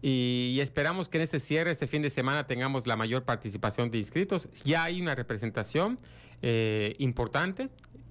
Y, 0.00 0.58
esperamos 0.60 1.08
que 1.08 1.18
en 1.18 1.24
este 1.24 1.40
cierre, 1.40 1.70
este 1.72 1.86
fin 1.86 2.02
de 2.02 2.10
semana, 2.10 2.46
tengamos 2.46 2.86
la 2.86 2.96
mayor 2.96 3.24
participación 3.24 3.90
de 3.90 3.98
inscritos. 3.98 4.48
Ya 4.64 4.84
hay 4.84 5.00
una 5.00 5.14
representación 5.14 5.98
eh, 6.40 6.94
importante 6.98 7.68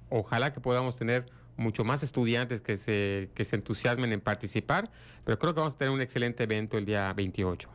ojalá 0.10 0.54
que 0.54 0.60
podamos 0.60 0.98
tener 0.98 1.26
mucho 1.58 1.84
más 1.84 2.04
estudiantes 2.04 2.62
que 2.62 2.78
se, 2.78 3.30
que 3.34 3.44
se 3.46 3.56
entusiasmen 3.56 4.14
en 4.14 4.22
participar, 4.22 4.90
pero 5.24 5.40
creo 5.40 5.54
que 5.54 5.60
vamos 5.60 5.74
a 5.74 5.78
tener 5.78 5.94
un 5.94 6.02
excelente 6.02 6.44
evento 6.44 6.78
el 6.78 6.86
día 6.86 7.12
28. 7.14 7.70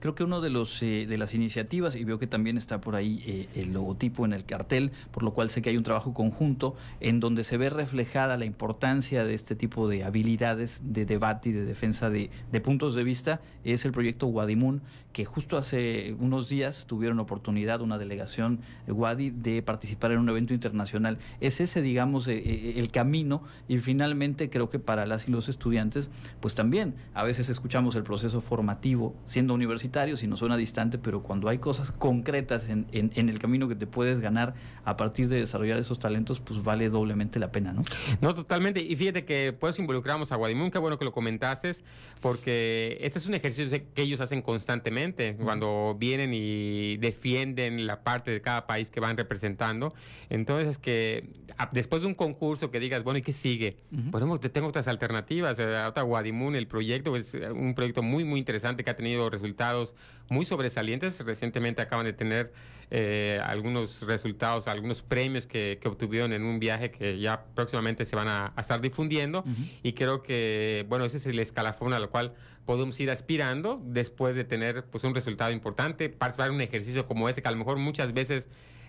Creo 0.00 0.14
que 0.14 0.24
uno 0.24 0.40
de 0.40 0.50
los 0.50 0.82
eh, 0.82 1.06
de 1.08 1.18
las 1.18 1.34
iniciativas, 1.34 1.96
y 1.96 2.04
veo 2.04 2.18
que 2.18 2.26
también 2.26 2.56
está 2.56 2.80
por 2.80 2.96
ahí 2.96 3.22
eh, 3.26 3.48
el 3.54 3.72
logotipo 3.72 4.24
en 4.24 4.32
el 4.32 4.44
cartel, 4.44 4.92
por 5.10 5.22
lo 5.22 5.32
cual 5.32 5.50
sé 5.50 5.62
que 5.62 5.70
hay 5.70 5.76
un 5.76 5.82
trabajo 5.82 6.14
conjunto 6.14 6.76
en 7.00 7.20
donde 7.20 7.44
se 7.44 7.56
ve 7.56 7.70
reflejada 7.70 8.36
la 8.36 8.44
importancia 8.44 9.24
de 9.24 9.34
este 9.34 9.54
tipo 9.54 9.88
de 9.88 10.04
habilidades 10.04 10.82
de 10.84 11.04
debate 11.04 11.50
y 11.50 11.52
de 11.52 11.64
defensa 11.64 12.10
de, 12.10 12.30
de 12.52 12.60
puntos 12.60 12.94
de 12.94 13.04
vista, 13.04 13.40
es 13.64 13.84
el 13.84 13.92
proyecto 13.92 14.26
Guadimun, 14.26 14.82
que 15.12 15.24
justo 15.24 15.56
hace 15.56 16.14
unos 16.20 16.48
días 16.48 16.86
tuvieron 16.86 17.18
oportunidad 17.18 17.80
una 17.80 17.98
delegación 17.98 18.60
Wadi 18.86 19.30
de 19.30 19.62
participar 19.62 20.12
en 20.12 20.18
un 20.18 20.28
evento 20.28 20.54
internacional. 20.54 21.18
Es 21.40 21.60
ese, 21.60 21.82
digamos, 21.82 22.28
eh, 22.28 22.74
el 22.76 22.90
camino 22.90 23.42
y 23.68 23.78
finalmente 23.78 24.50
creo 24.50 24.70
que 24.70 24.78
para 24.78 25.06
las 25.06 25.26
y 25.26 25.32
los 25.32 25.48
estudiantes, 25.48 26.10
pues 26.40 26.54
también 26.54 26.94
a 27.14 27.24
veces 27.24 27.48
escuchamos 27.48 27.96
el 27.96 28.02
proceso 28.02 28.40
formativo 28.40 29.14
siendo 29.24 29.54
universitarios 29.68 30.22
y 30.22 30.26
no 30.26 30.36
suena 30.36 30.56
distante, 30.56 30.98
pero 30.98 31.22
cuando 31.22 31.48
hay 31.48 31.58
cosas 31.58 31.92
concretas 31.92 32.68
en, 32.68 32.86
en, 32.92 33.28
el 33.28 33.38
camino 33.38 33.68
que 33.68 33.74
te 33.74 33.86
puedes 33.86 34.20
ganar 34.20 34.54
a 34.84 34.96
partir 34.96 35.28
de 35.28 35.36
desarrollar 35.36 35.78
esos 35.78 35.98
talentos, 35.98 36.40
pues 36.40 36.62
vale 36.62 36.88
doblemente 36.88 37.38
la 37.38 37.52
pena, 37.52 37.72
¿no? 37.72 37.84
No, 38.20 38.34
totalmente. 38.34 38.80
Y 38.80 38.96
fíjate 38.96 39.24
que 39.24 39.54
pues 39.58 39.78
involucramos 39.78 40.32
a 40.32 40.36
Guadimun, 40.36 40.70
qué 40.70 40.78
bueno 40.78 40.98
que 40.98 41.04
lo 41.04 41.12
comentaste, 41.12 41.72
porque 42.20 42.98
este 43.00 43.18
es 43.18 43.26
un 43.26 43.34
ejercicio 43.34 43.80
que 43.94 44.02
ellos 44.02 44.20
hacen 44.20 44.42
constantemente 44.42 45.36
cuando 45.36 45.96
vienen 45.98 46.32
y 46.32 46.96
defienden 46.96 47.86
la 47.86 48.02
parte 48.02 48.30
de 48.30 48.40
cada 48.40 48.66
país 48.66 48.90
que 48.90 49.00
van 49.00 49.16
representando. 49.16 49.94
Entonces, 50.30 50.70
es 50.70 50.78
que 50.78 51.28
después 51.72 52.02
de 52.02 52.08
un 52.08 52.14
concurso 52.14 52.70
que 52.70 52.80
digas, 52.80 53.02
bueno, 53.02 53.18
¿y 53.18 53.22
qué 53.22 53.32
sigue? 53.32 53.76
Uh 53.92 54.38
tengo 54.52 54.68
otras 54.68 54.88
alternativas. 54.88 55.58
Otra 55.58 56.02
Guadimun, 56.02 56.54
el 56.56 56.66
proyecto 56.66 57.16
es 57.16 57.34
un 57.34 57.74
proyecto 57.74 58.02
muy, 58.02 58.24
muy 58.24 58.38
interesante 58.38 58.82
que 58.82 58.90
ha 58.90 58.96
tenido 58.96 59.28
resultados 59.30 59.57
resultados 59.58 59.94
muy 60.28 60.44
sobresalientes. 60.44 61.20
Recientemente 61.24 61.82
acaban 61.82 62.04
de 62.04 62.12
tener 62.12 62.52
eh, 62.90 63.40
algunos 63.44 64.02
resultados, 64.02 64.68
algunos 64.68 65.02
premios 65.02 65.46
que, 65.46 65.78
obtuvieron 65.84 66.32
en 66.32 66.42
un 66.42 66.58
viaje 66.58 66.90
que 66.90 67.18
ya 67.18 67.44
próximamente 67.54 68.06
se 68.06 68.16
van 68.16 68.28
a, 68.28 68.52
estar 68.58 68.80
difundiendo. 68.80 69.44
Y 69.82 69.92
creo 69.92 70.22
que, 70.22 70.86
bueno, 70.88 71.04
ese 71.04 71.16
es 71.16 71.26
el 71.26 71.38
escalafón 71.38 71.92
a 71.92 71.98
lo 71.98 72.10
cual 72.10 72.34
podemos 72.64 73.00
ir 73.00 73.10
aspirando 73.10 73.80
después 73.82 74.36
de 74.36 74.44
tener 74.44 74.84
pues, 74.84 75.02
un 75.04 75.14
resultado 75.14 75.50
importante, 75.50 76.08
participar 76.10 76.50
en 76.50 76.56
un 76.56 76.60
ejercicio 76.60 77.06
como 77.06 77.28
ese, 77.28 77.40
que 77.42 77.48
a 77.48 77.52
lo 77.52 77.56
mejor 77.56 77.78
muchas 77.78 78.12
veces 78.12 78.48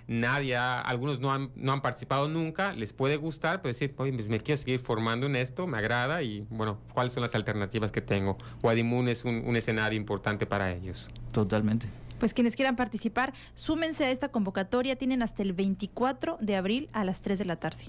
nadie, 0.10 0.58
algunos 0.58 1.20
no 1.20 1.32
han, 1.32 1.52
no 1.56 1.72
han 1.72 1.82
participado 1.82 2.28
nunca, 2.28 2.74
les 2.74 2.92
puede 2.94 3.16
gustar, 3.16 3.62
pero 3.62 3.74
decir, 3.74 3.96
pues 3.96 4.28
me 4.28 4.40
quiero 4.40 4.58
seguir 4.58 4.80
formando 4.80 5.28
en 5.28 5.36
esto, 5.36 5.68
me 5.68 5.78
agrada 5.78 6.22
y 6.24 6.46
bueno, 6.50 6.80
¿cuáles 6.94 7.14
son 7.14 7.22
las 7.22 7.36
alternativas 7.36 7.92
que 7.92 8.02
tengo? 8.02 8.38
Guadimun 8.62 9.08
es 9.08 9.24
un, 9.24 9.44
un 9.46 9.56
escenario 9.56 9.98
importante 9.98 10.46
para 10.46 10.74
ellos. 10.74 11.10
Totalmente. 11.32 11.88
Pues 12.20 12.34
quienes 12.34 12.56
quieran 12.56 12.76
participar, 12.76 13.34
súmense 13.54 14.04
a 14.04 14.12
esta 14.12 14.30
convocatoria, 14.30 14.98
tienen 14.98 15.22
hasta 15.22 15.44
el 15.44 15.54
24 15.54 16.38
de 16.42 16.56
abril 16.56 16.90
a 16.92 17.06
las 17.06 17.22
3 17.22 17.40
de 17.40 17.46
la 17.46 17.56
tarde. 17.58 17.86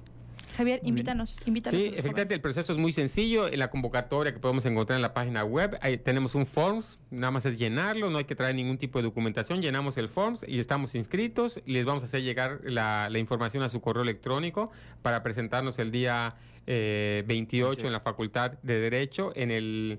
Javier, 0.57 0.81
invítanos, 0.83 1.37
invítanos. 1.47 1.81
Sí, 1.81 1.89
efectivamente 1.89 2.35
el 2.35 2.41
proceso 2.41 2.73
es 2.73 2.79
muy 2.79 2.93
sencillo. 2.93 3.49
En 3.49 3.59
la 3.59 3.71
convocatoria 3.71 4.33
que 4.33 4.39
podemos 4.39 4.65
encontrar 4.67 4.97
en 4.97 5.03
la 5.03 5.15
página 5.15 5.45
web, 5.45 5.79
ahí 5.83 5.99
tenemos 5.99 6.35
un 6.35 6.47
forms, 6.47 6.99
nada 7.11 7.31
más 7.31 7.47
es 7.47 7.59
llenarlo, 7.59 8.11
no 8.11 8.19
hay 8.19 8.25
que 8.25 8.35
traer 8.35 8.55
ningún 8.55 8.79
tipo 8.79 8.99
de 8.99 9.05
documentación, 9.05 9.63
llenamos 9.63 9.97
el 9.97 10.09
forms 10.09 10.45
y 10.47 10.59
estamos 10.59 10.95
inscritos 10.95 11.61
y 11.65 11.73
les 11.73 11.85
vamos 11.85 12.03
a 12.03 12.07
hacer 12.07 12.23
llegar 12.23 12.61
la, 12.65 13.11
información 13.19 13.63
a 13.63 13.69
su 13.69 13.81
correo 13.81 14.03
electrónico 14.03 14.71
para 15.03 15.23
presentarnos 15.23 15.79
el 15.79 15.91
día 15.91 16.37
28 16.67 17.83
eh, 17.83 17.87
en 17.87 17.93
la 17.93 18.01
Facultad 18.01 18.53
de 18.63 18.79
Derecho 18.79 19.33
en 19.35 19.51
el 19.51 19.99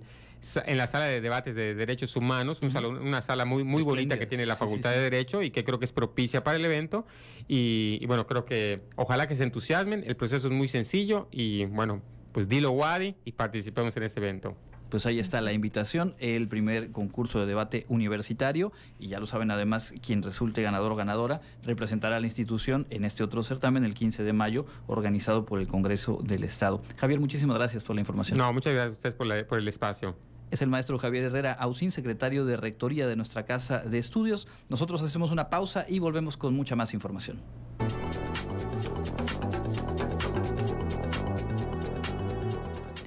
en 0.66 0.78
la 0.78 0.88
sala 0.88 1.06
de 1.06 1.22
debates 1.22 1.56
de 1.56 1.76
derechos 1.76 2.16
humanos, 2.16 2.62
una 2.62 3.22
sala 3.22 3.46
muy, 3.46 3.64
muy 3.64 3.84
bonita 3.84 4.18
que 4.18 4.26
tiene 4.26 4.46
la 4.46 4.56
Facultad 4.56 4.92
de 4.92 5.00
Derecho 5.00 5.42
y 5.42 5.52
que 5.52 5.64
creo 5.64 5.80
que 5.80 5.86
es 5.86 5.92
propicia 5.92 6.44
para 6.44 6.58
el 6.58 6.66
evento. 6.66 7.06
Y, 7.48 8.06
bueno, 8.08 8.26
creo 8.28 8.46
que 8.46 8.82
ojalá 8.96 9.28
que 9.28 9.36
se 9.36 9.44
entusiasmen. 9.44 10.04
El 10.06 10.16
proceso 10.16 10.48
es 10.48 10.54
muy 10.54 10.68
sencillo 10.68 11.28
y 11.32 11.66
bueno, 11.66 12.02
pues 12.32 12.48
dilo 12.48 12.72
Wadi 12.72 13.16
y 13.26 13.34
participemos 13.34 13.96
en 13.98 14.04
este 14.04 14.20
evento. 14.20 14.56
Pues 14.90 15.06
ahí 15.06 15.20
está 15.20 15.40
la 15.40 15.54
invitación, 15.54 16.16
el 16.20 16.50
primer 16.50 16.92
concurso 16.92 17.40
de 17.40 17.46
debate 17.46 17.86
universitario 17.88 18.74
y 19.00 19.08
ya 19.08 19.22
lo 19.22 19.26
saben 19.26 19.50
además 19.50 19.94
quien 20.02 20.22
resulte 20.22 20.62
ganador 20.62 20.92
o 20.92 20.96
ganadora 20.98 21.40
representará 21.64 22.18
a 22.18 22.20
la 22.20 22.26
institución 22.26 22.88
en 22.90 23.06
este 23.06 23.24
otro 23.24 23.42
certamen 23.42 23.86
el 23.86 23.94
15 23.94 24.24
de 24.24 24.34
mayo 24.34 24.66
organizado 24.88 25.46
por 25.46 25.62
el 25.62 25.68
Congreso 25.68 26.20
del 26.24 26.44
Estado. 26.44 26.82
Javier, 26.98 27.22
muchísimas 27.22 27.56
gracias 27.56 27.86
por 27.86 27.96
la 27.96 28.02
información. 28.02 28.38
No, 28.38 28.52
muchas 28.52 28.74
gracias 28.74 28.90
a 28.90 28.98
ustedes 28.98 29.16
por, 29.16 29.48
por 29.48 29.60
el 29.60 29.68
espacio 29.70 30.14
es 30.52 30.62
el 30.62 30.70
maestro 30.70 31.00
Javier 31.00 31.24
Herrera 31.24 31.54
Ausín, 31.54 31.90
secretario 31.92 32.46
de 32.46 32.58
Rectoría 32.58 33.08
de 33.08 33.16
nuestra 33.16 33.46
Casa 33.46 33.80
de 33.80 33.98
Estudios. 33.98 34.48
Nosotros 34.70 35.02
hacemos 35.02 35.32
una 35.32 35.50
pausa 35.50 35.86
y 35.88 36.00
volvemos 36.00 36.38
con 36.38 36.54
mucha 36.54 36.76
más 36.76 36.94
información. 36.94 37.42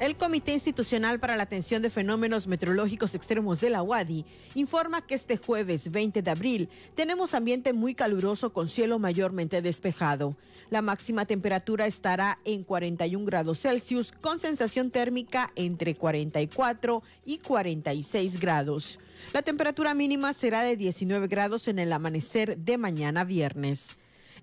El 0.01 0.17
Comité 0.17 0.53
Institucional 0.53 1.21
para 1.21 1.37
la 1.37 1.45
Atención 1.45 1.81
de 1.81 1.89
Fenómenos 1.89 2.49
Meteorológicos 2.49 3.15
Extremos 3.15 3.61
de 3.61 3.71
la 3.71 3.85
UADI 3.85 4.25
informa 4.57 5.07
que 5.07 5.15
este 5.15 5.37
jueves 5.37 5.93
20 5.93 6.21
de 6.21 6.31
abril 6.33 6.69
tenemos 6.97 7.33
ambiente 7.33 7.73
muy 7.73 7.95
caluroso 7.95 8.53
con 8.53 8.67
cielo 8.67 8.99
mayormente 8.99 9.63
despejado. 9.63 10.37
La 10.69 10.83
máxima 10.83 11.27
temperatura 11.27 11.87
estará 11.87 12.39
en 12.45 12.65
41 12.65 13.25
grados 13.25 13.61
Celsius 13.61 14.11
con 14.11 14.41
sensación 14.41 14.91
térmica 14.91 15.53
entre 15.55 15.95
44 15.95 17.03
y 17.25 17.39
46 17.39 18.41
grados. 18.41 18.99
La 19.33 19.43
temperatura 19.43 19.95
mínima 19.95 20.33
será 20.33 20.63
de 20.63 20.77
19 20.77 21.29
grados 21.29 21.69
en 21.69 21.79
el 21.79 21.93
amanecer 21.93 22.59
de 22.59 22.79
mañana 22.79 23.23
viernes. 23.23 23.97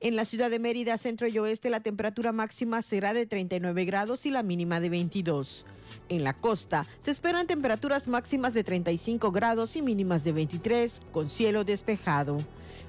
En 0.04 0.16
la 0.16 0.26
ciudad 0.26 0.50
de 0.50 0.58
Mérida, 0.58 0.98
centro 0.98 1.28
y 1.28 1.38
oeste, 1.38 1.70
la 1.70 1.80
temperatura 1.80 2.32
máxima 2.32 2.82
será 2.82 3.14
de 3.14 3.28
39 3.28 3.86
grados 3.86 4.26
y 4.26 4.32
la 4.32 4.42
mínima 4.42 4.80
de 4.80 4.90
22. 4.90 5.68
En 6.10 6.24
la 6.24 6.34
costa 6.34 6.88
se 7.00 7.12
esperan 7.12 7.46
temperaturas 7.46 8.08
máximas 8.08 8.56
de 8.56 8.64
35 8.64 9.32
grados 9.32 9.76
y 9.76 9.84
mínimas 9.84 10.24
de 10.24 10.32
23, 10.32 11.04
con 11.12 11.30
cielo 11.30 11.66
despejado. 11.66 12.40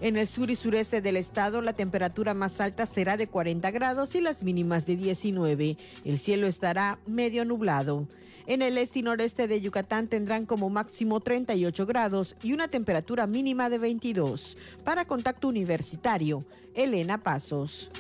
En 0.01 0.17
el 0.17 0.27
sur 0.27 0.51
y 0.51 0.57
sureste 0.57 1.03
del 1.03 1.19
estado, 1.19 1.61
la 1.61 1.75
temperatura 1.75 2.33
más 2.33 2.63
alta 2.63 2.87
será 2.87 3.19
de 3.19 3.27
40 3.27 3.71
grados 3.73 4.15
y 4.15 4.23
las 4.23 4.43
mínimas 4.43 4.87
de 4.87 4.97
19. 4.97 5.77
El 6.07 6.19
cielo 6.19 6.47
estará 6.47 6.99
medio 7.07 7.45
nublado. 7.45 8.09
En 8.47 8.61
el 8.61 8.77
este 8.77 8.99
y 8.99 9.03
noreste 9.03 9.47
de 9.47 9.61
Yucatán 9.61 10.09
tendrán 10.09 10.47
como 10.47 10.69
máximo 10.69 11.21
38 11.21 11.87
grados 11.87 12.35
y 12.43 12.53
una 12.53 12.67
temperatura 12.67 13.29
mínima 13.29 13.71
de 13.71 13.79
22. 13.79 14.57
Para 14.83 15.05
Contacto 15.05 15.47
Universitario, 15.47 16.45
Elena 16.75 17.19
Pasos. 17.19 17.91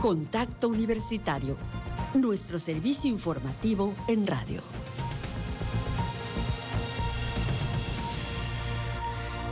Contacto 0.00 0.68
Universitario, 0.68 1.56
nuestro 2.14 2.58
servicio 2.58 3.10
informativo 3.10 3.94
en 4.06 4.26
radio. 4.26 4.62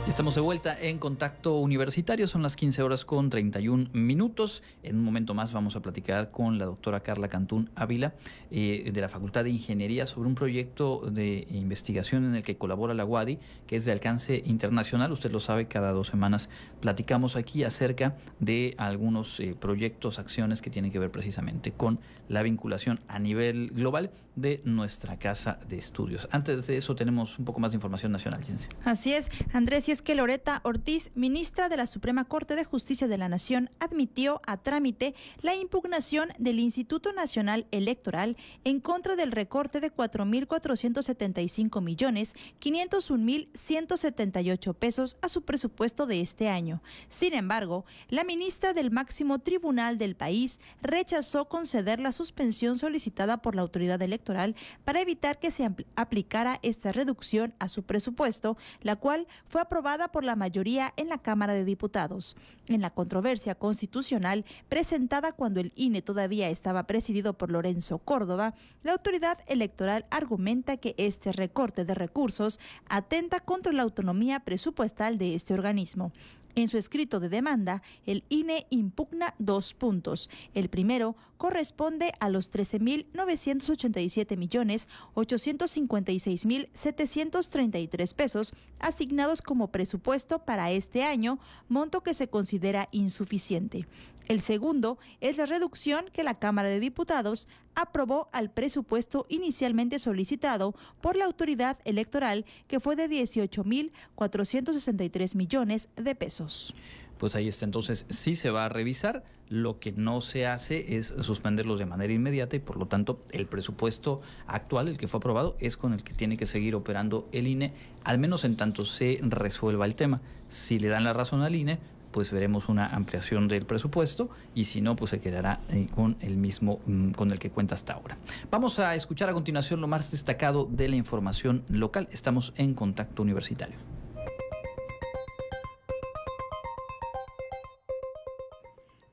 Estamos 0.07 0.35
de 0.35 0.41
vuelta 0.41 0.75
en 0.79 0.99
Contacto 0.99 1.57
Universitario, 1.57 2.27
son 2.27 2.41
las 2.41 2.55
15 2.55 2.81
horas 2.81 3.03
con 3.03 3.29
31 3.29 3.89
minutos. 3.91 4.63
En 4.81 4.95
un 4.95 5.03
momento 5.03 5.33
más 5.33 5.51
vamos 5.51 5.75
a 5.75 5.81
platicar 5.81 6.31
con 6.31 6.57
la 6.57 6.65
doctora 6.65 7.01
Carla 7.01 7.27
Cantún 7.27 7.69
Ávila 7.75 8.13
eh, 8.49 8.89
de 8.91 9.01
la 9.01 9.09
Facultad 9.09 9.43
de 9.43 9.49
Ingeniería 9.49 10.07
sobre 10.07 10.29
un 10.29 10.35
proyecto 10.35 11.01
de 11.11 11.45
investigación 11.51 12.23
en 12.23 12.35
el 12.35 12.43
que 12.43 12.57
colabora 12.57 12.93
la 12.93 13.05
UADI, 13.05 13.37
que 13.67 13.75
es 13.75 13.83
de 13.83 13.91
alcance 13.91 14.41
internacional. 14.45 15.11
Usted 15.11 15.29
lo 15.29 15.41
sabe, 15.41 15.67
cada 15.67 15.91
dos 15.91 16.07
semanas 16.07 16.49
platicamos 16.79 17.35
aquí 17.35 17.65
acerca 17.65 18.15
de 18.39 18.75
algunos 18.77 19.39
eh, 19.41 19.55
proyectos, 19.59 20.19
acciones 20.19 20.61
que 20.61 20.69
tienen 20.69 20.91
que 20.91 20.99
ver 20.99 21.11
precisamente 21.11 21.73
con 21.73 21.99
la 22.29 22.43
vinculación 22.43 23.01
a 23.09 23.19
nivel 23.19 23.71
global 23.71 24.11
de 24.37 24.61
nuestra 24.65 25.17
casa 25.17 25.59
de 25.67 25.77
estudios. 25.77 26.29
Antes 26.31 26.67
de 26.67 26.77
eso 26.77 26.95
tenemos 26.95 27.39
un 27.39 27.45
poco 27.45 27.59
más 27.59 27.71
de 27.71 27.77
información 27.77 28.11
nacional, 28.11 28.41
Así 28.85 29.13
es, 29.13 29.29
Andrés, 29.51 29.89
y 29.89 29.91
es 29.91 29.96
que 30.01 30.15
Loreta 30.15 30.61
Ortiz, 30.63 31.11
ministra 31.15 31.69
de 31.69 31.77
la 31.77 31.87
Suprema 31.87 32.25
Corte 32.25 32.55
de 32.55 32.65
Justicia 32.65 33.07
de 33.07 33.17
la 33.17 33.29
Nación, 33.29 33.69
admitió 33.79 34.41
a 34.45 34.57
trámite 34.57 35.15
la 35.41 35.55
impugnación 35.55 36.29
del 36.37 36.59
Instituto 36.59 37.13
Nacional 37.13 37.65
Electoral 37.71 38.37
en 38.63 38.79
contra 38.79 39.15
del 39.15 39.31
recorte 39.31 39.79
de 39.79 39.91
4.475 39.91 41.81
millones 41.81 42.35
501 42.59 43.23
mil 43.23 43.49
178 43.55 44.73
pesos 44.73 45.17
a 45.21 45.29
su 45.29 45.43
presupuesto 45.43 46.05
de 46.05 46.21
este 46.21 46.49
año. 46.49 46.81
Sin 47.07 47.33
embargo, 47.33 47.85
la 48.09 48.23
ministra 48.23 48.73
del 48.73 48.91
máximo 48.91 49.39
tribunal 49.39 49.97
del 49.97 50.15
país 50.15 50.59
rechazó 50.81 51.47
conceder 51.47 51.99
la 51.99 52.11
suspensión 52.11 52.77
solicitada 52.77 53.41
por 53.41 53.55
la 53.55 53.61
autoridad 53.61 54.01
electoral 54.01 54.55
para 54.85 55.01
evitar 55.01 55.39
que 55.39 55.51
se 55.51 55.69
aplicara 55.95 56.59
esta 56.61 56.91
reducción 56.91 57.53
a 57.59 57.67
su 57.67 57.83
presupuesto, 57.83 58.57
la 58.81 58.95
cual 58.95 59.27
fue 59.47 59.61
aprobada 59.61 59.86
por 60.11 60.25
la 60.25 60.35
mayoría 60.35 60.93
en 60.97 61.07
la 61.07 61.17
Cámara 61.17 61.53
de 61.53 61.63
Diputados. 61.63 62.35
En 62.67 62.81
la 62.81 62.89
controversia 62.89 63.55
constitucional 63.55 64.43
presentada 64.67 65.31
cuando 65.31 65.61
el 65.61 65.71
INE 65.75 66.01
todavía 66.01 66.49
estaba 66.49 66.83
presidido 66.83 67.33
por 67.33 67.51
Lorenzo 67.51 67.97
Córdoba, 67.97 68.53
la 68.83 68.91
autoridad 68.91 69.39
electoral 69.47 70.05
argumenta 70.09 70.75
que 70.75 70.93
este 70.97 71.31
recorte 71.31 71.85
de 71.85 71.95
recursos 71.95 72.59
atenta 72.89 73.39
contra 73.39 73.71
la 73.71 73.83
autonomía 73.83 74.41
presupuestal 74.41 75.17
de 75.17 75.35
este 75.35 75.53
organismo. 75.53 76.11
En 76.57 76.67
su 76.67 76.79
escrito 76.79 77.19
de 77.19 77.29
demanda, 77.29 77.83
el 78.07 78.23
INE 78.29 78.65
impugna 78.71 79.35
dos 79.37 79.75
puntos. 79.75 80.27
El 80.55 80.69
primero 80.69 81.15
corresponde 81.37 82.13
a 82.19 82.29
los 82.29 82.51
13.987 82.51 84.35
millones 84.37 84.87
856 85.13 86.47
mil 86.47 86.67
733 86.73 88.13
pesos 88.15 88.53
asignados 88.79 89.43
como 89.43 89.67
presupuesto 89.67 90.39
para 90.45 90.71
este 90.71 91.03
año, 91.03 91.37
monto 91.69 92.01
que 92.01 92.15
se 92.15 92.27
considera 92.27 92.89
insuficiente. 92.91 93.85
El 94.27 94.41
segundo 94.41 94.99
es 95.21 95.37
la 95.37 95.45
reducción 95.45 96.09
que 96.11 96.23
la 96.23 96.37
Cámara 96.37 96.67
de 96.67 96.81
Diputados 96.81 97.47
aprobó 97.75 98.27
al 98.33 98.51
presupuesto 98.51 99.25
inicialmente 99.29 99.99
solicitado 99.99 100.75
por 100.99 101.15
la 101.15 101.23
autoridad 101.25 101.77
electoral, 101.85 102.43
que 102.67 102.81
fue 102.81 102.97
de 102.97 103.09
18.463 103.09 105.35
millones 105.35 105.87
de 105.95 106.15
pesos. 106.15 106.73
Pues 107.17 107.35
ahí 107.35 107.47
está, 107.47 107.63
entonces 107.65 108.05
sí 108.09 108.35
se 108.35 108.51
va 108.51 108.65
a 108.65 108.69
revisar, 108.69 109.23
lo 109.49 109.79
que 109.79 109.93
no 109.93 110.21
se 110.21 110.45
hace 110.45 110.97
es 110.97 111.15
suspenderlos 111.19 111.79
de 111.79 111.85
manera 111.85 112.11
inmediata 112.13 112.57
y 112.57 112.59
por 112.59 112.77
lo 112.77 112.87
tanto 112.87 113.23
el 113.31 113.47
presupuesto 113.47 114.21
actual, 114.45 114.89
el 114.89 114.97
que 114.97 115.07
fue 115.07 115.19
aprobado, 115.19 115.55
es 115.59 115.77
con 115.77 115.93
el 115.93 116.03
que 116.03 116.13
tiene 116.13 116.35
que 116.37 116.45
seguir 116.45 116.75
operando 116.75 117.29
el 117.31 117.47
INE, 117.47 117.71
al 118.03 118.19
menos 118.19 118.43
en 118.43 118.57
tanto 118.57 118.83
se 118.83 119.19
resuelva 119.21 119.85
el 119.85 119.95
tema. 119.95 120.19
Si 120.49 120.79
le 120.79 120.89
dan 120.89 121.05
la 121.05 121.13
razón 121.13 121.43
al 121.43 121.55
INE, 121.55 121.79
pues 122.17 122.31
veremos 122.31 122.67
una 122.67 122.87
ampliación 122.87 123.47
del 123.47 123.67
presupuesto 123.67 124.31
y 124.55 124.63
si 124.63 124.81
no, 124.81 124.95
pues 124.95 125.11
se 125.11 125.19
quedará 125.19 125.61
eh, 125.69 125.87
con 125.93 126.17
el 126.19 126.35
mismo 126.35 126.79
mm, 126.87 127.11
con 127.11 127.29
el 127.29 127.37
que 127.37 127.51
cuenta 127.51 127.75
hasta 127.75 127.93
ahora. 127.93 128.17
Vamos 128.49 128.79
a 128.79 128.95
escuchar 128.95 129.29
a 129.29 129.33
continuación 129.33 129.81
lo 129.81 129.87
más 129.87 130.09
destacado 130.09 130.65
de 130.65 130.87
la 130.87 130.95
información 130.95 131.63
local. 131.69 132.09
Estamos 132.11 132.53
en 132.55 132.73
contacto 132.73 133.21
universitario. 133.21 133.75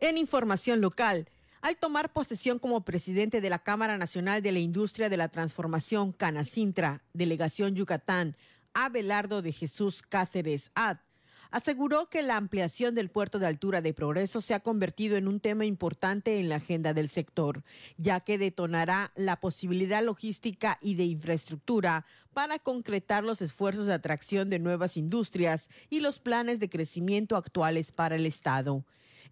En 0.00 0.16
información 0.16 0.80
local, 0.80 1.28
al 1.60 1.76
tomar 1.76 2.10
posesión 2.10 2.58
como 2.58 2.86
presidente 2.86 3.42
de 3.42 3.50
la 3.50 3.58
Cámara 3.58 3.98
Nacional 3.98 4.40
de 4.40 4.52
la 4.52 4.60
Industria 4.60 5.10
de 5.10 5.18
la 5.18 5.28
Transformación 5.28 6.12
Canacintra, 6.12 7.02
Delegación 7.12 7.74
Yucatán, 7.74 8.34
Abelardo 8.72 9.42
de 9.42 9.52
Jesús 9.52 10.00
Cáceres 10.00 10.70
Ad, 10.74 10.96
aseguró 11.54 12.10
que 12.10 12.20
la 12.22 12.36
ampliación 12.36 12.96
del 12.96 13.10
puerto 13.10 13.38
de 13.38 13.46
altura 13.46 13.80
de 13.80 13.94
progreso 13.94 14.40
se 14.40 14.54
ha 14.54 14.60
convertido 14.60 15.16
en 15.16 15.28
un 15.28 15.38
tema 15.38 15.64
importante 15.64 16.40
en 16.40 16.48
la 16.48 16.56
agenda 16.56 16.94
del 16.94 17.08
sector, 17.08 17.62
ya 17.96 18.18
que 18.18 18.38
detonará 18.38 19.12
la 19.14 19.38
posibilidad 19.38 20.02
logística 20.02 20.78
y 20.82 20.96
de 20.96 21.04
infraestructura 21.04 22.06
para 22.32 22.58
concretar 22.58 23.22
los 23.22 23.40
esfuerzos 23.40 23.86
de 23.86 23.94
atracción 23.94 24.50
de 24.50 24.58
nuevas 24.58 24.96
industrias 24.96 25.68
y 25.90 26.00
los 26.00 26.18
planes 26.18 26.58
de 26.58 26.68
crecimiento 26.68 27.36
actuales 27.36 27.92
para 27.92 28.16
el 28.16 28.26
Estado. 28.26 28.84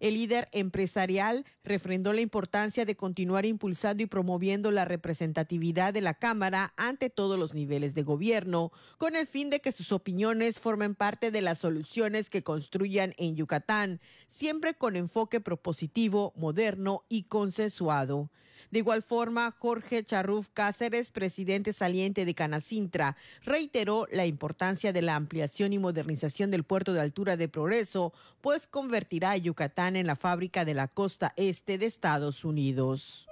El 0.03 0.15
líder 0.15 0.49
empresarial 0.51 1.45
refrendó 1.63 2.11
la 2.11 2.19
importancia 2.19 2.83
de 2.83 2.97
continuar 2.97 3.45
impulsando 3.45 4.03
y 4.03 4.05
promoviendo 4.05 4.69
la 4.69 4.83
representatividad 4.83 5.93
de 5.93 6.01
la 6.01 6.13
Cámara 6.13 6.73
ante 6.75 7.09
todos 7.09 7.39
los 7.39 7.53
niveles 7.53 7.95
de 7.95 8.03
gobierno, 8.03 8.73
con 8.97 9.15
el 9.15 9.27
fin 9.27 9.49
de 9.49 9.61
que 9.61 9.71
sus 9.71 9.93
opiniones 9.93 10.59
formen 10.59 10.93
parte 10.93 11.31
de 11.31 11.41
las 11.41 11.59
soluciones 11.59 12.29
que 12.29 12.43
construyan 12.43 13.13
en 13.15 13.37
Yucatán, 13.37 14.01
siempre 14.27 14.73
con 14.73 14.97
enfoque 14.97 15.39
propositivo, 15.39 16.33
moderno 16.35 17.05
y 17.07 17.23
consensuado. 17.23 18.29
De 18.73 18.79
igual 18.79 19.03
forma, 19.03 19.51
Jorge 19.59 20.03
Charruf 20.03 20.47
Cáceres, 20.51 21.11
presidente 21.11 21.73
saliente 21.73 22.25
de 22.25 22.33
Canacintra, 22.33 23.15
reiteró 23.43 24.07
la 24.11 24.25
importancia 24.25 24.91
de 24.91 25.03
la 25.03 25.15
ampliación 25.15 25.73
y 25.73 25.77
modernización 25.77 26.49
del 26.49 26.63
puerto 26.63 26.91
de 26.91 27.01
altura 27.01 27.37
de 27.37 27.47
Progreso, 27.47 28.13
pues 28.41 28.65
convertirá 28.65 29.29
a 29.29 29.37
Yucatán 29.37 29.95
en 29.95 30.07
la 30.07 30.15
fábrica 30.15 30.65
de 30.65 30.73
la 30.73 30.87
costa 30.87 31.33
este 31.37 31.77
de 31.77 31.85
Estados 31.85 32.43
Unidos. 32.43 33.27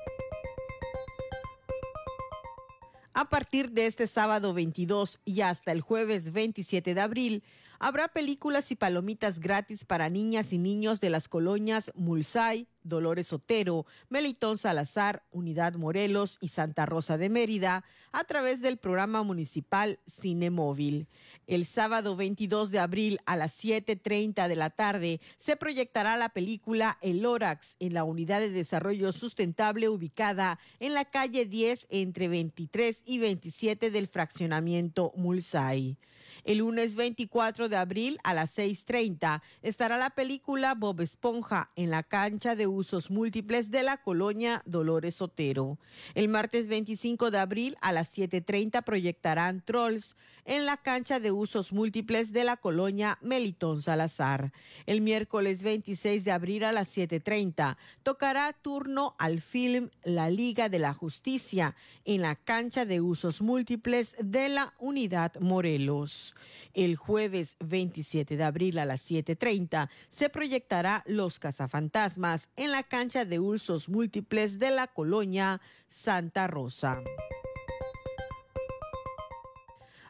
A 3.16 3.28
partir 3.28 3.72
de 3.72 3.88
este 3.88 4.06
sábado 4.06 4.54
22 4.54 5.22
y 5.26 5.42
hasta 5.42 5.72
el 5.72 5.82
jueves 5.82 6.34
27 6.34 6.94
de 6.94 7.02
abril, 7.02 7.44
habrá 7.82 8.10
películas 8.10 8.72
y 8.72 8.76
palomitas 8.76 9.40
gratis 9.40 9.86
para 9.86 10.08
niñas 10.08 10.54
y 10.54 10.60
niños 10.60 11.02
de 11.02 11.10
las 11.10 11.28
colonias 11.28 11.92
Mulsay, 11.96 12.68
Dolores 12.84 13.34
Otero, 13.34 13.88
Melitón 14.08 14.60
Salazar, 14.60 15.24
Unidad 15.32 15.74
Morelos 15.74 16.38
y 16.42 16.50
Santa 16.50 16.86
Rosa 16.86 17.18
de 17.18 17.30
Mérida 17.30 17.84
a 18.12 18.24
través 18.24 18.62
del 18.62 18.78
programa 18.78 19.24
municipal 19.24 20.00
Cine 20.06 20.52
Móvil. 20.52 21.08
El 21.48 21.66
sábado 21.66 22.16
22 22.16 22.70
de 22.70 22.78
abril 22.78 23.20
a 23.26 23.36
las 23.36 23.64
7.30 23.64 24.48
de 24.48 24.56
la 24.56 24.70
tarde 24.70 25.20
se 25.38 25.58
proyectará 25.58 26.18
la 26.18 26.30
película 26.30 27.00
El 27.02 27.24
Lorax 27.24 27.78
en 27.80 27.96
la 27.96 28.04
Unidad 28.04 28.42
de 28.42 28.52
Desarrollo 28.52 29.12
Sustentable 29.12 29.90
ubicada 29.90 30.60
en 30.80 30.94
la 30.94 31.06
calle 31.06 31.48
10 31.48 31.88
entre 31.90 32.28
23 32.28 33.02
y 33.06 33.18
27 33.18 33.90
del 33.90 34.08
fraccionamiento 34.08 35.14
Mulsay. 35.16 35.98
El 36.44 36.58
lunes 36.58 36.96
24 36.96 37.70
de 37.70 37.78
abril 37.78 38.18
a 38.24 38.34
las 38.34 38.58
6.30 38.58 39.42
estará 39.62 39.98
la 39.98 40.10
película 40.10 40.74
Bob 40.74 41.02
Esponja 41.02 41.70
en 41.76 41.92
la 41.92 42.02
cancha 42.02 42.56
de 42.56 42.66
usos 42.66 43.12
múltiples 43.12 43.70
de 43.70 43.84
la 43.84 43.98
colonia 43.98 44.64
Dolores 44.66 45.22
Otero. 45.22 45.78
El 46.16 46.30
martes 46.30 46.68
25 46.68 47.30
de 47.30 47.40
abril 47.40 47.78
a 47.82 47.92
las 47.92 48.18
7.30 48.18 48.84
proyectarán 48.84 49.62
Trolls 49.62 50.16
en 50.46 50.66
la 50.66 50.78
cancha 50.78 51.20
de 51.20 51.32
usos 51.32 51.72
múltiples 51.72 52.32
de 52.32 52.44
la 52.44 52.58
colonia 52.58 53.18
Melitón 53.22 53.82
Salazar. 53.82 54.52
El 54.86 55.02
miércoles 55.02 55.64
26 55.64 56.24
de 56.24 56.32
abril 56.32 56.64
a 56.64 56.72
las 56.72 56.96
7.30 56.96 57.78
tocará 58.04 58.52
turno 58.54 59.16
al 59.20 59.42
film 59.42 59.90
La 60.04 60.30
Liga 60.30 60.70
de 60.70 60.80
la 60.80 60.94
Justicia 60.94 61.76
en 62.06 62.22
la 62.22 62.36
cancha 62.36 62.86
de 62.86 63.02
usos 63.02 63.42
múltiples 63.42 64.16
de 64.20 64.50
la 64.50 64.74
Unidad 64.80 65.40
Morelos. 65.40 66.31
El 66.74 66.96
jueves 66.96 67.58
27 67.60 68.38
de 68.38 68.44
abril 68.44 68.80
a 68.80 68.86
las 68.86 69.10
7.30 69.10 69.90
se 70.10 70.30
proyectará 70.30 71.04
Los 71.06 71.40
Cazafantasmas 71.40 72.50
en 72.56 72.72
la 72.72 72.84
cancha 72.84 73.26
de 73.26 73.40
usos 73.40 73.90
múltiples 73.90 74.60
de 74.60 74.72
la 74.72 74.88
colonia 74.88 75.62
Santa 75.88 76.48
Rosa. 76.48 77.02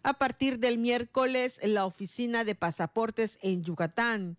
A 0.04 0.14
partir 0.14 0.58
del 0.60 0.78
miércoles, 0.80 1.60
la 1.64 1.86
oficina 1.86 2.44
de 2.44 2.56
pasaportes 2.56 3.38
en 3.42 3.64
Yucatán 3.64 4.38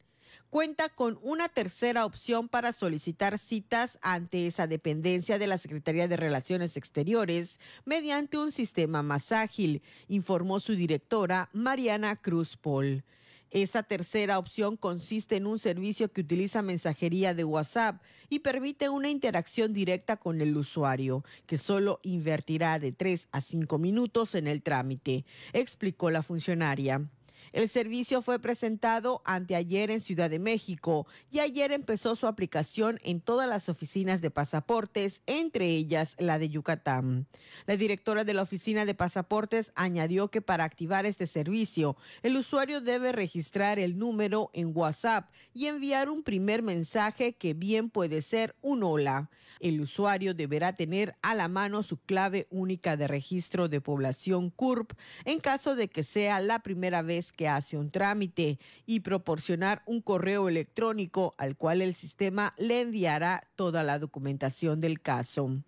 cuenta 0.53 0.91
con 0.91 1.19
una 1.23 1.49
tercera 1.49 2.05
opción 2.05 2.47
para 2.47 2.73
solicitar 2.73 3.38
citas 3.38 3.99
ante 4.03 4.47
esa 4.47 4.67
dependencia 4.67 5.38
de 5.38 5.47
la 5.47 5.57
Secretaría 5.57 6.09
de 6.09 6.19
Relaciones 6.19 6.77
Exteriores 6.77 7.59
mediante 7.87 8.37
un 8.37 8.53
sistema 8.53 9.03
más 9.03 9.33
ágil, 9.33 9.81
informó 10.09 10.61
su 10.61 10.75
directora 10.75 11.49
Mariana 11.55 12.17
Cruz 12.17 12.59
Paul. 12.59 13.03
Esa 13.51 13.83
tercera 13.83 14.38
opción 14.38 14.77
consiste 14.77 15.37
en 15.37 15.47
un 15.47 15.59
servicio 15.59 16.12
que 16.12 16.21
utiliza 16.21 16.61
mensajería 16.61 17.33
de 17.33 17.45
WhatsApp 17.45 18.03
y 18.29 18.41
permite 18.41 18.91
una 18.91 19.09
interacción 19.09 19.73
directa 19.73 20.19
con 20.19 20.43
el 20.43 20.55
usuario, 20.55 21.25
que 21.47 21.57
solo 21.57 21.99
invertirá 22.03 22.79
de 22.79 22.93
3 22.93 23.29
a 23.33 23.41
5 23.41 23.79
minutos 23.79 24.35
en 24.35 24.47
el 24.49 24.62
trámite, 24.62 25.25
explicó 25.55 26.11
la 26.11 26.23
funcionaria. 26.23 27.09
El 27.53 27.69
servicio 27.69 28.23
fue 28.23 28.38
presentado 28.38 29.21
anteayer 29.27 29.91
en 29.91 30.01
Ciudad 30.01 30.31
de 30.31 30.38
México 30.38 31.07
y 31.31 31.41
ayer 31.41 31.71
empezó 31.71 32.15
su 32.15 32.27
aplicación 32.27 32.99
en 33.03 33.21
todas 33.21 33.47
las 33.49 33.69
oficinas 33.69 34.23
de 34.23 34.31
pasaportes, 34.31 35.21
entre 35.27 35.67
ellas 35.67 36.17
la 36.19 36.38
de 36.38 36.49
Yucatán. 36.49 37.27
La 37.67 37.77
directora 37.77 38.25
de 38.25 38.33
la 38.33 38.43
oficina 38.43 38.87
de 38.87 38.95
pasaportes 38.95 39.73
añadió 39.75 40.29
que 40.29 40.41
para 40.41 40.65
activar 40.65 41.05
este 41.05 41.27
servicio, 41.27 41.97
el 42.23 42.37
usuario 42.38 42.81
debe 42.81 43.12
registrar 43.12 43.79
el 43.79 43.99
número 43.99 44.51
en 44.55 44.73
WhatsApp 44.75 45.31
y 45.53 45.67
enviar 45.67 46.09
un 46.09 46.23
primer 46.23 46.62
mensaje 46.62 47.35
que 47.35 47.53
bien 47.53 47.91
puede 47.91 48.23
ser 48.23 48.57
un 48.62 48.83
hola. 48.83 49.29
El 49.61 49.81
usuario 49.81 50.33
deberá 50.35 50.75
tener 50.75 51.15
a 51.21 51.35
la 51.35 51.49
mano 51.49 51.83
su 51.83 51.99
clave 51.99 52.47
única 52.51 52.97
de 52.97 53.07
registro 53.07 53.69
de 53.69 53.81
población 53.81 54.51
CURP 54.51 54.93
en 55.25 55.38
caso 55.38 55.77
de 55.77 55.88
que 55.88 56.03
sea 56.03 56.41
la 56.41 56.61
primera 56.61 57.03
vez 57.03 57.31
que 57.31 57.41
hace 57.48 57.76
un 57.76 57.90
trámite 57.90 58.59
y 58.87 59.00
proporcionar 59.00 59.83
un 59.87 60.00
correo 60.00 60.48
electrónico 60.48 61.35
al 61.38 61.57
cual 61.57 61.83
el 61.83 61.94
sistema 61.94 62.52
le 62.59 62.81
enviará 62.81 63.48
toda 63.57 63.83
la 63.83 63.98
documentación 63.98 64.81
del 64.81 65.00
caso. 65.00 65.62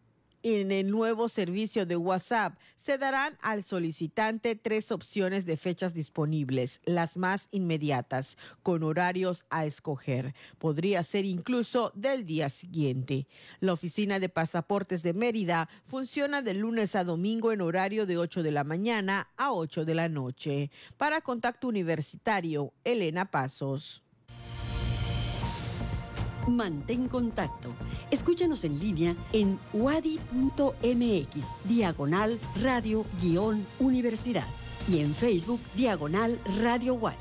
En 0.46 0.72
el 0.72 0.90
nuevo 0.90 1.30
servicio 1.30 1.86
de 1.86 1.96
WhatsApp 1.96 2.58
se 2.76 2.98
darán 2.98 3.38
al 3.40 3.64
solicitante 3.64 4.54
tres 4.56 4.92
opciones 4.92 5.46
de 5.46 5.56
fechas 5.56 5.94
disponibles, 5.94 6.82
las 6.84 7.16
más 7.16 7.48
inmediatas, 7.50 8.36
con 8.62 8.82
horarios 8.82 9.46
a 9.48 9.64
escoger. 9.64 10.34
Podría 10.58 11.02
ser 11.02 11.24
incluso 11.24 11.92
del 11.94 12.26
día 12.26 12.50
siguiente. 12.50 13.26
La 13.60 13.72
oficina 13.72 14.18
de 14.18 14.28
pasaportes 14.28 15.02
de 15.02 15.14
Mérida 15.14 15.70
funciona 15.82 16.42
de 16.42 16.52
lunes 16.52 16.94
a 16.94 17.04
domingo 17.04 17.50
en 17.50 17.62
horario 17.62 18.04
de 18.04 18.18
8 18.18 18.42
de 18.42 18.52
la 18.52 18.64
mañana 18.64 19.30
a 19.38 19.50
8 19.50 19.86
de 19.86 19.94
la 19.94 20.10
noche. 20.10 20.70
Para 20.98 21.22
Contacto 21.22 21.68
Universitario, 21.68 22.74
Elena 22.84 23.30
Pasos. 23.30 24.03
Mantén 26.46 27.08
contacto. 27.08 27.70
Escúchanos 28.10 28.64
en 28.64 28.78
línea 28.78 29.16
en 29.32 29.58
wadi.mx, 29.72 31.56
diagonal 31.64 32.38
radio-universidad 32.62 34.46
y 34.88 35.00
en 35.00 35.14
Facebook, 35.14 35.60
diagonal 35.74 36.38
radio 36.62 36.94
Wadi. 36.94 37.16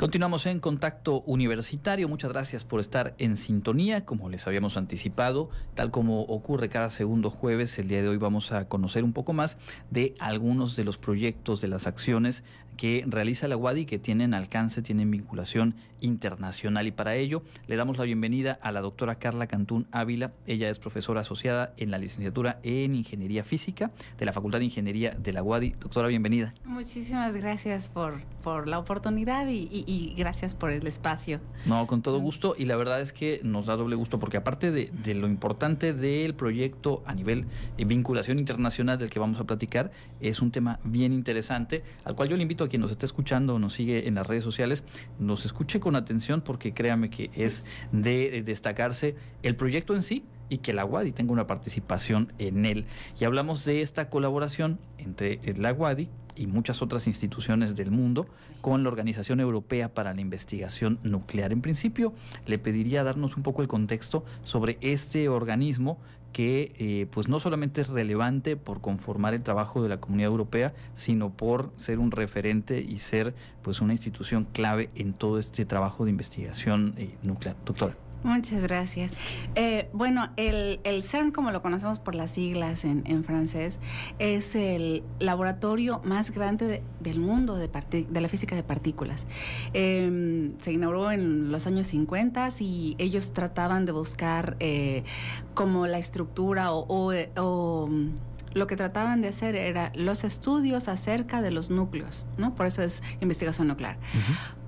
Continuamos 0.00 0.46
en 0.46 0.60
contacto 0.60 1.20
universitario. 1.26 2.08
Muchas 2.08 2.32
gracias 2.32 2.64
por 2.64 2.80
estar 2.80 3.14
en 3.18 3.36
sintonía, 3.36 4.06
como 4.06 4.30
les 4.30 4.46
habíamos 4.46 4.78
anticipado, 4.78 5.50
tal 5.74 5.90
como 5.90 6.22
ocurre 6.22 6.70
cada 6.70 6.88
segundo 6.88 7.28
jueves. 7.28 7.78
El 7.78 7.88
día 7.88 8.00
de 8.00 8.08
hoy 8.08 8.16
vamos 8.16 8.50
a 8.52 8.66
conocer 8.66 9.04
un 9.04 9.12
poco 9.12 9.34
más 9.34 9.58
de 9.90 10.14
algunos 10.18 10.74
de 10.74 10.84
los 10.84 10.96
proyectos, 10.96 11.60
de 11.60 11.68
las 11.68 11.86
acciones 11.86 12.44
que 12.76 13.04
realiza 13.06 13.48
la 13.48 13.56
UADI 13.56 13.84
que 13.84 13.98
tienen 13.98 14.34
alcance, 14.34 14.82
tienen 14.82 15.10
vinculación 15.10 15.74
internacional. 16.00 16.86
Y 16.86 16.90
para 16.90 17.14
ello 17.14 17.42
le 17.66 17.76
damos 17.76 17.98
la 17.98 18.04
bienvenida 18.04 18.58
a 18.62 18.72
la 18.72 18.80
doctora 18.80 19.16
Carla 19.16 19.46
Cantún 19.46 19.86
Ávila. 19.92 20.32
Ella 20.46 20.70
es 20.70 20.78
profesora 20.78 21.20
asociada 21.20 21.74
en 21.76 21.90
la 21.90 21.98
licenciatura 21.98 22.58
en 22.62 22.94
Ingeniería 22.94 23.44
Física 23.44 23.90
de 24.18 24.24
la 24.24 24.32
Facultad 24.32 24.58
de 24.58 24.66
Ingeniería 24.66 25.10
de 25.10 25.32
la 25.32 25.42
UADI. 25.42 25.70
Doctora, 25.72 26.08
bienvenida. 26.08 26.52
Muchísimas 26.64 27.36
gracias 27.36 27.90
por, 27.90 28.22
por 28.42 28.66
la 28.66 28.78
oportunidad 28.78 29.46
y, 29.48 30.14
gracias 30.16 30.54
por 30.54 30.72
el 30.72 30.86
espacio. 30.86 31.40
No, 31.66 31.86
con 31.86 32.02
todo 32.02 32.18
gusto. 32.20 32.54
Y 32.56 32.64
la 32.64 32.76
verdad 32.76 33.00
es 33.00 33.12
que 33.12 33.40
nos 33.44 33.66
da 33.66 33.76
doble 33.76 33.96
gusto 33.96 34.18
porque 34.18 34.36
aparte 34.36 34.70
de, 34.70 34.90
de 35.04 35.14
lo 35.14 35.26
importante 35.26 35.92
del 35.92 36.34
proyecto 36.34 37.02
a 37.06 37.14
nivel 37.14 37.46
de 37.76 37.84
vinculación 37.84 38.38
internacional 38.38 38.98
del 38.98 39.10
que 39.10 39.18
vamos 39.18 39.38
a 39.40 39.44
platicar, 39.44 39.90
es 40.20 40.40
un 40.40 40.50
tema 40.50 40.78
bien 40.84 41.12
interesante 41.12 41.82
al 42.04 42.14
cual 42.14 42.28
yo 42.28 42.36
le 42.36 42.42
invito 42.42 42.59
a 42.64 42.68
quien 42.68 42.82
nos 42.82 42.90
esté 42.90 43.06
escuchando 43.06 43.54
o 43.54 43.58
nos 43.58 43.74
sigue 43.74 44.08
en 44.08 44.14
las 44.14 44.26
redes 44.26 44.44
sociales, 44.44 44.84
nos 45.18 45.44
escuche 45.44 45.80
con 45.80 45.96
atención 45.96 46.40
porque 46.40 46.72
créame 46.72 47.10
que 47.10 47.30
es 47.34 47.64
de 47.92 48.42
destacarse 48.44 49.14
el 49.42 49.56
proyecto 49.56 49.94
en 49.94 50.02
sí 50.02 50.24
y 50.50 50.58
que 50.58 50.72
la 50.72 50.84
UADI 50.84 51.12
tenga 51.12 51.32
una 51.32 51.46
participación 51.46 52.32
en 52.38 52.66
él. 52.66 52.84
Y 53.18 53.24
hablamos 53.24 53.64
de 53.64 53.82
esta 53.82 54.10
colaboración 54.10 54.78
entre 54.98 55.40
la 55.56 55.72
UADI 55.72 56.10
y 56.36 56.46
muchas 56.46 56.82
otras 56.82 57.06
instituciones 57.06 57.76
del 57.76 57.90
mundo 57.90 58.26
con 58.60 58.82
la 58.82 58.88
Organización 58.88 59.40
Europea 59.40 59.94
para 59.94 60.14
la 60.14 60.20
Investigación 60.20 60.98
Nuclear. 61.02 61.52
En 61.52 61.60
principio, 61.60 62.12
le 62.46 62.58
pediría 62.58 63.04
darnos 63.04 63.36
un 63.36 63.42
poco 63.42 63.62
el 63.62 63.68
contexto 63.68 64.24
sobre 64.42 64.78
este 64.80 65.28
organismo 65.28 65.98
que 66.32 66.72
eh, 66.78 67.06
pues 67.10 67.28
no 67.28 67.40
solamente 67.40 67.80
es 67.80 67.88
relevante 67.88 68.56
por 68.56 68.80
conformar 68.80 69.34
el 69.34 69.42
trabajo 69.42 69.82
de 69.82 69.88
la 69.88 70.00
Comunidad 70.00 70.30
Europea, 70.30 70.74
sino 70.94 71.30
por 71.30 71.72
ser 71.76 71.98
un 71.98 72.10
referente 72.10 72.80
y 72.80 72.98
ser 72.98 73.34
pues 73.62 73.80
una 73.80 73.92
institución 73.92 74.46
clave 74.52 74.90
en 74.94 75.12
todo 75.12 75.38
este 75.38 75.64
trabajo 75.64 76.04
de 76.04 76.10
investigación 76.10 76.94
eh, 76.96 77.16
nuclear. 77.22 77.56
Doctora. 77.64 78.09
Muchas 78.22 78.62
gracias. 78.62 79.12
Eh, 79.54 79.88
bueno, 79.94 80.28
el, 80.36 80.78
CERN, 81.02 81.30
como 81.30 81.50
lo 81.52 81.62
conocemos 81.62 82.00
por 82.00 82.14
las 82.14 82.32
siglas 82.32 82.84
en, 82.84 83.24
francés, 83.24 83.78
es 84.18 84.54
el 84.54 85.02
laboratorio 85.18 86.02
más 86.04 86.30
grande 86.30 86.82
del 87.00 87.18
mundo 87.18 87.56
de, 87.56 87.68
de, 88.08 88.20
la 88.20 88.28
física 88.28 88.54
de 88.54 88.62
partículas. 88.62 89.26
Em, 89.72 90.52
se 90.58 90.72
inauguró 90.72 91.10
en 91.10 91.50
los 91.50 91.66
años 91.66 91.86
50 91.86 92.48
y 92.60 92.94
ellos 92.98 93.32
trataban 93.32 93.86
de 93.86 93.92
buscar 93.92 94.56
eh, 94.60 95.02
como 95.54 95.86
la 95.86 95.98
estructura 95.98 96.72
o, 96.72 97.86
mm, 97.88 98.08
lo 98.52 98.66
que 98.66 98.76
trataban 98.76 99.22
de 99.22 99.28
hacer 99.28 99.54
era 99.54 99.92
los 99.94 100.24
estudios 100.24 100.88
acerca 100.88 101.42
de 101.42 101.50
los 101.50 101.70
núcleos, 101.70 102.26
¿no? 102.38 102.54
Por 102.54 102.66
eso 102.66 102.82
es 102.82 103.02
investigación 103.20 103.68
nuclear 103.68 103.98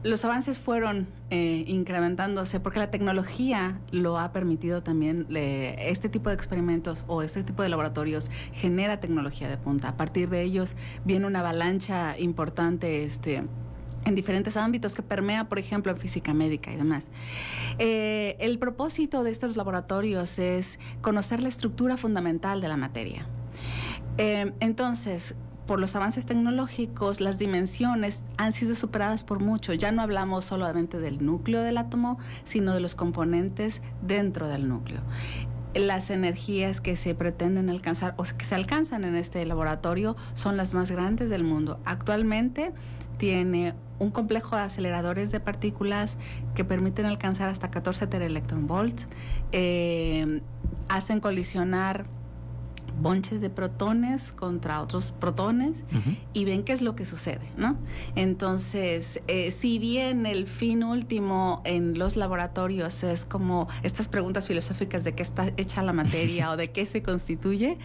los 0.04 0.24
avances 0.24 0.58
fueron 0.58 1.06
eh, 1.30 1.64
incrementándose 1.66 2.58
porque 2.60 2.80
la 2.80 2.90
tecnología 2.90 3.78
lo 3.90 4.18
ha 4.18 4.32
permitido 4.32 4.82
también. 4.82 5.26
este 5.30 6.08
tipo 6.08 6.28
de 6.28 6.34
experimentos 6.34 7.04
o 7.06 7.22
este 7.22 7.44
tipo 7.44 7.62
de 7.62 7.68
laboratorios 7.68 8.30
genera 8.52 9.00
tecnología 9.00 9.48
de 9.48 9.56
punta. 9.58 9.88
A 9.88 9.96
partir 9.96 10.28
de 10.28 10.42
ellos 10.42 10.76
viene 11.04 11.26
una 11.26 11.40
avalancha 11.40 12.18
importante. 12.18 13.04
Este, 13.04 13.44
en 14.04 14.16
diferentes 14.16 14.56
ámbitos 14.56 14.96
que 14.96 15.02
permea, 15.02 15.48
por 15.48 15.60
ejemplo, 15.60 15.92
en 15.92 15.98
física 15.98 16.34
médica 16.34 16.72
y 16.72 16.76
demás. 16.76 17.06
Eh, 17.78 18.36
el 18.40 18.58
propósito 18.58 19.22
de 19.22 19.30
estos 19.30 19.56
laboratorios 19.56 20.40
es 20.40 20.80
conocer 21.02 21.40
la 21.40 21.48
estructura 21.48 21.96
fundamental 21.96 22.60
de 22.60 22.66
la 22.66 22.76
materia. 22.76 23.28
Eh, 24.18 24.52
entonces, 24.60 25.34
por 25.66 25.80
los 25.80 25.94
avances 25.96 26.26
tecnológicos, 26.26 27.20
las 27.20 27.38
dimensiones 27.38 28.24
han 28.36 28.52
sido 28.52 28.74
superadas 28.74 29.24
por 29.24 29.40
mucho. 29.40 29.72
Ya 29.72 29.92
no 29.92 30.02
hablamos 30.02 30.44
solamente 30.44 30.98
del 30.98 31.24
núcleo 31.24 31.62
del 31.62 31.78
átomo, 31.78 32.18
sino 32.44 32.74
de 32.74 32.80
los 32.80 32.94
componentes 32.94 33.80
dentro 34.02 34.48
del 34.48 34.68
núcleo. 34.68 35.00
Las 35.74 36.10
energías 36.10 36.80
que 36.80 36.96
se 36.96 37.14
pretenden 37.14 37.70
alcanzar 37.70 38.14
o 38.18 38.24
que 38.24 38.44
se 38.44 38.54
alcanzan 38.54 39.04
en 39.04 39.16
este 39.16 39.44
laboratorio 39.46 40.16
son 40.34 40.56
las 40.56 40.74
más 40.74 40.90
grandes 40.90 41.30
del 41.30 41.44
mundo. 41.44 41.80
Actualmente 41.84 42.72
tiene 43.16 43.74
un 43.98 44.10
complejo 44.10 44.56
de 44.56 44.62
aceleradores 44.62 45.30
de 45.30 45.40
partículas 45.40 46.18
que 46.54 46.64
permiten 46.64 47.06
alcanzar 47.06 47.48
hasta 47.48 47.70
14 47.70 48.08
teraelectronvolts. 48.08 49.08
Eh, 49.52 50.42
hacen 50.88 51.20
colisionar 51.20 52.04
bonches 53.00 53.40
de 53.40 53.50
protones 53.50 54.32
contra 54.32 54.80
otros 54.82 55.12
protones 55.12 55.84
y 56.32 56.44
ven 56.44 56.62
qué 56.64 56.72
es 56.72 56.82
lo 56.82 56.94
que 56.94 57.04
sucede, 57.04 57.46
¿no? 57.56 57.76
Entonces, 58.16 59.22
eh, 59.28 59.50
si 59.50 59.78
bien 59.78 60.26
el 60.26 60.46
fin 60.46 60.84
último 60.84 61.62
en 61.64 61.98
los 61.98 62.16
laboratorios 62.16 63.02
es 63.04 63.24
como 63.24 63.68
estas 63.82 64.08
preguntas 64.08 64.46
filosóficas 64.46 65.04
de 65.04 65.14
qué 65.14 65.22
está 65.22 65.52
hecha 65.56 65.82
la 65.82 65.92
materia 65.92 66.50
o 66.52 66.56
de 66.56 66.70
qué 66.70 66.86
se 66.86 67.02
constituye, 67.02 67.78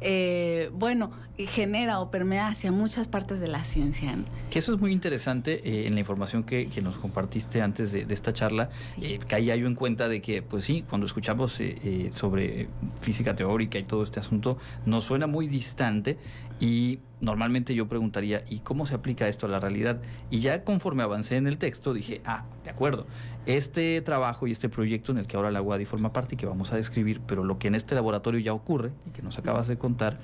eh, 0.00 0.70
bueno, 0.72 1.10
genera 1.36 2.00
o 2.00 2.10
permea 2.10 2.48
hacia 2.48 2.70
muchas 2.70 3.08
partes 3.08 3.40
de 3.40 3.48
la 3.48 3.64
ciencia. 3.64 4.16
Que 4.50 4.60
eso 4.60 4.74
es 4.74 4.80
muy 4.80 4.92
interesante 4.92 5.60
eh, 5.68 5.86
en 5.86 5.94
la 5.94 6.00
información 6.00 6.44
que, 6.44 6.64
nos 6.84 6.98
compartiste 6.98 7.62
antes 7.62 7.92
de, 7.92 8.06
esta 8.10 8.32
charla, 8.34 8.68
que 9.00 9.34
ahí 9.34 9.50
hay 9.50 9.60
en 9.60 9.74
cuenta 9.74 10.06
de 10.06 10.20
que, 10.20 10.42
pues 10.42 10.64
sí, 10.64 10.84
cuando 10.88 11.06
escuchamos 11.06 11.60
sobre 12.10 12.68
física 13.00 13.34
teórica 13.34 13.78
y 13.78 13.84
todo 13.84 14.02
este 14.02 14.20
asunto, 14.20 14.53
nos 14.86 15.04
suena 15.04 15.26
muy 15.26 15.46
distante 15.46 16.18
y 16.60 17.00
normalmente 17.20 17.74
yo 17.74 17.88
preguntaría, 17.88 18.44
¿y 18.48 18.60
cómo 18.60 18.86
se 18.86 18.94
aplica 18.94 19.28
esto 19.28 19.46
a 19.46 19.48
la 19.48 19.58
realidad? 19.60 20.00
Y 20.30 20.40
ya 20.40 20.62
conforme 20.62 21.02
avancé 21.02 21.36
en 21.36 21.46
el 21.46 21.58
texto 21.58 21.92
dije, 21.92 22.20
ah, 22.24 22.44
de 22.64 22.70
acuerdo, 22.70 23.06
este 23.46 24.00
trabajo 24.02 24.46
y 24.46 24.52
este 24.52 24.68
proyecto 24.68 25.12
en 25.12 25.18
el 25.18 25.26
que 25.26 25.36
ahora 25.36 25.50
la 25.50 25.62
UADI 25.62 25.84
forma 25.84 26.12
parte 26.12 26.34
y 26.34 26.38
que 26.38 26.46
vamos 26.46 26.72
a 26.72 26.76
describir, 26.76 27.20
pero 27.26 27.44
lo 27.44 27.58
que 27.58 27.68
en 27.68 27.74
este 27.74 27.94
laboratorio 27.94 28.40
ya 28.40 28.52
ocurre 28.52 28.92
y 29.06 29.10
que 29.10 29.22
nos 29.22 29.38
acabas 29.38 29.68
de 29.68 29.76
contar, 29.76 30.18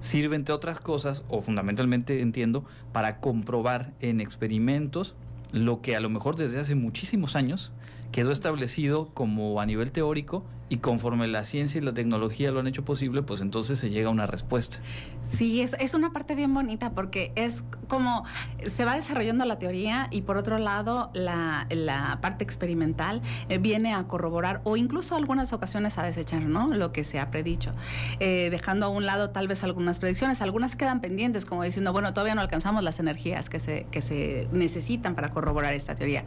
sirve 0.00 0.36
entre 0.36 0.54
otras 0.54 0.80
cosas, 0.80 1.24
o 1.28 1.40
fundamentalmente 1.40 2.20
entiendo, 2.20 2.64
para 2.92 3.20
comprobar 3.20 3.92
en 4.00 4.20
experimentos 4.20 5.14
lo 5.52 5.80
que 5.80 5.96
a 5.96 6.00
lo 6.00 6.10
mejor 6.10 6.36
desde 6.36 6.58
hace 6.58 6.74
muchísimos 6.74 7.36
años 7.36 7.72
quedó 8.12 8.32
establecido 8.32 9.08
como 9.14 9.60
a 9.60 9.66
nivel 9.66 9.92
teórico 9.92 10.44
y 10.68 10.78
conforme 10.78 11.28
la 11.28 11.44
ciencia 11.44 11.80
y 11.80 11.84
la 11.84 11.94
tecnología 11.94 12.50
lo 12.50 12.60
han 12.60 12.66
hecho 12.66 12.84
posible, 12.84 13.22
pues 13.22 13.40
entonces 13.40 13.78
se 13.78 13.90
llega 13.90 14.08
a 14.08 14.12
una 14.12 14.26
respuesta. 14.26 14.78
Sí, 15.22 15.60
es, 15.60 15.76
es 15.78 15.94
una 15.94 16.12
parte 16.12 16.34
bien 16.34 16.52
bonita 16.52 16.92
porque 16.92 17.32
es 17.36 17.64
como 17.88 18.24
se 18.64 18.84
va 18.84 18.94
desarrollando 18.94 19.44
la 19.44 19.58
teoría 19.58 20.08
y 20.10 20.22
por 20.22 20.36
otro 20.36 20.58
lado 20.58 21.10
la, 21.14 21.66
la 21.70 22.18
parte 22.20 22.42
experimental 22.42 23.22
eh, 23.48 23.58
viene 23.58 23.94
a 23.94 24.04
corroborar 24.04 24.60
o 24.64 24.76
incluso 24.76 25.14
algunas 25.14 25.52
ocasiones 25.52 25.98
a 25.98 26.02
desechar 26.02 26.42
¿no? 26.42 26.68
lo 26.68 26.92
que 26.92 27.04
se 27.04 27.20
ha 27.20 27.30
predicho, 27.30 27.72
eh, 28.18 28.48
dejando 28.50 28.86
a 28.86 28.88
un 28.88 29.06
lado 29.06 29.30
tal 29.30 29.48
vez 29.48 29.62
algunas 29.62 29.98
predicciones, 29.98 30.42
algunas 30.42 30.74
quedan 30.74 31.00
pendientes 31.00 31.44
como 31.46 31.62
diciendo, 31.62 31.92
bueno, 31.92 32.12
todavía 32.12 32.34
no 32.34 32.40
alcanzamos 32.40 32.82
las 32.82 32.98
energías 32.98 33.48
que 33.48 33.60
se, 33.60 33.86
que 33.90 34.02
se 34.02 34.48
necesitan 34.52 35.14
para 35.14 35.30
corroborar 35.30 35.74
esta 35.74 35.94
teoría. 35.94 36.24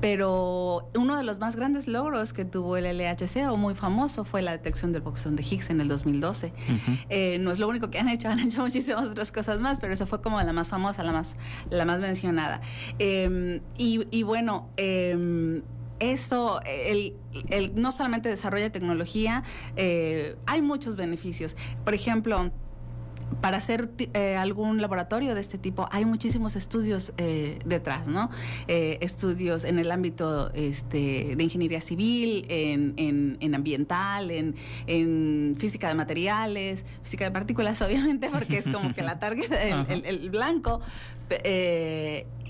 Pero 0.00 0.90
uno 0.94 1.16
de 1.16 1.22
los 1.22 1.38
más 1.38 1.56
grandes 1.56 1.86
logros 1.88 2.32
que 2.32 2.44
tuvo 2.44 2.76
el 2.76 2.84
LHC 2.98 3.48
o 3.48 3.56
muy 3.68 3.74
famoso 3.74 4.24
fue 4.24 4.40
la 4.40 4.52
detección 4.52 4.92
del 4.92 5.02
bosón 5.02 5.36
de 5.36 5.42
Higgs 5.42 5.68
en 5.68 5.82
el 5.82 5.88
2012. 5.88 6.54
Eh, 7.10 7.36
no 7.38 7.52
es 7.52 7.58
lo 7.58 7.68
único 7.68 7.90
que 7.90 7.98
han 7.98 8.08
hecho, 8.08 8.28
han 8.30 8.40
hecho 8.40 8.62
muchísimas 8.62 9.08
otras 9.08 9.30
cosas 9.30 9.60
más, 9.60 9.78
pero 9.78 9.92
esa 9.92 10.06
fue 10.06 10.22
como 10.22 10.40
la 10.40 10.54
más 10.54 10.68
famosa, 10.68 11.02
la 11.02 11.12
más, 11.12 11.36
la 11.68 11.84
más 11.84 12.00
mencionada. 12.00 12.62
Em, 12.98 13.60
y, 13.76 14.22
bueno, 14.22 14.70
eh, 14.78 15.60
eso, 15.98 16.62
el, 16.64 17.14
no 17.74 17.92
solamente 17.92 18.30
desarrolla 18.30 18.72
tecnología, 18.72 19.42
eh, 19.76 20.36
hay 20.46 20.62
muchos 20.62 20.96
beneficios. 20.96 21.54
Por 21.84 21.92
ejemplo, 21.92 22.50
para 23.40 23.58
hacer 23.58 23.90
eh, 24.14 24.36
algún 24.36 24.80
laboratorio 24.80 25.34
de 25.34 25.40
este 25.40 25.58
tipo 25.58 25.88
hay 25.90 26.04
muchísimos 26.04 26.56
estudios 26.56 27.12
eh, 27.18 27.58
detrás, 27.64 28.06
¿no? 28.06 28.30
Eh, 28.66 28.98
estudios 29.00 29.64
en 29.64 29.78
el 29.78 29.90
ámbito 29.90 30.50
este, 30.54 31.34
de 31.36 31.42
ingeniería 31.42 31.80
civil, 31.80 32.46
en, 32.48 33.54
ambiental, 33.54 34.30
en, 34.30 35.56
física 35.58 35.88
de 35.88 35.94
materiales, 35.94 36.84
física 37.02 37.24
de 37.24 37.30
partículas, 37.30 37.80
obviamente, 37.88 38.28
porque 38.30 38.58
es 38.58 38.68
como 38.68 38.92
que 38.94 39.02
la 39.02 39.18
target, 39.18 39.50
el, 39.88 40.30
blanco. 40.30 40.80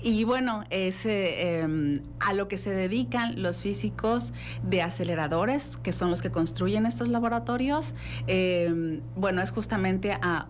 Y 0.01 0.23
bueno, 0.23 0.63
es 0.69 1.05
em, 1.05 2.01
a 2.19 2.33
lo 2.33 2.47
que 2.47 2.57
se 2.57 2.71
dedican 2.71 3.41
los 3.41 3.61
físicos 3.61 4.33
de 4.63 4.81
aceleradores, 4.81 5.77
que 5.77 5.91
son 5.91 6.09
los 6.09 6.21
que 6.21 6.31
construyen 6.31 6.85
estos 6.85 7.09
laboratorios. 7.09 7.93
Em, 8.27 9.01
bueno, 9.15 9.41
es 9.41 9.51
justamente 9.51 10.13
a 10.13 10.47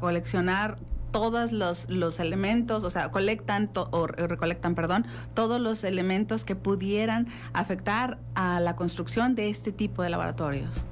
coleccionar 0.00 0.76
todos 1.10 1.52
los, 1.52 1.88
los 1.88 2.20
elementos, 2.20 2.84
o 2.84 2.90
sea, 2.90 3.10
colectan 3.10 3.70
o 3.74 4.06
recolectan, 4.06 4.74
perdón, 4.74 5.06
todos 5.34 5.60
los 5.60 5.84
elementos 5.84 6.44
que 6.44 6.56
pudieran 6.56 7.28
afectar 7.52 8.18
a 8.34 8.60
la 8.60 8.76
construcción 8.76 9.34
de 9.34 9.48
este 9.48 9.72
tipo 9.72 10.02
de 10.02 10.10
laboratorios. 10.10 10.86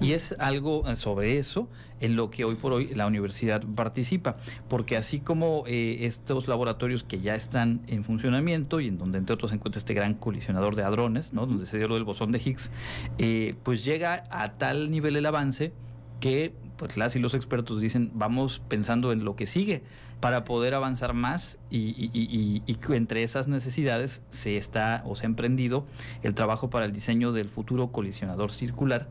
Y 0.00 0.12
es 0.12 0.34
algo 0.38 0.88
eh, 0.88 0.96
sobre 0.96 1.38
eso 1.38 1.68
en 2.00 2.16
lo 2.16 2.30
que 2.30 2.44
hoy 2.44 2.56
por 2.56 2.72
hoy 2.72 2.88
la 2.94 3.06
universidad 3.06 3.62
participa, 3.74 4.36
porque 4.68 4.96
así 4.96 5.20
como 5.20 5.64
eh, 5.66 5.98
estos 6.06 6.48
laboratorios 6.48 7.04
que 7.04 7.20
ya 7.20 7.34
están 7.34 7.82
en 7.86 8.04
funcionamiento 8.04 8.80
y 8.80 8.88
en 8.88 8.98
donde 8.98 9.18
entre 9.18 9.34
otros 9.34 9.50
se 9.50 9.56
encuentra 9.56 9.78
este 9.78 9.94
gran 9.94 10.14
colisionador 10.14 10.76
de 10.76 10.82
hadrones, 10.82 11.32
¿no? 11.32 11.46
donde 11.46 11.66
se 11.66 11.76
dio 11.78 11.88
lo 11.88 11.94
del 11.94 12.04
bosón 12.04 12.32
de 12.32 12.38
Higgs, 12.38 12.70
eh, 13.18 13.54
pues 13.62 13.84
llega 13.84 14.24
a 14.30 14.52
tal 14.52 14.90
nivel 14.90 15.16
el 15.16 15.26
avance 15.26 15.72
que 16.20 16.54
pues 16.80 16.96
las 16.96 17.14
y 17.14 17.18
los 17.18 17.34
expertos 17.34 17.78
dicen, 17.78 18.10
vamos 18.14 18.62
pensando 18.66 19.12
en 19.12 19.22
lo 19.22 19.36
que 19.36 19.44
sigue 19.44 19.82
para 20.18 20.44
poder 20.44 20.72
avanzar 20.72 21.12
más 21.12 21.58
y, 21.70 22.62
entre 22.88 23.22
esas 23.22 23.48
necesidades 23.48 24.22
se 24.30 24.56
está 24.56 25.02
o 25.04 25.14
se 25.14 25.26
ha 25.26 25.28
emprendido 25.28 25.86
el 26.22 26.34
trabajo 26.34 26.70
para 26.70 26.86
el 26.86 26.92
diseño 26.92 27.32
del 27.32 27.50
futuro 27.50 27.92
colisionador 27.92 28.50
circular, 28.50 29.10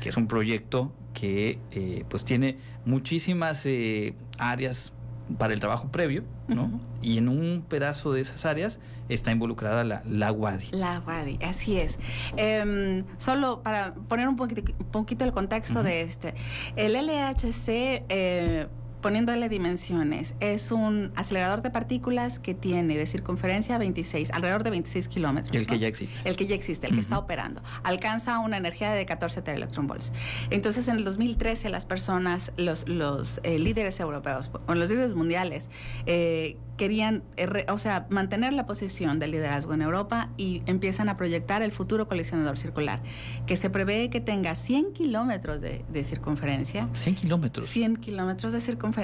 que 0.00 0.10
es 0.10 0.16
un 0.16 0.28
proyecto 0.28 0.92
que 1.12 1.58
eh, 1.72 2.04
pues 2.08 2.24
tiene 2.24 2.56
muchísimas 2.84 3.66
eh, 3.66 4.14
áreas 4.38 4.92
para 5.36 5.52
el 5.52 5.60
trabajo 5.60 5.88
previo, 5.88 6.24
¿no? 6.46 6.80
Y 7.02 7.18
en 7.18 7.28
un 7.28 7.64
pedazo 7.68 8.12
de 8.12 8.20
esas 8.20 8.46
áreas 8.46 8.80
está 9.08 9.30
involucrada 9.30 9.84
la, 9.84 10.02
la 10.08 10.32
WADI. 10.32 10.70
La 10.72 11.00
WADI, 11.06 11.38
así 11.44 11.78
es. 11.78 11.98
Em, 12.36 13.04
solo 13.16 13.62
para 13.62 13.94
poner 13.94 14.28
un 14.28 14.36
poquito, 14.36 14.62
poquito 14.90 15.24
el 15.24 15.32
contexto 15.32 15.82
de 15.82 16.02
este, 16.02 16.34
el 16.76 16.94
LHC... 16.94 18.04
Eh, 18.08 18.68
poniéndole 19.08 19.48
dimensiones, 19.48 20.34
es 20.38 20.70
un 20.70 21.12
acelerador 21.16 21.62
de 21.62 21.70
partículas 21.70 22.38
que 22.38 22.52
tiene 22.52 22.94
de 22.94 23.06
circunferencia 23.06 23.78
26, 23.78 24.32
alrededor 24.32 24.64
de 24.64 24.68
26 24.68 25.08
kilómetros. 25.08 25.56
El 25.56 25.66
que 25.66 25.78
ya 25.78 25.88
existe. 25.88 26.20
El 26.26 26.36
que 26.36 26.46
ya 26.46 26.54
existe, 26.54 26.88
el 26.88 26.92
que 26.92 27.00
está 27.00 27.18
operando. 27.18 27.62
Alcanza 27.84 28.38
una 28.38 28.58
energía 28.58 28.92
de 28.92 29.06
14 29.06 29.42
volts. 29.80 30.12
Entonces, 30.50 30.88
en 30.88 30.96
el 30.96 31.04
2013, 31.04 31.70
las 31.70 31.86
personas, 31.86 32.52
los, 32.58 32.86
los 32.86 33.40
eh, 33.44 33.58
líderes 33.58 33.98
europeos, 33.98 34.50
o 34.66 34.74
los 34.74 34.90
líderes 34.90 35.14
mundiales, 35.14 35.70
eh, 36.04 36.58
querían, 36.78 37.22
eh, 37.36 37.66
o 37.68 37.76
sea, 37.76 38.06
mantener 38.08 38.54
la 38.54 38.64
posición 38.64 39.18
del 39.18 39.32
liderazgo 39.32 39.74
en 39.74 39.82
Europa 39.82 40.30
y 40.38 40.62
empiezan 40.64 41.10
a 41.10 41.18
proyectar 41.18 41.60
el 41.60 41.72
futuro 41.72 42.08
colisionador 42.08 42.56
circular, 42.56 43.02
que 43.46 43.56
se 43.56 43.68
prevé 43.68 44.08
que 44.08 44.20
tenga 44.20 44.54
100 44.54 44.92
kilómetros 44.92 45.60
de, 45.60 46.04
circunferencia. 46.04 46.88
100 46.94 47.16
kilómetros. 47.16 47.68
100 47.68 47.96
kilómetros 47.96 48.52
de 48.52 48.60
circunferencia. 48.60 48.97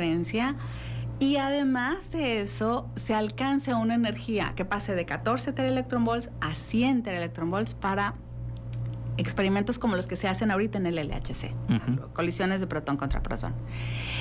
Y 1.21 1.37
además 1.37 2.11
de 2.11 2.41
eso, 2.41 2.91
se 2.97 3.15
alcance 3.15 3.73
una 3.75 3.95
energía 3.95 4.53
que 4.57 4.65
pase 4.65 4.95
de 4.95 5.07
14 5.07 5.53
volts 6.01 6.31
a 6.41 6.55
100 6.55 7.03
volts 7.51 7.75
para 7.75 8.15
experimentos 9.17 9.79
como 9.79 9.97
los 9.97 10.07
que 10.07 10.17
se 10.17 10.29
hacen 10.29 10.51
ahorita 10.51 10.79
en 10.79 10.87
el 10.87 10.97
LHC, 10.97 11.53
colisiones 12.13 12.61
de 12.61 12.67
protón 12.67 12.97
contra 12.97 13.23
protón. 13.23 13.55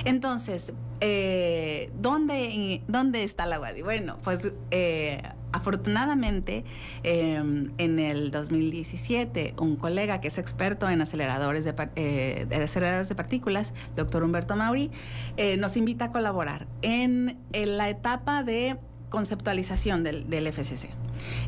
Entonces, 0.06 0.74
eh, 1.02 1.91
¿dónde, 2.00 2.84
¿dónde 2.88 3.24
está 3.24 3.46
la 3.46 3.60
WADI? 3.60 3.82
Bueno, 3.82 4.18
pues 4.24 4.54
eh, 4.72 5.22
afortunadamente 5.52 6.64
em, 7.04 7.72
en 7.78 8.00
el 8.00 8.32
2017 8.32 9.56
un 9.60 9.76
colega 9.76 10.22
que 10.22 10.28
es 10.28 10.38
experto 10.38 10.89
en 10.89 11.02
aceleradores 11.02 11.66
de, 11.66 11.74
eh, 11.96 12.48
aceleradores 12.64 13.10
de 13.10 13.16
partículas, 13.16 13.74
doctor 13.96 14.24
Humberto 14.24 14.56
Mauri, 14.56 14.91
nos 15.58 15.78
invita 15.78 16.06
a 16.06 16.12
colaborar 16.12 16.68
en, 16.82 17.39
la 17.54 17.89
etapa 17.89 18.44
de 18.44 18.78
conceptualización 19.10 20.04
del, 20.04 20.30
del 20.30 20.52
FCC. 20.52 20.89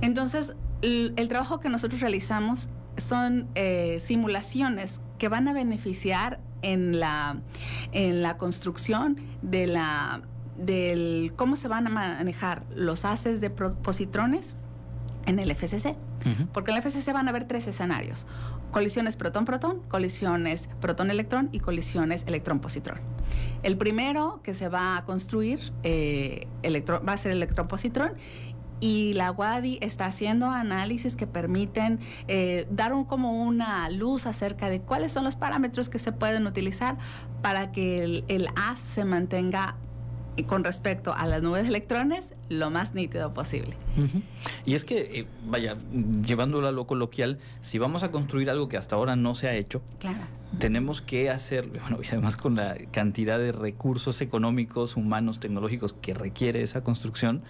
Entonces, 0.02 0.54
el 0.82 1.28
trabajo 1.28 1.60
que 1.60 1.70
nosotros 1.70 2.02
realizamos 2.02 2.70
son 2.98 3.48
eh, 3.56 4.00
simulaciones 4.00 5.02
que 5.18 5.30
van 5.30 5.48
a 5.48 5.54
beneficiar 5.54 6.40
en 6.62 7.00
la, 7.00 7.38
en 7.92 8.22
la 8.22 8.38
construcción 8.38 9.18
de 9.42 9.68
la 9.68 10.22
del 10.58 11.34
cómo 11.36 11.58
se 11.58 11.68
van 11.68 11.86
a 11.88 11.90
manejar 11.90 12.64
los 12.74 13.04
haces 13.04 13.42
de 13.42 13.50
positrones 13.50 14.56
en 15.26 15.40
el 15.40 15.54
FCC. 15.54 15.96
Porque 16.54 16.72
en 16.72 16.78
el 16.78 16.84
FCC 16.84 17.14
van 17.14 17.28
a 17.28 17.30
haber 17.30 17.44
tres 17.44 17.68
escenarios. 17.68 18.26
Colisiones 18.72 19.16
protón-protón, 19.16 19.82
colisiones 19.88 20.70
protón-electrón 20.82 21.50
y 21.52 21.60
colisiones 21.60 22.24
electrón-positrón. 22.26 23.00
El 23.62 23.78
primero 23.78 24.40
que 24.42 24.56
se 24.56 24.68
va 24.68 24.98
a 24.98 25.06
construir 25.06 25.72
eh, 25.84 26.48
va 26.64 27.14
a 27.14 27.18
ser 27.18 27.32
electrón-positrón 27.32 28.14
y 28.80 29.14
la 29.14 29.32
WADI 29.32 29.80
está 29.82 30.06
haciendo 30.06 30.48
análisis 30.48 31.16
que 31.16 31.28
permiten 31.28 32.00
eh, 32.28 32.68
dar 32.70 32.94
un, 32.94 33.06
como 33.06 33.44
una 33.44 33.90
luz 33.90 34.26
acerca 34.26 34.70
de 34.70 34.82
cuáles 34.82 35.12
son 35.12 35.24
los 35.24 35.36
parámetros 35.36 35.90
que 35.90 36.00
se 36.00 36.12
pueden 36.12 36.48
utilizar 36.48 36.98
para 37.42 37.72
que 37.72 38.04
el, 38.04 38.26
el 38.28 38.48
AS 38.56 38.80
se 38.80 39.06
mantenga 39.06 39.76
con 40.44 40.64
respecto 40.64 41.14
a 41.14 41.26
las 41.26 41.42
nubes 41.42 41.64
de 41.64 41.70
electrones 41.70 42.34
lo 42.50 42.70
más 42.70 42.94
nítido 42.94 43.34
posible. 43.34 43.76
Y 44.66 44.76
es 44.76 44.84
que, 44.86 45.20
eh, 45.20 45.28
vaya, 45.48 45.78
llevándolo 46.26 46.68
a 46.68 46.72
lo 46.72 46.86
coloquial, 46.86 47.40
si 47.62 47.80
vamos 47.80 48.04
a 48.04 48.12
construir 48.12 48.50
algo 48.50 48.68
que 48.68 48.78
hasta 48.78 48.96
ahora 48.96 49.16
no 49.16 49.36
se 49.36 49.48
ha 49.48 49.56
hecho, 49.56 49.82
tenemos 50.60 51.02
que 51.02 51.30
hacer, 51.30 51.68
bueno, 51.82 52.00
y 52.04 52.08
además 52.08 52.38
con 52.38 52.56
la 52.56 52.76
cantidad 52.92 53.40
de 53.40 53.52
recursos 53.52 54.22
económicos, 54.22 54.98
humanos, 54.98 55.40
tecnológicos 55.40 55.94
que 55.94 56.14
requiere 56.14 56.62
esa 56.62 56.84
construcción, 56.84 57.42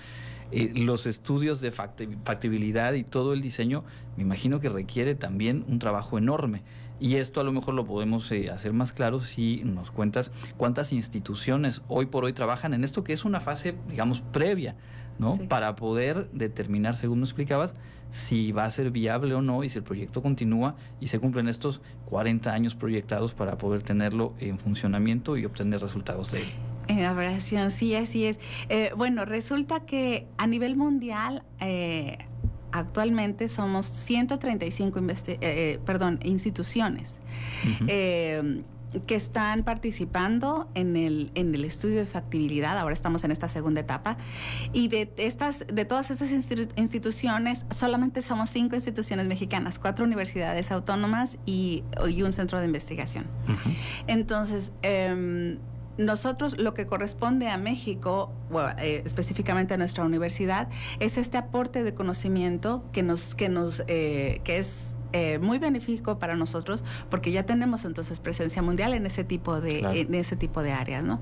eh, 0.51 0.71
los 0.75 1.05
estudios 1.07 1.61
de 1.61 1.71
factibilidad 1.71 2.93
y 2.93 3.03
todo 3.03 3.33
el 3.33 3.41
diseño, 3.41 3.83
me 4.15 4.23
imagino 4.23 4.59
que 4.59 4.69
requiere 4.69 5.15
también 5.15 5.65
un 5.67 5.79
trabajo 5.79 6.17
enorme. 6.17 6.63
Y 6.99 7.15
esto 7.15 7.41
a 7.41 7.43
lo 7.43 7.51
mejor 7.51 7.73
lo 7.73 7.85
podemos 7.85 8.31
eh, 8.31 8.49
hacer 8.49 8.71
más 8.71 8.93
claro 8.93 9.19
si 9.19 9.61
nos 9.65 9.91
cuentas 9.91 10.31
cuántas 10.55 10.93
instituciones 10.93 11.81
hoy 11.89 12.05
por 12.05 12.23
hoy 12.23 12.33
trabajan 12.33 12.73
en 12.73 12.83
esto, 12.83 13.03
que 13.03 13.13
es 13.13 13.25
una 13.25 13.41
fase, 13.41 13.75
digamos, 13.89 14.21
previa, 14.21 14.75
¿no? 15.19 15.37
Para 15.49 15.75
poder 15.75 16.29
determinar, 16.31 16.95
según 16.95 17.19
nos 17.19 17.29
explicabas, 17.29 17.75
si 18.11 18.53
va 18.53 18.63
a 18.63 18.71
ser 18.71 18.91
viable 18.91 19.33
o 19.33 19.41
no 19.41 19.63
y 19.63 19.69
si 19.69 19.79
el 19.79 19.83
proyecto 19.83 20.21
continúa 20.21 20.75
y 21.01 21.07
se 21.07 21.19
cumplen 21.19 21.49
estos 21.49 21.81
40 22.05 22.53
años 22.53 22.75
proyectados 22.75 23.33
para 23.33 23.57
poder 23.57 23.81
tenerlo 23.81 24.33
en 24.39 24.57
funcionamiento 24.57 25.35
y 25.35 25.45
obtener 25.45 25.81
resultados 25.81 26.31
de 26.31 26.43
él. 26.43 26.47
En 26.87 27.41
sí, 27.71 27.95
así 27.95 28.25
es. 28.25 28.39
Eh, 28.69 28.91
bueno, 28.95 29.25
resulta 29.25 29.81
que 29.81 30.27
a 30.37 30.47
nivel 30.47 30.75
mundial, 30.75 31.43
eh, 31.59 32.17
actualmente 32.71 33.47
somos 33.47 33.85
135 33.85 35.01
eh, 35.41 35.79
perdón, 35.85 36.19
instituciones 36.23 37.19
que 39.05 39.15
están 39.15 39.63
participando 39.63 40.69
en 40.73 40.95
el, 40.95 41.31
en 41.35 41.53
el 41.53 41.65
estudio 41.65 41.97
de 41.97 42.05
factibilidad. 42.05 42.77
Ahora 42.77 42.93
estamos 42.93 43.23
en 43.23 43.31
esta 43.31 43.47
segunda 43.47 43.81
etapa. 43.81 44.17
Y 44.73 44.87
de, 44.87 45.11
estas, 45.17 45.65
de 45.67 45.85
todas 45.85 46.11
estas 46.11 46.31
instituciones, 46.31 47.65
solamente 47.71 48.21
somos 48.21 48.49
cinco 48.49 48.75
instituciones 48.75 49.27
mexicanas, 49.27 49.79
cuatro 49.79 50.05
universidades 50.05 50.71
autónomas 50.71 51.37
y, 51.45 51.83
un 52.25 52.31
centro 52.31 52.59
de 52.59 52.65
investigación. 52.65 53.25
Entonces, 54.07 54.71
em, 54.81 55.59
nosotros 55.97 56.57
lo 56.57 56.73
que 56.73 56.85
corresponde 56.85 57.49
a 57.49 57.57
México, 57.57 58.31
eh, 58.79 59.01
específicamente 59.05 59.73
a 59.73 59.77
nuestra 59.77 60.03
universidad, 60.03 60.67
es 60.99 61.17
este 61.17 61.37
aporte 61.37 61.83
de 61.83 61.93
conocimiento 61.93 62.83
que 62.91 63.03
nos, 63.03 63.35
que 63.35 63.49
nos, 63.49 63.83
eh, 63.87 64.41
que 64.43 64.57
es 64.57 64.97
eh, 65.13 65.39
muy 65.39 65.59
benéfico 65.59 66.19
para 66.19 66.35
nosotros 66.35 66.83
porque 67.09 67.31
ya 67.31 67.45
tenemos 67.45 67.85
entonces 67.85 68.19
presencia 68.19 68.61
mundial 68.61 68.93
en 68.93 69.05
ese 69.05 69.23
tipo 69.23 69.61
de, 69.61 69.79
en 70.01 70.13
ese 70.13 70.35
tipo 70.35 70.61
de 70.61 70.73
áreas, 70.73 71.05
¿no? 71.05 71.21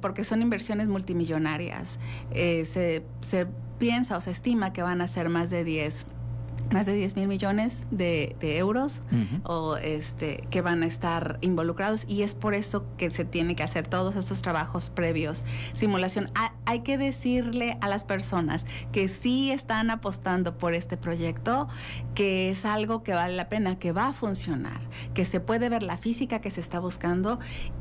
porque 0.00 0.24
son 0.24 0.42
inversiones 0.42 0.88
multimillonarias. 0.88 1.98
se, 2.32 3.02
se 3.20 3.46
piensa 3.78 4.16
o 4.16 4.20
se 4.20 4.30
estima 4.30 4.72
que 4.72 4.82
van 4.82 5.00
a 5.00 5.08
ser 5.08 5.28
más 5.28 5.48
de 5.48 5.64
10 5.64 6.06
más 6.72 6.86
de 6.86 6.94
10 6.94 7.16
mil 7.16 7.28
millones 7.28 7.86
de, 7.90 8.36
euros 8.40 9.02
o 9.44 9.76
este 9.76 10.46
que 10.50 10.60
van 10.60 10.82
a 10.82 10.86
estar 10.86 11.38
involucrados 11.40 12.04
y 12.08 12.22
es 12.22 12.34
por 12.34 12.54
eso 12.54 12.84
que 12.96 13.10
se 13.10 13.24
tiene 13.24 13.56
que 13.56 13.62
hacer 13.62 13.86
todos 13.86 14.16
estos 14.16 14.42
trabajos 14.42 14.90
previos. 14.90 15.42
Simulación 15.72 16.30
hay 16.64 16.80
que 16.80 16.98
decirle 16.98 17.78
a 17.80 17.88
las 17.88 18.04
personas 18.04 18.66
que 18.92 19.08
sí 19.08 19.50
están 19.50 19.90
apostando 19.90 20.58
por 20.58 20.74
este 20.74 20.96
proyecto 20.96 21.68
que 22.14 22.50
es 22.50 22.64
algo 22.64 23.02
que 23.02 23.12
vale 23.12 23.36
la 23.36 23.48
pena 23.48 23.78
que 23.78 23.92
va 23.92 24.08
a 24.08 24.12
funcionar 24.12 24.80
que 25.14 25.24
se 25.24 25.40
puede 25.40 25.68
ver 25.68 25.82
la 25.82 25.96
física 25.96 26.40
que 26.40 26.50
se 26.50 26.60
está 26.60 26.80
buscando 26.80 27.38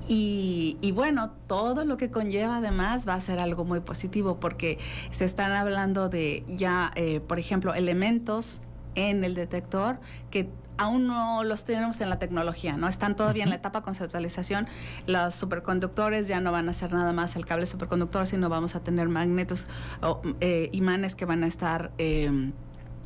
y, 0.08 0.78
bueno 0.94 1.32
todo 1.48 1.86
lo 1.86 1.98
que 1.98 2.12
conlleva 2.12 2.58
además 2.58 3.08
va 3.08 3.14
a 3.14 3.20
ser 3.22 3.40
algo 3.40 3.64
muy 3.64 3.80
positivo 3.80 4.40
porque 4.40 4.78
se 5.12 5.26
están 5.26 5.52
hablando 5.52 6.10
de 6.10 6.44
ya 6.48 6.92
eh, 6.96 7.22
por 7.22 7.40
ejemplo 7.40 7.74
elementos 7.74 8.62
en 8.96 9.24
el 9.24 9.36
detector 9.36 10.00
que 10.30 10.50
aún 10.78 11.06
no 11.06 11.44
los 11.44 11.64
tenemos 11.66 12.02
en 12.02 12.10
la 12.10 12.18
tecnología, 12.18 12.76
¿no? 12.76 12.88
Están 12.88 13.16
todavía 13.16 13.44
en 13.44 13.50
la 13.50 13.56
etapa 13.56 13.82
conceptualización. 13.82 14.68
Los 15.06 15.36
superconductores 15.36 16.28
ya 16.28 16.40
no 16.40 16.52
van 16.52 16.70
a 16.70 16.74
ser 16.74 16.92
nada 16.92 17.14
más 17.14 17.36
el 17.36 17.46
cable 17.46 17.66
superconductor, 17.66 18.26
sino 18.26 18.50
vamos 18.50 18.76
a 18.76 18.80
tener 18.80 19.08
magnetos 19.08 19.68
o 20.02 20.22
eh, 20.40 20.70
imanes 20.72 21.16
que 21.16 21.26
van 21.26 21.44
a 21.44 21.48
estar... 21.48 21.92
Eh, 21.98 22.52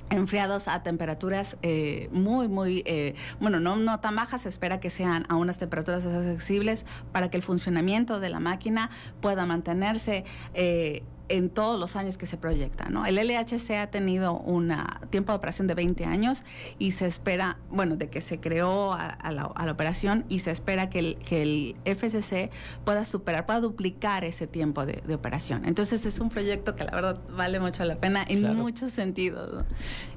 enfriados 0.10 0.68
a 0.68 0.84
temperaturas 0.84 1.58
eh, 1.62 2.10
muy, 2.12 2.48
muy, 2.48 2.84
eh, 2.86 3.16
bueno, 3.40 3.60
no, 3.60 3.76
no 3.76 4.00
tan 4.00 4.16
bajas, 4.16 4.44
se 4.44 4.50
espera 4.50 4.80
que 4.80 4.90
sean 4.90 5.26
a 5.30 5.36
unas 5.36 5.58
temperaturas 5.58 6.06
accesibles 6.06 6.86
para 7.12 7.30
que 7.30 7.38
el 7.38 7.44
funcionamiento 7.44 8.20
de 8.20 8.30
la 8.30 8.40
máquina 8.40 8.90
pueda 9.22 9.46
mantenerse. 9.46 10.24
Eh, 10.54 11.04
en 11.30 11.50
todos 11.50 11.80
los 11.80 11.96
años 11.96 12.18
que 12.18 12.26
se 12.26 12.38
proyecta. 12.38 12.90
¿no? 12.90 13.06
El 13.06 13.16
LHC 13.16 13.72
ha 13.72 13.88
tenido 13.88 14.38
un 14.38 14.74
tiempo 15.10 15.32
de 15.32 15.38
operación 15.38 15.68
de 15.68 15.74
20 15.74 16.06
años 16.06 16.44
y 16.80 16.92
se 16.92 17.06
espera, 17.06 17.58
bueno, 17.70 17.96
de 17.96 18.10
que 18.10 18.22
se 18.22 18.40
creó 18.40 18.94
a, 18.94 19.32
la, 19.32 19.48
operación 19.72 20.26
y 20.30 20.40
se 20.40 20.52
espera 20.52 20.90
que 20.90 21.00
el, 21.00 21.18
que 21.18 21.42
el, 21.42 21.76
FCC 21.86 22.52
pueda 22.84 23.06
superar, 23.06 23.46
pueda 23.46 23.60
duplicar 23.60 24.24
ese 24.24 24.48
tiempo 24.48 24.86
de, 24.86 25.02
operación. 25.14 25.66
Entonces 25.66 26.06
es 26.06 26.20
un 26.20 26.30
proyecto 26.30 26.76
que 26.76 26.84
la 26.84 26.92
verdad 26.92 27.20
vale 27.36 27.60
mucho 27.60 27.84
la 27.86 27.96
pena 27.96 28.26
en 28.28 28.56
muchos 28.56 28.92
sentidos. 28.92 29.66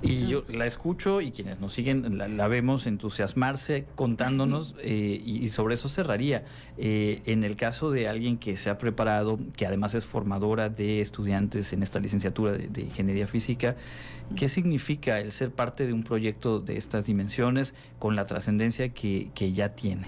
Y 0.02 0.26
yo 0.26 0.44
la 0.48 0.66
escucho 0.66 1.20
y 1.20 1.30
quienes 1.30 1.60
nos 1.60 1.72
siguen 1.72 2.18
la, 2.18 2.48
vemos 2.48 2.86
entusiasmarse 2.86 3.86
contándonos 3.94 4.74
eh, 4.80 5.22
y, 5.24 5.48
sobre 5.48 5.74
eso 5.74 5.88
cerraría. 5.88 6.44
Eh, 6.76 7.22
en 7.26 7.42
el 7.42 7.56
caso 7.56 7.90
de 7.90 8.08
alguien 8.08 8.38
que 8.38 8.56
se 8.56 8.70
ha 8.70 8.78
preparado, 8.78 9.38
que 9.56 9.66
además 9.66 9.94
es 9.94 10.04
formadora 10.04 10.68
de 10.68 10.97
estudiantes 11.02 11.72
en 11.72 11.82
esta 11.82 12.00
licenciatura 12.00 12.52
de, 12.52 12.80
ingeniería 12.80 13.26
física. 13.26 13.76
¿Qué 14.36 14.48
significa 14.48 15.18
el 15.20 15.32
ser 15.32 15.50
parte 15.50 15.86
de 15.86 15.92
un 15.92 16.02
proyecto 16.02 16.60
de 16.60 16.76
estas 16.76 17.06
dimensiones 17.06 17.74
con 17.98 18.16
la 18.16 18.24
trascendencia 18.24 18.90
que, 18.90 19.52
ya 19.52 19.70
tiene? 19.70 20.06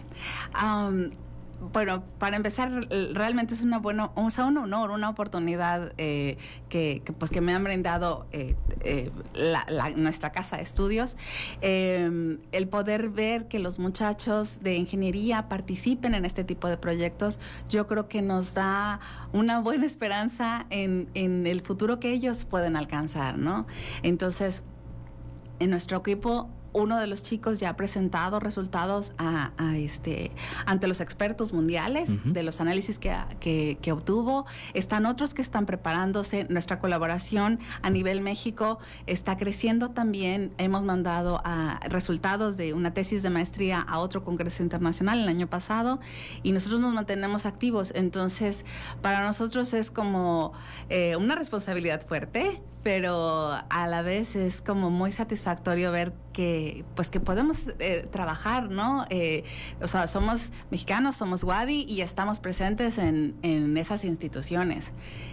Bueno, 1.61 2.03
para 2.19 2.37
empezar, 2.37 2.71
realmente 3.13 3.55
es 3.55 3.63
una 3.63 3.79
buena, 3.79 4.11
o 4.15 4.31
sea, 4.31 4.47
un 4.47 4.57
honor, 4.57 4.91
una 4.91 5.11
oportunidad 5.11 5.93
eh, 5.99 6.39
que, 6.69 7.03
pues 7.19 7.31
que 7.31 7.41
me 7.41 7.53
han 7.53 7.63
brindado 7.63 8.27
eh, 8.33 8.57
eh, 8.81 9.11
nuestra 9.97 10.33
casa 10.33 10.57
de 10.57 10.63
estudios, 10.63 11.17
em, 11.61 12.39
el 12.53 12.69
poder 12.69 13.11
ver 13.11 13.47
que 13.47 13.59
los 13.59 13.79
muchachos 13.79 14.61
de 14.61 14.77
ingeniería 14.77 15.49
participen 15.49 16.15
en 16.15 16.25
este 16.25 16.45
tipo 16.45 16.69
de 16.69 16.79
proyectos, 16.79 17.39
yo 17.69 17.87
creo 17.87 18.09
que 18.09 18.23
nos 18.23 18.55
da 18.55 19.01
una 19.33 19.61
buena 19.61 19.85
esperanza 19.85 20.67
en, 20.71 21.09
en 21.15 21.47
el 21.47 21.61
futuro 21.61 22.01
que 22.01 22.11
ellos 22.11 22.47
pueden 22.47 22.75
alcanzar, 22.75 23.37
¿no? 23.37 23.67
Entonces, 24.03 24.63
en 25.59 25.71
nuestro 25.71 25.99
equipo 25.99 26.49
uno 26.73 26.99
de 26.99 27.07
los 27.07 27.23
chicos 27.23 27.61
ya 27.61 27.71
ha 27.71 27.77
presentado 27.77 28.41
resultados 28.41 29.13
a, 29.19 29.51
este, 29.77 30.31
ante 30.67 30.87
los 30.87 31.01
expertos 31.01 31.53
mundiales 31.53 32.11
de 32.25 32.43
los 32.43 32.61
análisis 32.61 32.99
que, 32.99 33.77
que, 33.81 33.93
obtuvo. 33.93 34.47
Están 34.75 35.07
otros 35.07 35.35
que 35.35 35.43
están 35.43 35.67
preparándose. 35.67 36.47
Nuestra 36.49 36.79
colaboración 36.79 37.59
a 37.83 37.91
nivel 37.91 38.21
México 38.21 38.79
está 39.07 39.37
creciendo 39.37 39.91
también. 39.91 40.53
Hemos 40.59 40.85
mandado 40.85 41.41
a 41.45 41.81
resultados 41.89 42.57
de 42.57 42.73
una 42.73 42.95
tesis 42.95 43.23
de 43.23 43.31
maestría 43.31 43.81
a 43.81 43.99
otro 43.99 44.25
congreso 44.25 44.63
internacional 44.63 45.21
el 45.21 45.29
año 45.29 45.49
pasado 45.49 46.01
y 46.43 46.53
nosotros 46.53 46.81
nos 46.81 46.95
mantenemos 46.95 47.47
activos. 47.47 47.93
Entonces, 47.95 48.65
para 49.03 49.25
nosotros 49.25 49.75
es 49.75 49.91
como 49.91 50.53
eh, 50.89 51.17
una 51.17 51.35
responsabilidad 51.35 52.07
fuerte 52.07 52.63
pero 52.83 53.53
a 53.69 53.87
la 53.87 54.03
vez 54.03 54.37
es 54.37 54.63
como 54.63 54.91
muy 54.91 55.13
satisfactorio 55.13 55.93
ver 55.93 56.13
que 56.33 56.85
pues 56.95 57.11
que 57.11 57.21
podemos 57.21 57.67
eh, 57.79 58.07
trabajar, 58.11 58.71
¿no? 58.71 59.05
Eh, 59.11 59.45
o 59.81 59.87
sea, 59.87 60.07
somos 60.07 60.51
mexicanos, 60.71 61.17
somos 61.17 61.45
Wadi 61.45 61.85
y 61.89 62.01
estamos 62.01 62.41
presentes 62.41 62.99
en, 62.99 63.35
en 63.43 63.77
esas 63.77 64.05
instituciones. 64.05 64.93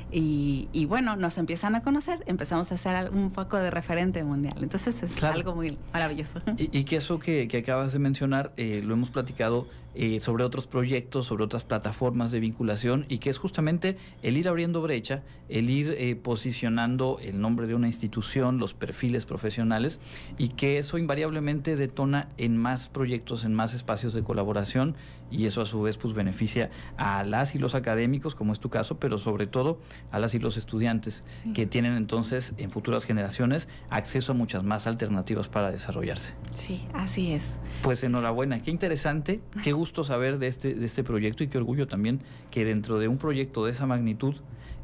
Y, 0.10 0.86
bueno, 0.88 1.18
nos 1.18 1.38
empiezan 1.38 1.76
a 1.76 1.84
conocer, 1.84 2.24
empezamos 2.28 2.72
a 2.72 2.78
ser 2.78 3.10
un 3.12 3.32
poco 3.32 3.58
de 3.58 3.70
referente 3.70 4.24
mundial. 4.24 4.56
Entonces 4.62 5.04
es 5.04 5.22
algo 5.24 5.54
muy 5.54 5.78
maravilloso. 5.92 6.42
Y, 6.58 6.86
que 6.86 6.98
eso 6.98 7.20
que, 7.20 7.50
acabas 7.58 7.92
de 7.94 8.00
mencionar, 8.00 8.54
eh, 8.56 8.82
lo 8.84 8.94
hemos 8.94 9.10
platicado 9.10 9.68
eh, 10.00 10.20
sobre 10.20 10.44
otros 10.44 10.68
proyectos, 10.68 11.26
sobre 11.26 11.44
otras 11.44 11.66
plataformas 11.66 12.30
de 12.32 12.40
vinculación 12.40 13.08
y 13.10 13.18
que 13.18 13.32
es 13.32 13.40
justamente 13.40 13.98
el 14.22 14.38
ir 14.38 14.48
abriendo 14.48 14.80
brecha, 14.80 15.24
el 15.50 15.72
ir 15.72 15.96
eh, 15.98 16.16
posicionando 16.16 17.18
el 17.20 17.42
nombre 17.42 17.66
de 17.66 17.74
una 17.74 17.88
institución, 17.88 18.60
los 18.60 18.76
perfiles 18.76 19.26
profesionales 19.26 20.00
y 20.38 20.50
que 20.50 20.78
eso 20.78 21.00
invariablemente 21.00 21.76
detona 21.76 22.30
en 22.38 22.58
más 22.58 22.90
proyectos, 22.90 23.44
en 23.44 23.56
más 23.56 23.74
espacios 23.74 24.14
de 24.14 24.22
colaboración 24.22 24.96
y 25.32 25.46
eso 25.46 25.62
a 25.62 25.66
su 25.66 25.82
vez 25.82 25.98
pues 25.98 26.14
beneficia 26.14 26.70
a 26.98 27.24
las 27.24 27.56
y 27.56 27.58
los 27.58 27.74
académicos, 27.74 28.36
como 28.36 28.54
es 28.54 28.60
tu 28.60 28.70
caso, 28.70 29.00
pero 29.00 29.18
sobre 29.18 29.48
todo 29.48 29.80
a 30.12 30.20
las 30.20 30.36
y 30.36 30.40
los 30.40 30.58
estudiantes 30.58 31.24
que 31.56 31.66
tienen 31.66 31.94
entonces 31.94 32.54
en 32.58 32.70
futuras 32.70 33.04
generaciones 33.06 33.68
acceso 33.90 34.34
a 34.34 34.36
muchas 34.36 34.64
más 34.64 34.86
alternativas 34.86 35.50
para 35.50 35.72
desarrollarse. 35.72 36.36
Sí, 36.54 36.88
así 36.94 37.34
es. 37.34 37.60
Pues 37.82 38.04
enhorabuena, 38.04 38.62
qué 38.62 38.70
interesante, 38.70 39.42
qué 39.64 39.72
gusto 39.72 39.87
gusto 39.88 40.04
saber 40.04 40.38
de 40.38 40.48
este, 40.48 40.74
de 40.76 40.86
este 40.86 41.02
proyecto 41.02 41.46
y 41.46 41.48
qué 41.48 41.58
orgullo 41.58 41.88
también 41.88 42.20
que 42.52 42.66
dentro 42.66 43.00
de 43.00 43.08
un 43.08 43.18
proyecto 43.18 43.64
de 43.64 43.72
esa 43.72 43.86
magnitud 43.86 44.36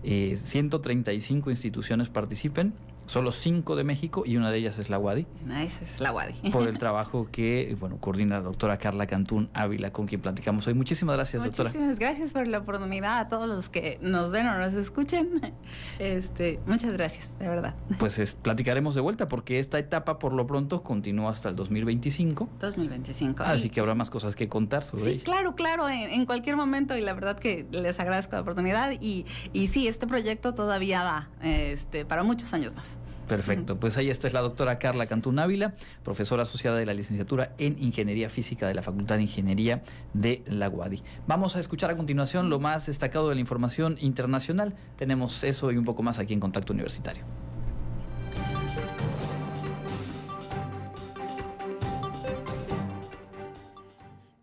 eh, 0.02 0.38
135 0.42 1.50
instituciones 1.50 2.08
participen 2.08 2.72
Solo 3.06 3.32
cinco 3.32 3.76
de 3.76 3.84
México 3.84 4.24
y 4.26 4.38
una 4.38 4.52
de 4.52 4.58
ellas 4.58 4.80
es 4.80 4.90
la 4.90 5.00
UADI. 5.00 5.28
Una 5.46 5.60
de 5.60 5.66
esas 5.66 5.82
es 5.96 6.02
la 6.02 6.14
UADI. 6.14 6.52
Por 6.52 6.68
el 6.68 6.78
trabajo 6.80 7.28
que, 7.32 7.76
bueno, 7.80 7.98
coordina 7.98 8.38
la 8.38 8.44
doctora 8.44 8.78
Carla 8.78 9.08
Cantún 9.08 9.50
Ávila, 9.54 9.92
con 9.92 10.08
quien 10.08 10.22
platicamos 10.22 10.68
hoy. 10.68 10.74
Muchísimas 10.74 11.16
gracias, 11.16 11.44
doctora. 11.44 11.70
Muchísimas 11.70 12.00
gracias 12.00 12.32
por 12.32 12.48
la 12.48 12.60
oportunidad 12.60 13.20
a 13.20 13.30
todos 13.30 13.48
los 13.48 13.70
que 13.70 14.00
nos 14.02 14.32
ven 14.32 14.48
o 14.48 14.58
nos 14.58 14.74
escuchen. 14.74 15.54
Este, 16.00 16.60
muchas 16.66 16.94
gracias, 16.94 17.38
de 17.40 17.48
verdad. 17.48 17.76
Pues 18.00 18.36
platicaremos 18.42 18.96
de 18.96 19.02
vuelta 19.02 19.28
porque 19.28 19.60
esta 19.60 19.80
etapa 19.80 20.20
por 20.20 20.34
lo 20.34 20.48
pronto 20.48 20.84
continúa 20.84 21.32
hasta 21.32 21.50
el 21.50 21.56
2025. 21.56 22.50
2025. 22.60 23.44
Así 23.44 23.70
que 23.70 23.80
habrá 23.80 23.96
más 23.96 24.10
cosas 24.10 24.36
que 24.36 24.48
contar 24.48 24.84
sobre 24.84 25.04
Sí, 25.04 25.20
claro, 25.20 25.56
claro, 25.56 25.90
en, 25.90 26.26
cualquier 26.26 26.56
momento 26.56 26.96
y 26.96 27.02
la 27.02 27.14
verdad 27.14 27.38
que 27.38 27.66
les 27.72 28.00
agradezco 28.00 28.36
la 28.36 28.42
oportunidad 28.42 28.92
y, 29.00 29.26
y 29.52 29.68
sí, 29.68 29.88
este 29.88 30.08
proyecto 30.08 30.54
todavía 30.54 31.04
va 31.04 31.30
este, 31.42 32.06
para 32.06 32.24
muchos 32.24 32.54
años 32.54 32.76
más. 32.76 32.93
Perfecto, 33.28 33.80
pues 33.80 33.98
ahí 33.98 34.10
está 34.10 34.28
es 34.28 34.34
la 34.34 34.42
doctora 34.42 34.80
Carla 34.80 35.06
Cantún 35.06 35.40
Ávila, 35.40 35.76
profesora 36.04 36.44
asociada 36.44 36.78
de 36.78 36.86
la 36.86 36.94
licenciatura 36.94 37.54
en 37.58 37.82
Ingeniería 37.82 38.30
Física 38.30 38.68
de 38.68 38.74
la 38.74 38.84
Facultad 38.84 39.16
de 39.16 39.22
Ingeniería 39.22 39.82
de 40.14 40.44
la 40.46 40.70
UADI. 40.70 41.02
Vamos 41.26 41.56
a 41.56 41.60
escuchar 41.60 41.90
a 41.90 41.96
continuación 41.96 42.50
lo 42.50 42.60
más 42.60 42.88
destacado 42.88 43.30
de 43.30 43.36
la 43.36 43.42
información 43.42 43.98
internacional. 44.02 44.76
Tenemos 44.98 45.44
eso 45.44 45.72
y 45.72 45.78
un 45.78 45.86
poco 45.86 46.04
más 46.04 46.20
aquí 46.20 46.34
en 46.34 46.42
Contacto 46.42 46.74
Universitario. 46.74 47.24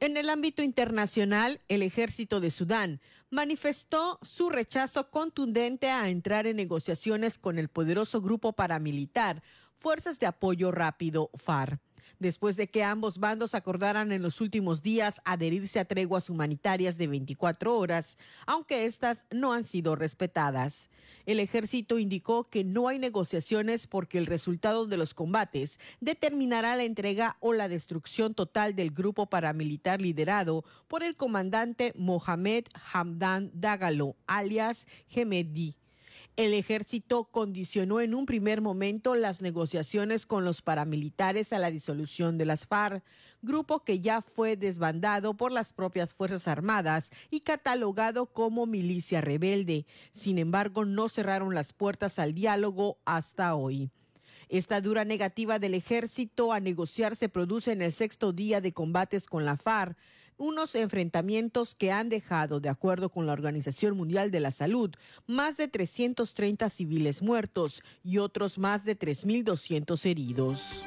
En 0.00 0.16
el 0.16 0.30
ámbito 0.30 0.62
internacional, 0.62 1.60
el 1.68 1.82
ejército 1.82 2.40
de 2.40 2.50
Sudán 2.50 3.00
manifestó 3.30 4.18
su 4.22 4.50
rechazo 4.50 5.10
contundente 5.10 5.90
a 5.90 6.08
entrar 6.08 6.46
en 6.46 6.56
negociaciones 6.56 7.38
con 7.38 7.58
el 7.58 7.68
poderoso 7.68 8.20
grupo 8.20 8.52
paramilitar 8.52 9.42
Fuerzas 9.76 10.18
de 10.18 10.26
Apoyo 10.26 10.72
Rápido 10.72 11.30
FAR 11.34 11.80
después 12.20 12.56
de 12.56 12.68
que 12.68 12.84
ambos 12.84 13.18
bandos 13.18 13.56
acordaran 13.56 14.12
en 14.12 14.22
los 14.22 14.40
últimos 14.40 14.82
días 14.82 15.20
adherirse 15.24 15.80
a 15.80 15.84
treguas 15.84 16.30
humanitarias 16.30 16.96
de 16.96 17.08
24 17.08 17.76
horas, 17.76 18.16
aunque 18.46 18.84
estas 18.84 19.24
no 19.32 19.52
han 19.52 19.64
sido 19.64 19.96
respetadas. 19.96 20.88
El 21.26 21.40
ejército 21.40 21.98
indicó 21.98 22.44
que 22.44 22.62
no 22.62 22.88
hay 22.88 22.98
negociaciones 22.98 23.86
porque 23.86 24.18
el 24.18 24.26
resultado 24.26 24.86
de 24.86 24.96
los 24.96 25.14
combates 25.14 25.78
determinará 26.00 26.76
la 26.76 26.84
entrega 26.84 27.36
o 27.40 27.52
la 27.52 27.68
destrucción 27.68 28.34
total 28.34 28.74
del 28.74 28.90
grupo 28.90 29.26
paramilitar 29.26 30.00
liderado 30.00 30.64
por 30.88 31.02
el 31.02 31.16
comandante 31.16 31.92
Mohamed 31.96 32.66
Hamdan 32.92 33.50
Dagalo, 33.54 34.16
alias 34.26 34.86
Gemedi. 35.08 35.79
El 36.40 36.54
ejército 36.54 37.24
condicionó 37.24 38.00
en 38.00 38.14
un 38.14 38.24
primer 38.24 38.62
momento 38.62 39.14
las 39.14 39.42
negociaciones 39.42 40.24
con 40.24 40.42
los 40.42 40.62
paramilitares 40.62 41.52
a 41.52 41.58
la 41.58 41.70
disolución 41.70 42.38
de 42.38 42.46
las 42.46 42.66
FARC, 42.66 43.04
grupo 43.42 43.84
que 43.84 44.00
ya 44.00 44.22
fue 44.22 44.56
desbandado 44.56 45.34
por 45.34 45.52
las 45.52 45.74
propias 45.74 46.14
Fuerzas 46.14 46.48
Armadas 46.48 47.10
y 47.28 47.40
catalogado 47.40 48.24
como 48.24 48.64
milicia 48.64 49.20
rebelde. 49.20 49.84
Sin 50.12 50.38
embargo, 50.38 50.86
no 50.86 51.10
cerraron 51.10 51.54
las 51.54 51.74
puertas 51.74 52.18
al 52.18 52.32
diálogo 52.32 52.96
hasta 53.04 53.54
hoy. 53.54 53.90
Esta 54.48 54.80
dura 54.80 55.04
negativa 55.04 55.58
del 55.58 55.74
ejército 55.74 56.54
a 56.54 56.60
negociar 56.60 57.16
se 57.16 57.28
produce 57.28 57.72
en 57.72 57.82
el 57.82 57.92
sexto 57.92 58.32
día 58.32 58.62
de 58.62 58.72
combates 58.72 59.26
con 59.26 59.44
la 59.44 59.58
FARC, 59.58 59.94
unos 60.40 60.74
enfrentamientos 60.74 61.74
que 61.74 61.92
han 61.92 62.08
dejado, 62.08 62.60
de 62.60 62.70
acuerdo 62.70 63.10
con 63.10 63.26
la 63.26 63.34
Organización 63.34 63.94
Mundial 63.94 64.30
de 64.30 64.40
la 64.40 64.50
Salud, 64.50 64.90
más 65.26 65.58
de 65.58 65.68
330 65.68 66.70
civiles 66.70 67.20
muertos 67.20 67.82
y 68.02 68.18
otros 68.18 68.58
más 68.58 68.86
de 68.86 68.98
3.200 68.98 70.06
heridos. 70.06 70.82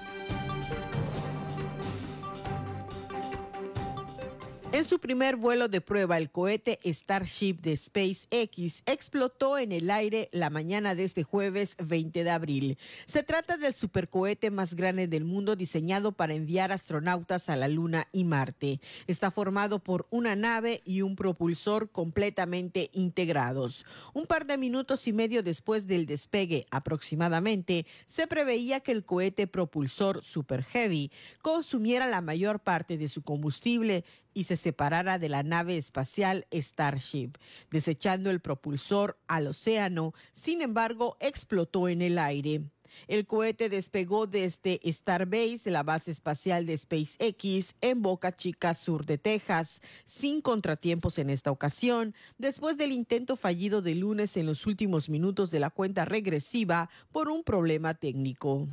En 4.74 4.86
su 4.86 4.98
primer 4.98 5.36
vuelo 5.36 5.68
de 5.68 5.82
prueba, 5.82 6.18
el 6.18 6.32
cohete 6.32 6.80
Starship 6.84 7.58
de 7.62 7.78
SpaceX 7.78 8.82
explotó 8.88 9.60
en 9.60 9.72
el 9.72 9.92
aire 9.92 10.30
la 10.32 10.50
mañana 10.50 10.96
de 10.96 11.04
este 11.04 11.22
jueves 11.22 11.76
20 11.78 12.24
de 12.24 12.32
abril. 12.32 12.80
Se 13.06 13.22
trata 13.22 13.58
del 13.58 13.72
supercohete 13.72 14.50
más 14.50 14.74
grande 14.74 15.08
del 15.08 15.26
mundo 15.26 15.56
diseñado 15.56 16.12
para 16.12 16.34
enviar 16.34 16.72
astronautas 16.72 17.50
a 17.50 17.56
la 17.56 17.68
Luna 17.68 18.08
y 18.14 18.24
Marte. 18.24 18.82
Está 19.06 19.30
formado 19.30 19.78
por 19.78 20.08
una 20.10 20.36
nave 20.36 20.82
y 20.86 21.04
un 21.04 21.16
propulsor 21.16 21.92
completamente 21.92 22.90
integrados. 22.94 23.86
Un 24.16 24.26
par 24.26 24.48
de 24.48 24.58
minutos 24.58 25.08
y 25.08 25.14
medio 25.14 25.44
después 25.44 25.86
del 25.86 26.08
despegue 26.08 26.66
aproximadamente, 26.72 27.86
se 28.08 28.26
preveía 28.26 28.80
que 28.80 28.92
el 28.92 29.06
cohete 29.06 29.46
propulsor 29.46 30.24
Super 30.24 30.64
Heavy 30.64 31.12
consumiera 31.44 32.08
la 32.08 32.22
mayor 32.22 32.60
parte 32.60 32.98
de 32.98 33.08
su 33.08 33.22
combustible 33.22 34.04
y 34.34 34.46
se 34.46 34.58
separara 34.58 35.20
de 35.20 35.30
la 35.30 35.44
nave 35.44 35.78
espacial 35.78 36.46
Starship, 36.52 37.32
desechando 37.72 38.30
el 38.30 38.40
propulsor 38.40 39.18
al 39.28 39.48
océano, 39.48 40.14
sin 40.32 40.62
embargo 40.62 41.18
explotó 41.20 41.88
en 41.88 42.02
el 42.02 42.18
aire. 42.18 42.62
El 43.08 43.26
cohete 43.26 43.70
despegó 43.70 44.28
desde 44.28 44.80
Starbase, 44.86 45.72
la 45.72 45.84
base 45.84 46.12
espacial 46.12 46.66
de 46.66 46.78
SpaceX, 46.78 47.76
en 47.82 48.02
Boca 48.02 48.36
Chica, 48.36 48.74
sur 48.74 49.06
de 49.06 49.18
Texas, 49.18 49.82
sin 50.06 50.42
contratiempos 50.42 51.18
en 51.18 51.30
esta 51.30 51.52
ocasión, 51.52 52.14
después 52.38 52.78
del 52.78 52.92
intento 52.92 53.36
fallido 53.36 53.82
de 53.82 53.96
lunes 53.96 54.38
en 54.38 54.46
los 54.46 54.66
últimos 54.66 55.10
minutos 55.10 55.52
de 55.52 55.60
la 55.60 55.70
cuenta 55.70 56.06
regresiva 56.06 56.90
por 57.12 57.30
un 57.30 57.44
problema 57.44 57.94
técnico. 57.94 58.68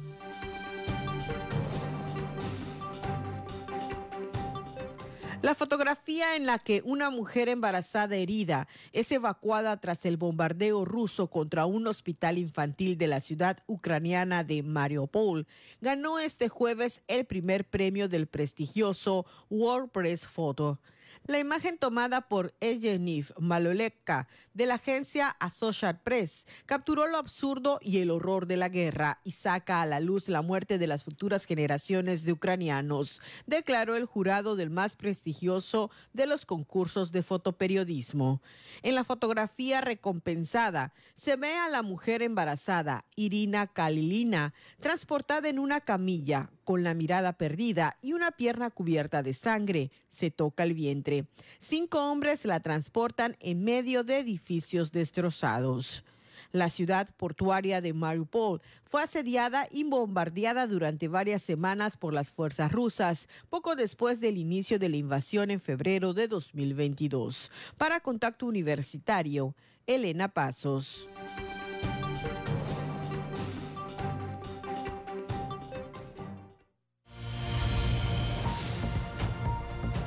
La 5.43 5.55
fotografía 5.55 6.37
en 6.37 6.45
la 6.45 6.59
que 6.59 6.83
una 6.85 7.09
mujer 7.09 7.49
embarazada 7.49 8.15
herida 8.15 8.69
es 8.93 9.11
evacuada 9.11 9.79
tras 9.79 10.05
el 10.05 10.19
bombardeo 10.19 10.85
ruso 10.85 11.29
contra 11.29 11.65
un 11.65 11.87
hospital 11.87 12.37
infantil 12.37 12.99
de 12.99 13.07
la 13.07 13.21
ciudad 13.21 13.57
ucraniana 13.67 14.45
de 14.45 14.63
Mariupol 14.63 15.47
ganó 15.81 16.19
este 16.19 16.51
jueves 16.51 17.01
el 17.09 17.25
primer 17.25 17.65
premio 17.65 18.07
del 18.07 18.27
prestigioso 18.27 19.25
World 19.49 19.91
Press 19.91 20.27
Photo. 20.27 20.79
La 21.27 21.39
imagen 21.39 21.79
tomada 21.79 22.23
por 22.23 22.55
Evgeniy 22.61 23.25
Maloleka 23.39 24.29
de 24.55 24.67
la 24.67 24.75
agencia 24.75 25.29
Associated 25.39 26.03
Press 26.03 26.47
capturó 26.67 27.07
lo 27.07 27.19
absurdo 27.19 27.79
y 27.83 27.99
el 27.99 28.11
horror 28.11 28.47
de 28.47 28.57
la 28.57 28.69
guerra 28.69 29.21
y 29.25 29.33
saca 29.33 29.81
a 29.81 29.87
la 29.87 30.01
luz 30.01 30.29
la 30.29 30.43
muerte 30.43 30.79
de 30.79 30.87
las 30.87 31.05
futuras 31.05 31.45
generaciones 31.45 32.25
de 32.25 32.33
ucranianos, 32.33 33.23
declaró 33.47 33.97
el 33.97 34.07
jurado 34.07 34.57
del 34.57 34.71
más 34.71 34.97
prestigioso 34.97 35.91
de 36.13 36.27
los 36.27 36.47
concursos 36.47 37.13
de 37.13 37.23
fotoperiodismo. 37.23 38.43
En 38.83 38.95
la 38.95 39.05
fotografía 39.05 39.81
recompensada 39.81 40.93
se 41.15 41.37
ve 41.37 41.55
a 41.55 41.69
la 41.69 41.83
mujer 41.83 42.23
embarazada, 42.23 43.05
Irina 43.15 43.67
Kalilina, 43.67 44.55
transportada 44.81 45.49
en 45.49 45.59
una 45.59 45.81
camilla 45.81 46.51
con 46.71 46.85
la 46.85 46.95
mirada 46.95 47.33
perdida 47.33 47.97
y 48.01 48.13
una 48.13 48.31
pierna 48.31 48.71
cubierta 48.71 49.25
de 49.25 49.35
sangre. 49.35 49.91
Se 50.09 50.31
toca 50.31 50.63
el 50.63 50.73
vientre. 50.73 51.25
Cinco 51.59 52.09
hombres 52.09 52.45
la 52.45 52.61
transportan 52.61 53.37
en 53.41 53.65
medio 53.65 54.05
de 54.05 54.21
edificios 54.21 54.93
destrozados. 54.93 56.05
La 56.53 56.69
ciudad 56.69 57.09
portuaria 57.17 57.81
de 57.81 57.93
Mariupol 57.93 58.63
fue 58.85 59.03
asediada 59.03 59.67
y 59.69 59.83
bombardeada 59.83 60.69
durante 60.69 61.09
varias 61.09 61.43
semanas 61.43 61.97
por 61.97 62.15
las 62.15 62.31
fuerzas 62.31 62.71
rusas, 62.71 63.29
poco 63.49 63.75
después 63.75 64.21
del 64.21 64.39
inicio 64.39 64.79
de 64.79 64.91
la 64.91 64.97
invasión 64.97 65.51
en 65.51 65.59
febrero 65.59 66.15
de 66.15 66.29
2022. 66.29 67.51
Para 67.79 67.99
Contacto 67.99 68.47
Universitario, 68.47 69.57
Elena 69.89 70.29
Pasos. 70.29 71.09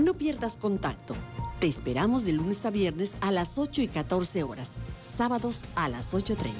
No 0.04 0.16
pierdas 0.16 0.58
contacto. 0.58 1.16
Te 1.62 1.68
esperamos 1.68 2.26
de 2.26 2.34
lunes 2.34 2.66
a 2.66 2.72
viernes 2.72 3.16
a 3.22 3.32
las 3.32 3.58
8 3.58 3.84
y 3.84 3.88
14 3.88 4.44
horas, 4.44 4.76
sábados 5.06 5.64
a 5.76 5.88
las 5.88 6.14
8.30. 6.14 6.52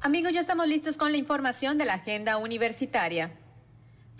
Amigos, 0.00 0.32
ya 0.32 0.38
estamos 0.38 0.68
listos 0.68 0.96
con 0.96 1.10
la 1.10 1.18
información 1.18 1.76
de 1.76 1.86
la 1.86 1.94
agenda 1.94 2.36
universitaria. 2.36 3.32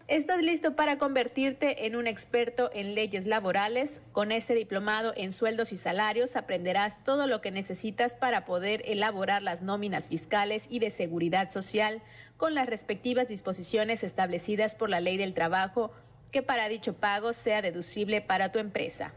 ¿Estás 0.07 0.43
listo 0.43 0.75
para 0.75 0.99
convertirte 0.99 1.87
en 1.87 1.95
un 1.95 2.05
experto 2.05 2.69
en 2.75 2.93
leyes 2.93 3.25
laborales? 3.25 4.01
Con 4.11 4.31
este 4.31 4.53
diplomado 4.53 5.13
en 5.17 5.33
sueldos 5.33 5.73
y 5.73 5.77
salarios 5.77 6.35
aprenderás 6.35 7.03
todo 7.03 7.25
lo 7.25 7.41
que 7.41 7.49
necesitas 7.49 8.15
para 8.15 8.45
poder 8.45 8.83
elaborar 8.85 9.41
las 9.41 9.63
nóminas 9.63 10.09
fiscales 10.09 10.67
y 10.69 10.77
de 10.77 10.91
seguridad 10.91 11.49
social 11.49 12.03
con 12.37 12.53
las 12.53 12.67
respectivas 12.67 13.29
disposiciones 13.29 14.03
establecidas 14.03 14.75
por 14.75 14.91
la 14.91 14.99
ley 14.99 15.17
del 15.17 15.33
trabajo 15.33 15.89
que 16.31 16.43
para 16.43 16.69
dicho 16.69 16.93
pago 16.93 17.33
sea 17.33 17.63
deducible 17.63 18.21
para 18.21 18.51
tu 18.51 18.59
empresa. 18.59 19.11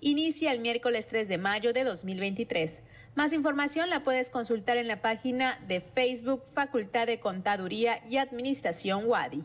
Inicia 0.00 0.52
el 0.52 0.60
miércoles 0.60 1.06
3 1.06 1.28
de 1.28 1.36
mayo 1.36 1.74
de 1.74 1.84
2023. 1.84 2.80
Más 3.14 3.34
información 3.34 3.90
la 3.90 4.02
puedes 4.02 4.30
consultar 4.30 4.78
en 4.78 4.88
la 4.88 5.02
página 5.02 5.60
de 5.68 5.82
Facebook 5.82 6.44
Facultad 6.46 7.08
de 7.08 7.20
Contaduría 7.20 8.02
y 8.08 8.16
Administración 8.16 9.04
WADI. 9.06 9.44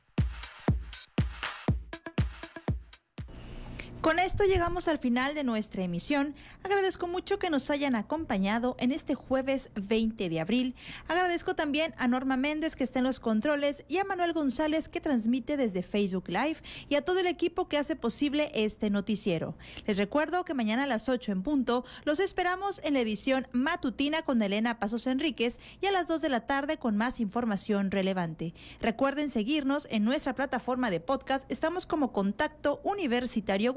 Con 4.01 4.17
esto 4.17 4.45
llegamos 4.45 4.87
al 4.87 4.97
final 4.97 5.35
de 5.35 5.43
nuestra 5.43 5.83
emisión. 5.83 6.33
Agradezco 6.63 7.07
mucho 7.07 7.37
que 7.37 7.51
nos 7.51 7.69
hayan 7.69 7.93
acompañado 7.93 8.75
en 8.79 8.91
este 8.91 9.13
jueves 9.13 9.69
20 9.75 10.27
de 10.27 10.39
abril. 10.39 10.75
Agradezco 11.07 11.53
también 11.53 11.93
a 11.99 12.07
Norma 12.07 12.35
Méndez 12.35 12.75
que 12.75 12.83
está 12.83 12.97
en 12.97 13.05
los 13.05 13.19
controles 13.19 13.85
y 13.87 13.99
a 13.99 14.03
Manuel 14.03 14.33
González 14.33 14.89
que 14.89 15.01
transmite 15.01 15.55
desde 15.55 15.83
Facebook 15.83 16.29
Live 16.29 16.57
y 16.89 16.95
a 16.95 17.03
todo 17.05 17.19
el 17.19 17.27
equipo 17.27 17.67
que 17.67 17.77
hace 17.77 17.95
posible 17.95 18.49
este 18.55 18.89
noticiero. 18.89 19.55
Les 19.85 19.97
recuerdo 19.97 20.45
que 20.45 20.55
mañana 20.55 20.85
a 20.85 20.87
las 20.87 21.07
8 21.07 21.31
en 21.31 21.43
punto 21.43 21.85
los 22.03 22.19
esperamos 22.19 22.81
en 22.83 22.95
la 22.95 23.01
edición 23.01 23.47
matutina 23.51 24.23
con 24.23 24.41
Elena 24.41 24.79
Pasos 24.79 25.05
Enríquez 25.05 25.59
y 25.79 25.85
a 25.85 25.91
las 25.91 26.07
2 26.07 26.21
de 26.21 26.29
la 26.29 26.47
tarde 26.47 26.77
con 26.77 26.97
más 26.97 27.19
información 27.19 27.91
relevante. 27.91 28.55
Recuerden 28.81 29.29
seguirnos 29.29 29.87
en 29.91 30.03
nuestra 30.03 30.33
plataforma 30.33 30.89
de 30.89 31.01
podcast. 31.01 31.49
Estamos 31.51 31.85
como 31.85 32.11
Contacto 32.11 32.81
Universitario 32.83 33.73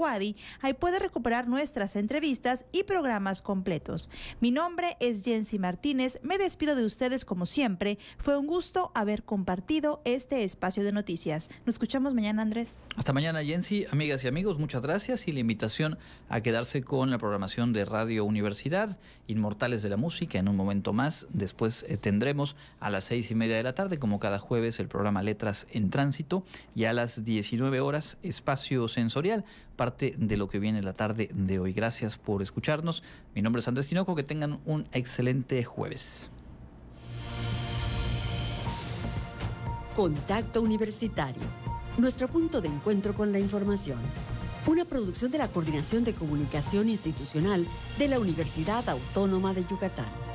Ahí 0.61 0.75
puede 0.79 1.01
recuperar 1.01 1.49
nuestras 1.49 1.97
entrevistas 1.97 2.67
y 2.71 2.85
programas 2.85 3.43
completos. 3.43 4.11
Mi 4.41 4.53
nombre 4.53 4.97
es 5.01 5.25
Jensi 5.25 5.59
Martínez, 5.59 6.21
me 6.23 6.39
despido 6.39 6.77
de 6.77 6.85
ustedes 6.85 7.25
como 7.25 7.47
siempre. 7.47 7.99
Fue 8.19 8.37
un 8.37 8.47
gusto 8.47 8.93
haber 8.95 9.25
compartido 9.25 10.03
este 10.05 10.45
espacio 10.45 10.85
de 10.85 10.93
noticias. 10.93 11.49
Nos 11.67 11.75
escuchamos 11.75 12.15
mañana, 12.15 12.43
Andrés. 12.43 12.75
Hasta 12.97 13.12
mañana, 13.12 13.43
Jensi. 13.43 13.87
Amigas 13.91 14.23
y 14.23 14.29
amigos, 14.29 14.59
muchas 14.59 14.83
gracias 14.83 15.27
y 15.27 15.33
la 15.33 15.41
invitación 15.41 15.99
a 16.29 16.41
quedarse 16.43 16.83
con 16.83 17.11
la 17.11 17.19
programación 17.19 17.73
de 17.73 17.85
Radio 17.85 18.25
Universidad, 18.25 18.99
Inmortales 19.27 19.83
de 19.83 19.89
la 19.89 19.97
Música, 19.97 20.39
en 20.39 20.49
un 20.49 20.55
momento 20.55 20.93
más. 20.93 21.27
Después 21.31 21.85
eh, 21.89 21.97
tendremos 21.97 22.55
a 22.79 22.89
las 22.91 23.05
seis 23.05 23.33
y 23.33 23.35
media 23.35 23.57
de 23.57 23.65
la 23.65 23.75
tarde, 23.75 23.99
como 23.99 24.21
cada 24.21 24.39
jueves, 24.39 24.79
el 24.79 24.87
programa 24.87 25.23
Letras 25.23 25.67
en 25.73 25.91
Tránsito 25.91 26.45
y 26.75 26.85
a 26.85 26.93
las 26.93 27.25
19 27.25 27.81
horas, 27.81 28.19
Espacio 28.23 28.87
Sensorial 28.87 29.45
parte 29.75 30.14
de 30.16 30.37
lo 30.37 30.49
que 30.49 30.59
viene 30.59 30.83
la 30.83 30.93
tarde 30.93 31.31
de 31.35 31.59
hoy. 31.59 31.72
Gracias 31.72 32.16
por 32.16 32.43
escucharnos. 32.43 33.03
Mi 33.35 33.43
nombre 33.43 33.61
es 33.61 33.68
Andrés 33.68 33.89
Tinoco. 33.89 34.14
Que 34.14 34.22
tengan 34.22 34.61
un 34.64 34.87
excelente 34.93 35.62
jueves. 35.64 36.31
Contacto 39.95 40.61
Universitario. 40.61 41.43
Nuestro 41.99 42.29
punto 42.29 42.61
de 42.61 42.68
encuentro 42.68 43.14
con 43.14 43.31
la 43.31 43.39
información. 43.39 43.99
Una 44.66 44.85
producción 44.85 45.31
de 45.31 45.39
la 45.39 45.49
Coordinación 45.49 46.05
de 46.05 46.14
Comunicación 46.14 46.89
Institucional 46.89 47.66
de 47.99 48.09
la 48.09 48.18
Universidad 48.18 48.89
Autónoma 48.89 49.55
de 49.55 49.64
Yucatán. 49.64 50.34